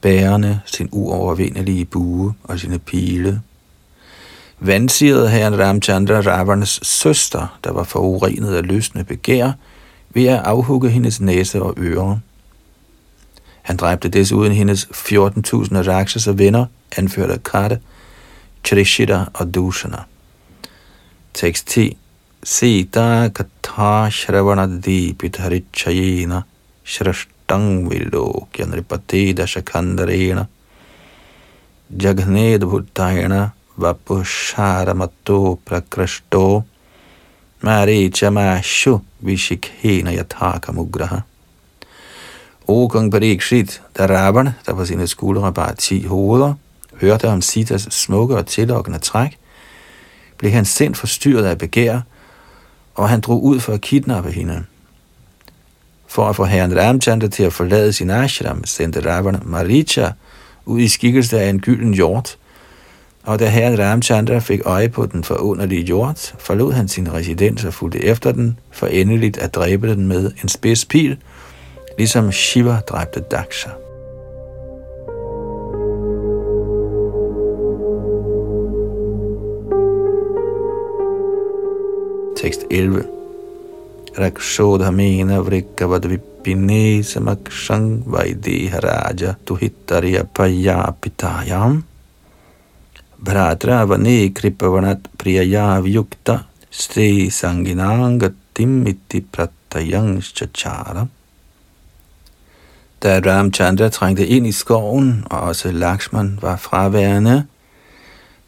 bærende 0.00 0.60
sin 0.66 0.88
uovervindelige 0.92 1.84
bue 1.84 2.34
og 2.44 2.58
sine 2.58 2.78
pile, 2.78 3.40
vansirede 4.60 5.28
herren 5.30 5.58
Ramchandra 5.58 6.20
Ravanas 6.20 6.80
søster, 6.82 7.58
der 7.64 7.72
var 7.72 7.84
forurenet 7.84 8.54
af 8.54 8.66
løsne 8.66 9.04
begær, 9.04 9.52
ved 10.10 10.24
at 10.26 10.42
afhugge 10.44 10.90
hendes 10.90 11.20
næse 11.20 11.62
og 11.62 11.74
ører. 11.78 12.18
Han 13.64 13.76
dræbte 13.76 14.08
desuden 14.08 14.52
hendes 14.52 14.84
14.000 14.84 15.90
rakshas 15.90 16.26
og 16.26 16.38
venner, 16.38 16.66
anført 16.96 17.30
af 17.30 17.42
Karte, 17.42 17.80
Trishita 18.64 19.24
og 19.34 19.54
Dushana. 19.54 19.98
Tekst 21.34 21.66
10. 21.66 21.96
Sita 22.42 23.28
katha 23.28 24.10
shravanadi 24.10 25.12
pitarichayena 25.18 26.42
shrashtang 26.84 27.88
vilokya 27.88 28.66
nripate 28.66 29.32
dashakandarena 29.32 30.44
jagned 32.02 32.62
bhuttayena 32.70 33.50
vapusharamatto 33.78 35.58
prakrashto 35.64 36.64
marichamashu 37.62 39.00
vishikhena 39.24 40.12
yathaka 40.12 40.72
mugraha. 42.68 42.84
O 42.84 42.88
kong 42.88 43.10
Parikshit, 43.10 43.82
da 43.98 44.06
raberne, 44.06 44.54
der 44.66 44.74
på 44.74 44.84
sine 44.84 45.06
skuldre 45.06 45.52
bar 45.52 45.74
ti 45.78 46.04
hoveder, 46.04 46.54
hørte 47.00 47.28
om 47.28 47.42
Sitas 47.42 47.88
smukke 47.90 48.36
og 48.36 48.46
tillokkende 48.46 48.98
træk, 48.98 49.38
blev 50.38 50.52
han 50.52 50.64
sind 50.64 50.94
forstyrret 50.94 51.44
af 51.44 51.58
begær, 51.58 52.00
og 52.94 53.08
han 53.08 53.20
drog 53.20 53.44
ud 53.44 53.60
for 53.60 53.72
at 53.72 53.80
kidnappe 53.80 54.30
hende. 54.30 54.64
For 56.06 56.28
at 56.28 56.36
få 56.36 56.44
herren 56.44 56.76
Ramchandra 56.76 57.28
til 57.28 57.42
at 57.42 57.52
forlade 57.52 57.92
sin 57.92 58.10
ashram, 58.10 58.64
sendte 58.64 59.00
Ravana 59.00 59.38
Maricha 59.42 60.10
ud 60.66 60.80
i 60.80 60.88
skikkelse 60.88 61.40
af 61.40 61.48
en 61.48 61.60
gylden 61.60 61.94
hjort, 61.94 62.36
og 63.24 63.38
da 63.38 63.48
herren 63.48 63.78
Ramchandra 63.78 64.38
fik 64.38 64.60
øje 64.64 64.88
på 64.88 65.06
den 65.06 65.24
forunderlige 65.24 65.82
hjort, 65.82 66.34
forlod 66.38 66.72
han 66.72 66.88
sin 66.88 67.12
residens 67.12 67.64
og 67.64 67.74
fulgte 67.74 68.04
efter 68.04 68.32
den, 68.32 68.58
for 68.70 68.86
endeligt 68.86 69.38
at 69.38 69.54
dræbe 69.54 69.90
den 69.90 70.06
med 70.06 70.32
en 70.42 70.48
spids 70.48 70.84
pil– 70.84 71.16
ligesom 71.98 72.32
Shiva 72.32 72.82
dræbte 72.88 73.20
Daksha. 73.20 73.70
Tekst 82.36 82.66
11. 82.70 83.04
Rakshodhamena 84.16 85.40
vrikkavad 85.42 86.04
vipine 86.04 87.02
samakshang 87.02 88.02
vaideha 88.06 88.80
raja 88.80 89.34
tuhittarya 89.44 90.24
payapitayam. 90.24 91.82
Bhratra 93.18 93.88
vane 93.88 94.30
kripavanat 94.34 95.08
priyaya 95.18 95.80
vyukta 95.80 96.44
stri 96.70 97.30
sanginangatim 97.30 98.86
iti 98.86 99.24
pratayang 99.24 100.20
chacharam. 100.20 101.08
Da 103.04 103.20
Ramchandra 103.26 103.88
trængte 103.88 104.26
ind 104.26 104.46
i 104.46 104.52
skoven, 104.52 105.24
og 105.30 105.40
også 105.40 105.72
Lakshman 105.72 106.38
var 106.42 106.56
fraværende, 106.56 107.44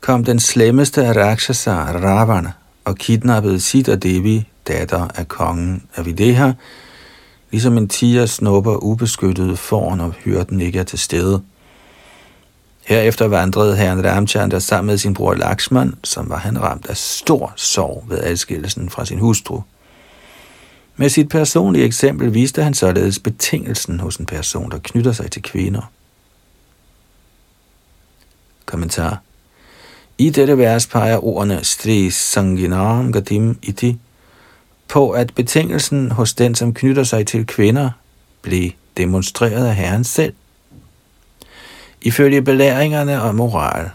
kom 0.01 0.25
den 0.25 0.41
slemmeste 0.41 1.05
af 1.05 1.17
Rakshasa, 1.17 1.71
Ravana, 1.73 2.53
og 2.85 2.97
kidnappede 2.97 3.61
Sita 3.61 3.95
Devi, 3.95 4.49
datter 4.69 5.09
af 5.15 5.29
kongen 5.29 5.83
Avideha, 5.97 6.53
ligesom 7.51 7.79
en 7.79 7.89
tiger 7.89 8.27
snupper 8.27 8.85
ubeskyttet 8.85 9.59
foran, 9.59 9.99
når 9.99 10.15
hyrden 10.25 10.61
ikke 10.61 10.79
er 10.79 10.85
til 10.85 10.99
stede. 10.99 11.43
Herefter 12.87 13.29
vandrede 13.29 13.77
herren 13.77 14.05
Ramchandra 14.05 14.61
sammen 14.61 14.87
med 14.87 14.99
sin 14.99 15.15
bror 15.15 15.35
Lakshman, 15.35 15.95
som 16.05 16.31
var 16.31 16.39
han 16.39 16.63
ramt 16.63 16.87
af 16.87 16.97
stor 16.97 17.53
sorg 17.57 18.05
ved 18.09 18.19
adskillelsen 18.23 18.91
fra 18.91 19.05
sin 19.05 19.19
hustru. 19.19 19.61
Med 20.97 21.09
sit 21.09 21.29
personlige 21.29 21.85
eksempel 21.85 22.35
viste 22.35 22.63
han 22.63 22.75
således 22.75 23.19
betingelsen 23.19 24.01
hos 24.01 24.17
en 24.17 24.27
person, 24.27 24.71
der 24.71 24.79
knytter 24.79 25.13
sig 25.13 25.31
til 25.31 25.43
kvinder. 25.43 25.93
Kommentar. 28.67 29.23
I 30.19 30.31
dette 30.31 30.59
vers 30.59 30.87
peger 30.87 31.25
ordene 31.25 31.65
Stri 31.65 32.11
Sanginam 32.11 33.13
Gadim 33.13 33.59
Iti 33.63 33.99
på, 34.89 35.11
at 35.11 35.35
betingelsen 35.35 36.11
hos 36.11 36.35
den, 36.35 36.55
som 36.55 36.75
knytter 36.75 37.05
sig 37.05 37.27
til 37.27 37.47
kvinder, 37.47 37.91
blev 38.43 38.71
demonstreret 38.97 39.67
af 39.67 39.77
Herren 39.77 40.05
selv. 40.05 40.35
Ifølge 42.03 42.43
belæringerne 42.43 43.23
og 43.23 43.35
moral, 43.35 43.91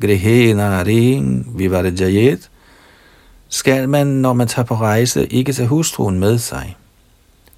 Grihena 0.00 0.82
Ring 0.82 1.58
Vivarajayet, 1.58 2.50
skal 3.48 3.88
man, 3.88 4.06
når 4.06 4.32
man 4.32 4.48
tager 4.48 4.66
på 4.66 4.74
rejse, 4.74 5.26
ikke 5.26 5.52
tage 5.52 5.68
hustruen 5.68 6.18
med 6.18 6.38
sig. 6.38 6.76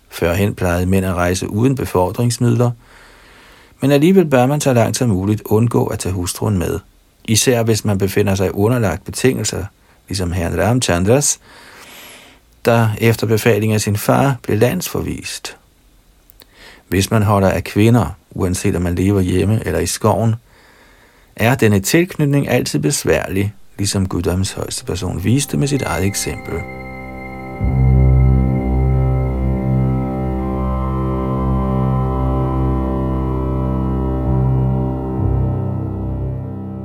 Førhen 0.09 0.55
plejede 0.55 0.87
mænd 0.87 1.07
at 1.07 1.15
rejse 1.15 1.49
uden 1.49 1.75
befordringsmidler, 1.75 2.71
men 3.81 3.91
alligevel 3.91 4.27
bør 4.27 4.47
man 4.47 4.61
så 4.61 4.73
langt 4.73 4.97
som 4.97 5.09
muligt 5.09 5.43
undgå 5.45 5.87
at 5.87 5.99
tage 5.99 6.13
hustruen 6.13 6.59
med. 6.59 6.79
Især 7.25 7.63
hvis 7.63 7.85
man 7.85 7.99
befinder 7.99 8.35
sig 8.35 8.55
underlagt 8.55 9.05
betingelser, 9.05 9.65
ligesom 10.09 10.33
herren 10.33 10.63
Ramchandras, 10.63 11.41
der 12.65 12.89
efter 13.01 13.27
befaling 13.27 13.73
af 13.73 13.81
sin 13.81 13.97
far 13.97 14.37
blev 14.43 14.59
landsforvist. 14.59 15.57
Hvis 16.89 17.11
man 17.11 17.23
holder 17.23 17.49
af 17.49 17.65
kvinder, 17.65 18.07
uanset 18.31 18.77
om 18.77 18.83
man 18.83 18.95
lever 18.95 19.21
hjemme 19.21 19.63
eller 19.67 19.81
i 19.81 19.87
skoven, 19.87 20.35
er 21.37 21.55
denne 21.55 21.81
tilknytning 21.81 22.49
altid 22.49 22.79
besværlig, 22.79 23.55
ligesom 23.79 24.09
Guddoms 24.09 24.53
højeste 24.53 24.85
person 24.85 25.25
viste 25.25 25.57
med 25.57 25.69
sit 25.69 25.83
eget 25.83 26.05
eksempel. 26.05 26.55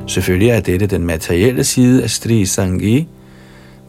Selvfølgelig 0.07 0.49
er 0.49 0.59
dette 0.59 0.87
den 0.87 1.05
materielle 1.05 1.63
side 1.63 2.03
af 2.03 2.09
Sri 2.09 2.45
Sangi, 2.45 3.07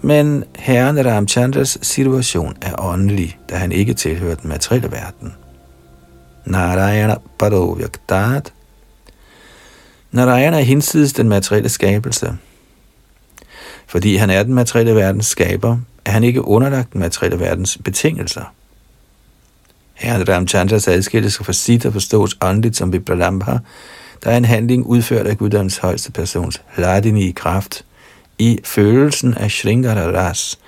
men 0.02 0.44
herren 0.56 1.06
Ramchandras 1.06 1.78
situation 1.82 2.56
er 2.62 2.74
åndelig, 2.78 3.38
da 3.50 3.56
han 3.56 3.72
ikke 3.72 3.94
tilhører 3.94 4.34
den 4.34 4.48
materielle 4.48 4.92
verden. 4.92 5.34
Narayana 6.44 7.14
Padovyaktat 7.38 8.52
Narayana 10.12 10.58
er 10.58 10.64
hinsides 10.64 11.12
den 11.12 11.28
materielle 11.28 11.68
skabelse. 11.68 12.36
Fordi 13.86 14.16
han 14.16 14.30
er 14.30 14.42
den 14.42 14.54
materielle 14.54 14.94
verdens 14.94 15.26
skaber, 15.26 15.78
er 16.04 16.10
han 16.10 16.24
ikke 16.24 16.44
underlagt 16.44 16.92
den 16.92 17.00
materielle 17.00 17.40
verdens 17.40 17.78
betingelser. 17.84 18.54
Herren 19.94 20.28
Ramchandras 20.28 20.88
adskillelse 20.88 21.44
fra 21.44 21.88
og 21.88 21.92
forstås 21.92 22.36
åndeligt 22.42 22.76
som 22.76 22.92
Vipralambha, 22.92 23.56
der 24.24 24.30
er 24.30 24.36
en 24.36 24.44
handling 24.44 24.86
udført 24.86 25.26
af 25.26 25.38
Guddoms 25.38 25.76
højeste 25.76 26.12
persons 26.12 26.62
ladini 26.76 27.28
i 27.28 27.32
kraft, 27.32 27.84
i 28.38 28.58
følelsen 28.64 29.34
af 29.34 29.50
Shringara 29.50 30.10
Ras, 30.20 30.58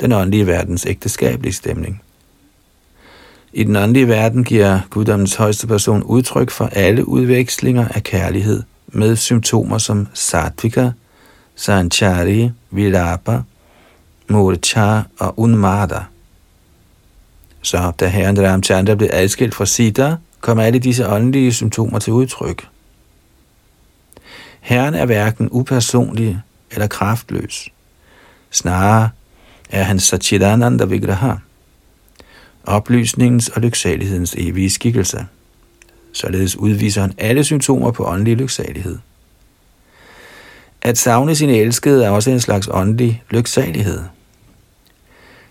den 0.00 0.12
åndelige 0.12 0.46
verdens 0.46 0.86
ægteskabelige 0.86 1.52
stemning. 1.52 2.02
I 3.52 3.64
den 3.64 3.76
åndelige 3.76 4.08
verden 4.08 4.44
giver 4.44 4.80
Guddoms 4.90 5.34
højeste 5.34 5.66
person 5.66 6.02
udtryk 6.02 6.50
for 6.50 6.66
alle 6.72 7.08
udvekslinger 7.08 7.88
af 7.88 8.02
kærlighed 8.02 8.62
med 8.86 9.16
symptomer 9.16 9.78
som 9.78 10.08
sattvika, 10.14 10.90
sanchari, 11.56 12.50
Virapa, 12.70 13.42
murcha 14.28 15.02
og 15.18 15.38
unmada. 15.40 16.04
Så 17.62 17.92
da 18.00 18.06
herren 18.06 18.42
Ramchandra 18.42 18.94
blev 18.94 19.08
adskilt 19.12 19.54
fra 19.54 19.66
Sita, 19.66 20.16
kom 20.40 20.58
alle 20.58 20.78
disse 20.78 21.08
åndelige 21.08 21.52
symptomer 21.52 21.98
til 21.98 22.12
udtryk. 22.12 22.68
Herren 24.60 24.94
er 24.94 25.06
hverken 25.06 25.48
upersonlig 25.50 26.40
eller 26.70 26.86
kraftløs. 26.86 27.68
Snarere 28.50 29.10
er 29.70 29.82
han 29.82 30.00
Satchidananda 30.00 30.84
Vigraha, 30.84 31.32
oplysningens 32.64 33.48
og 33.48 33.62
lyksalighedens 33.62 34.34
evige 34.38 34.70
skikkelse. 34.70 35.26
Således 36.12 36.56
udviser 36.56 37.00
han 37.00 37.14
alle 37.18 37.44
symptomer 37.44 37.90
på 37.90 38.06
åndelig 38.06 38.36
lyksalighed. 38.36 38.98
At 40.86 40.98
savne 40.98 41.34
sin 41.34 41.50
elskede 41.50 42.04
er 42.04 42.10
også 42.10 42.30
en 42.30 42.40
slags 42.40 42.68
åndelig 42.70 43.22
lyksalighed. 43.30 44.00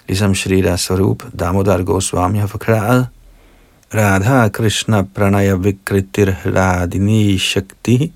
Ligesom 0.07 0.35
Shrita 0.35 0.77
Sarup 0.77 1.23
Damodar 1.39 1.83
Goswami 1.83 2.37
har 2.37 2.47
forklaret, 2.47 3.07
Radha 3.95 4.49
Krishna 4.49 5.01
Pranaya 5.15 5.55
Vikritir 5.55 6.31
Hladini 6.31 7.37
Shakti 7.37 8.13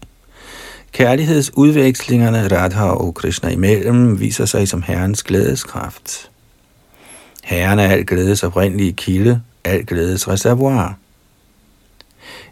Kærlighedsudvekslingerne 0.92 2.48
Radha 2.48 2.90
og 2.90 3.16
Krishna 3.16 3.50
imellem 3.50 4.20
viser 4.20 4.46
sig 4.46 4.68
som 4.68 4.82
Herrens 4.82 5.24
glædeskraft. 5.24 6.30
Herren 7.44 7.80
er 7.80 7.88
al 7.88 8.06
glædes 8.06 8.44
oprindelige 8.44 8.94
kilde, 8.94 9.42
al 9.64 9.86
glædes 9.86 10.28
reservoir. 10.28 10.98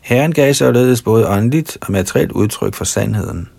Herren 0.01 0.33
gav 0.33 0.53
således 0.53 1.01
både 1.01 1.29
åndeligt 1.29 1.77
og 1.81 1.91
materielt 1.91 2.31
udtryk 2.31 2.73
for 2.73 2.85
sandheden. 2.85 3.49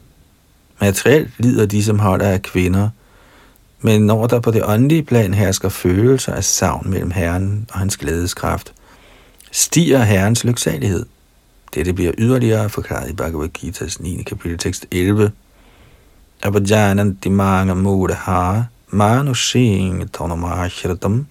Materielt 0.80 1.30
lider 1.38 1.66
de, 1.66 1.84
som 1.84 1.98
holder 1.98 2.28
af 2.28 2.42
kvinder, 2.42 2.88
men 3.80 4.06
når 4.06 4.26
der 4.26 4.40
på 4.40 4.50
det 4.50 4.64
åndelige 4.64 5.02
plan 5.02 5.34
hersker 5.34 5.68
følelser 5.68 6.32
af 6.32 6.44
savn 6.44 6.90
mellem 6.90 7.10
Herren 7.10 7.66
og 7.72 7.78
hans 7.78 7.96
glædeskraft, 7.96 8.72
stiger 9.52 10.02
Herrens 10.02 10.44
lyksalighed. 10.44 11.06
Dette 11.74 11.92
bliver 11.92 12.12
yderligere 12.18 12.68
forklaret 12.68 13.10
i 13.10 13.12
Bhagavad 13.12 13.48
Gita's 13.58 14.02
9. 14.02 14.22
kapitel 14.22 14.58
tekst 14.58 14.86
11. 14.90 15.32
Abhajananti 16.42 17.28
manga 17.28 17.74
mudhaha 17.74 18.62
manushing 18.90 20.10
tonamashratam 20.12 21.26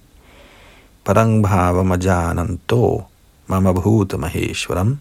parang 1.05 1.43
bhava 1.43 1.83
majananto 1.83 3.03
mama 3.47 3.73
bhuta 3.73 4.17
maheshwaram. 4.17 4.99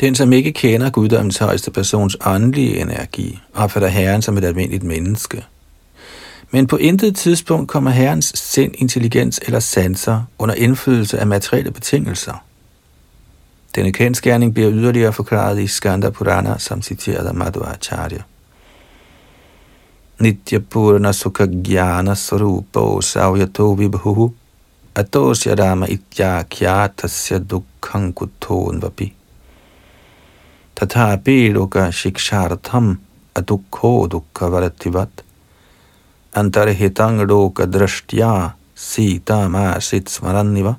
Den, 0.00 0.14
som 0.14 0.32
ikke 0.32 0.52
kender 0.52 0.90
guddommens 0.90 1.38
højeste 1.38 1.70
persons 1.70 2.16
åndelige 2.26 2.80
energi, 2.80 3.38
opfatter 3.54 3.88
Herren 3.88 4.22
som 4.22 4.38
et 4.38 4.44
almindeligt 4.44 4.82
menneske. 4.82 5.44
Men 6.50 6.66
på 6.66 6.76
intet 6.76 7.16
tidspunkt 7.16 7.68
kommer 7.68 7.90
Herrens 7.90 8.32
sind, 8.34 8.74
intelligens 8.78 9.40
eller 9.46 9.60
sanser 9.60 10.22
under 10.38 10.54
indflydelse 10.54 11.18
af 11.18 11.26
materielle 11.26 11.70
betingelser. 11.70 12.44
Denne 13.74 13.92
kendskærning 13.92 14.54
bliver 14.54 14.72
yderligere 14.72 15.12
forklaret 15.12 15.58
i 15.58 15.66
Skanda 15.66 16.10
Purana, 16.10 16.58
som 16.58 16.82
citeret 16.82 17.26
af 17.26 17.34
Madhvacharya. 17.34 18.22
Nitya 20.18 20.58
Purana 20.58 21.12
Sukha 21.12 21.44
sarupa 21.44 22.14
Sarupo 22.14 23.00
Savyato 23.00 23.72
Vibhuhu 23.72 24.32
Atosya 24.94 25.54
Rama 25.54 25.86
Itya 25.86 26.42
Kyatasya 26.42 27.38
Dukkhang 27.38 28.14
Kuton 28.14 28.82
Vapi 28.82 29.14
तथा 30.82 31.22
लोक 31.28 31.90
शिक्षार्थम 31.90 32.96
अदुखो 33.36 34.06
दुःखवर्तिवत्। 34.06 35.20
अन्तर्हितं 36.36 37.26
लोकदृष्ट्या 37.26 38.54
सीतामासीत् 38.76 40.08
स्मरन्निव। 40.08 40.76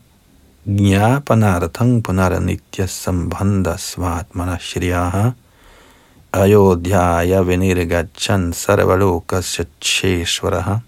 ज्ञापनार्थं 0.67 2.01
पुनर्नित्यसम्बन्धस्वात्मनः 2.01 4.57
श्रियः 4.61 5.33
अयोध्याय 6.33 7.41
विनिर्गच्छन् 7.41 8.51
सर्वलोकस्य 8.51 9.63
क्षेश्वरः 9.63 10.79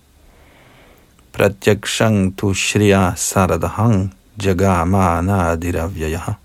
प्रत्यक्षं 1.34 2.30
तु 2.30 2.53
श्रिया 2.53 3.16
सरदहं 3.18 4.10
जगामानादिरव्ययः। 4.38 6.36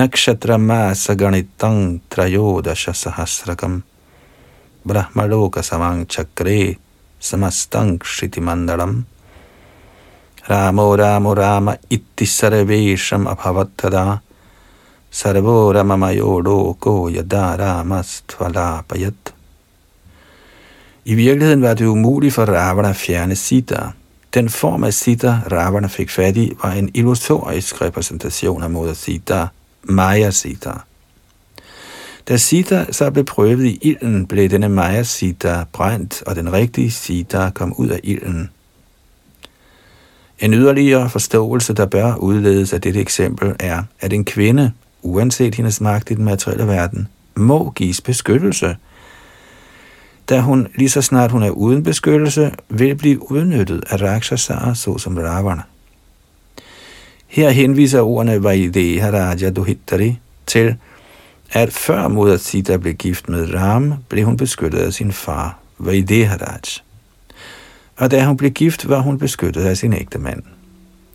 नक्षत्रमासगणितं 0.00 1.76
त्रयोदशसहस्रकं 2.10 3.80
ब्रह्मलोकसमं 4.88 6.04
चक्रे 6.14 6.60
समस्तं 7.30 7.96
क्षितिमण्डलम् 7.96 9.02
Ramo 10.48 10.96
Ramo 10.96 11.34
Rama 11.34 11.76
itti 11.90 12.26
sarvesham 12.26 13.26
abhavattada 13.28 14.20
sarvo 15.12 15.72
ramamayo 15.72 16.40
loko 16.42 17.08
yada 17.08 17.56
ramastvalapayat. 17.56 19.32
I 21.04 21.14
virkeligheden 21.14 21.62
var 21.62 21.74
det 21.74 21.86
umuligt 21.86 22.34
for 22.34 22.46
Ravana 22.46 22.88
at 22.90 22.96
fjerne 22.96 23.36
Sita. 23.36 23.92
Den 24.34 24.48
form 24.48 24.84
af 24.84 24.94
Sita, 24.94 25.40
Ravana 25.50 25.88
fik 25.88 26.10
fat 26.10 26.36
i, 26.36 26.52
var 26.62 26.72
en 26.72 26.90
illusorisk 26.94 27.82
repræsentation 27.82 28.62
af 28.62 28.70
moder 28.70 28.94
Sita, 28.94 29.46
Maya 29.85 30.31
Sita. 30.31 30.71
Da 32.27 32.37
Sita 32.37 32.85
så 32.91 33.11
blev 33.11 33.25
prøvet 33.25 33.65
i 33.65 33.79
ilden, 33.81 34.27
blev 34.27 34.49
denne 34.49 34.69
Maya 34.69 35.03
Sita 35.03 35.63
brændt, 35.73 36.23
og 36.27 36.35
den 36.35 36.53
rigtige 36.53 36.91
Sita 36.91 37.49
kom 37.49 37.73
ud 37.73 37.87
af 37.87 37.99
ilden. 38.03 38.49
En 40.39 40.53
yderligere 40.53 41.09
forståelse, 41.09 41.73
der 41.73 41.85
bør 41.85 42.15
udledes 42.15 42.73
af 42.73 42.81
dette 42.81 42.99
eksempel, 42.99 43.55
er, 43.59 43.83
at 43.99 44.13
en 44.13 44.25
kvinde, 44.25 44.71
uanset 45.01 45.55
hendes 45.55 45.81
magt 45.81 46.11
i 46.11 46.13
den 46.13 46.25
materielle 46.25 46.67
verden, 46.67 47.07
må 47.35 47.69
gives 47.69 48.01
beskyttelse, 48.01 48.75
da 50.29 50.41
hun 50.41 50.67
lige 50.75 50.89
så 50.89 51.01
snart 51.01 51.31
hun 51.31 51.43
er 51.43 51.49
uden 51.49 51.83
beskyttelse, 51.83 52.51
vil 52.69 52.95
blive 52.95 53.31
udnyttet 53.31 53.83
af 53.89 54.01
Rakshasar, 54.01 54.73
såsom 54.73 55.17
Ravana. 55.17 55.61
Her 57.35 57.49
henviser 57.49 58.01
ordene 58.01 58.43
Vaideha 58.43 59.09
Raja 59.09 59.49
Duhittari 59.49 60.19
til, 60.45 60.75
at 61.51 61.73
før 61.73 62.07
moder 62.07 62.37
Sita 62.37 62.77
blev 62.77 62.93
gift 62.93 63.29
med 63.29 63.53
Ram, 63.53 63.93
blev 64.09 64.25
hun 64.25 64.37
beskyttet 64.37 64.79
af 64.79 64.93
sin 64.93 65.11
far, 65.11 65.59
Vaideharaj. 65.77 66.61
Og 67.97 68.11
da 68.11 68.25
hun 68.25 68.37
blev 68.37 68.51
gift, 68.51 68.89
var 68.89 68.99
hun 68.99 69.19
beskyttet 69.19 69.61
af 69.61 69.77
sin 69.77 69.93
ægte 69.93 70.19
mand. 70.19 70.43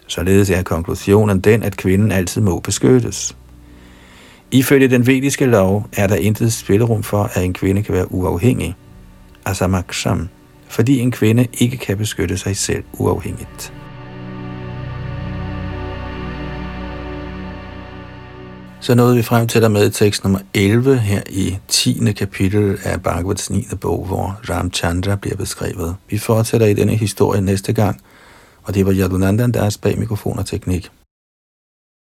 Således 0.06 0.50
er 0.50 0.62
konklusionen 0.62 1.40
den, 1.40 1.62
at 1.62 1.76
kvinden 1.76 2.12
altid 2.12 2.40
må 2.40 2.60
beskyttes. 2.60 3.36
Ifølge 4.50 4.88
den 4.88 5.06
vediske 5.06 5.46
lov 5.46 5.86
er 5.92 6.06
der 6.06 6.16
intet 6.16 6.52
spillerum 6.52 7.02
for, 7.02 7.30
at 7.34 7.44
en 7.44 7.52
kvinde 7.52 7.82
kan 7.82 7.94
være 7.94 8.12
uafhængig, 8.12 8.74
asamaksham, 9.44 10.28
fordi 10.68 10.98
en 10.98 11.10
kvinde 11.10 11.46
ikke 11.52 11.76
kan 11.76 11.96
beskytte 11.96 12.38
sig 12.38 12.56
selv 12.56 12.84
uafhængigt. 12.92 13.79
Så 18.82 18.94
nåede 18.94 19.16
vi 19.16 19.22
frem 19.22 19.48
til 19.48 19.62
der 19.62 19.68
med 19.68 19.90
tekst 19.90 20.24
nummer 20.24 20.38
11 20.54 20.98
her 20.98 21.22
i 21.30 21.56
10. 21.68 22.12
kapitel 22.12 22.78
af 22.84 23.02
Bhagavats 23.02 23.50
9. 23.50 23.66
bog, 23.80 24.06
hvor 24.06 24.40
Ramchandra 24.50 25.16
bliver 25.16 25.36
beskrevet. 25.36 25.96
Vi 26.10 26.18
fortsætter 26.18 26.66
i 26.66 26.74
denne 26.74 26.96
historie 26.96 27.40
næste 27.40 27.72
gang, 27.72 28.00
og 28.62 28.74
det 28.74 28.86
var 28.86 28.92
Yadunandan, 28.92 29.52
der 29.52 29.62
er 29.62 29.78
bag 29.82 29.98
mikrofon 29.98 30.38
og 30.38 30.46
teknik. 30.46 30.90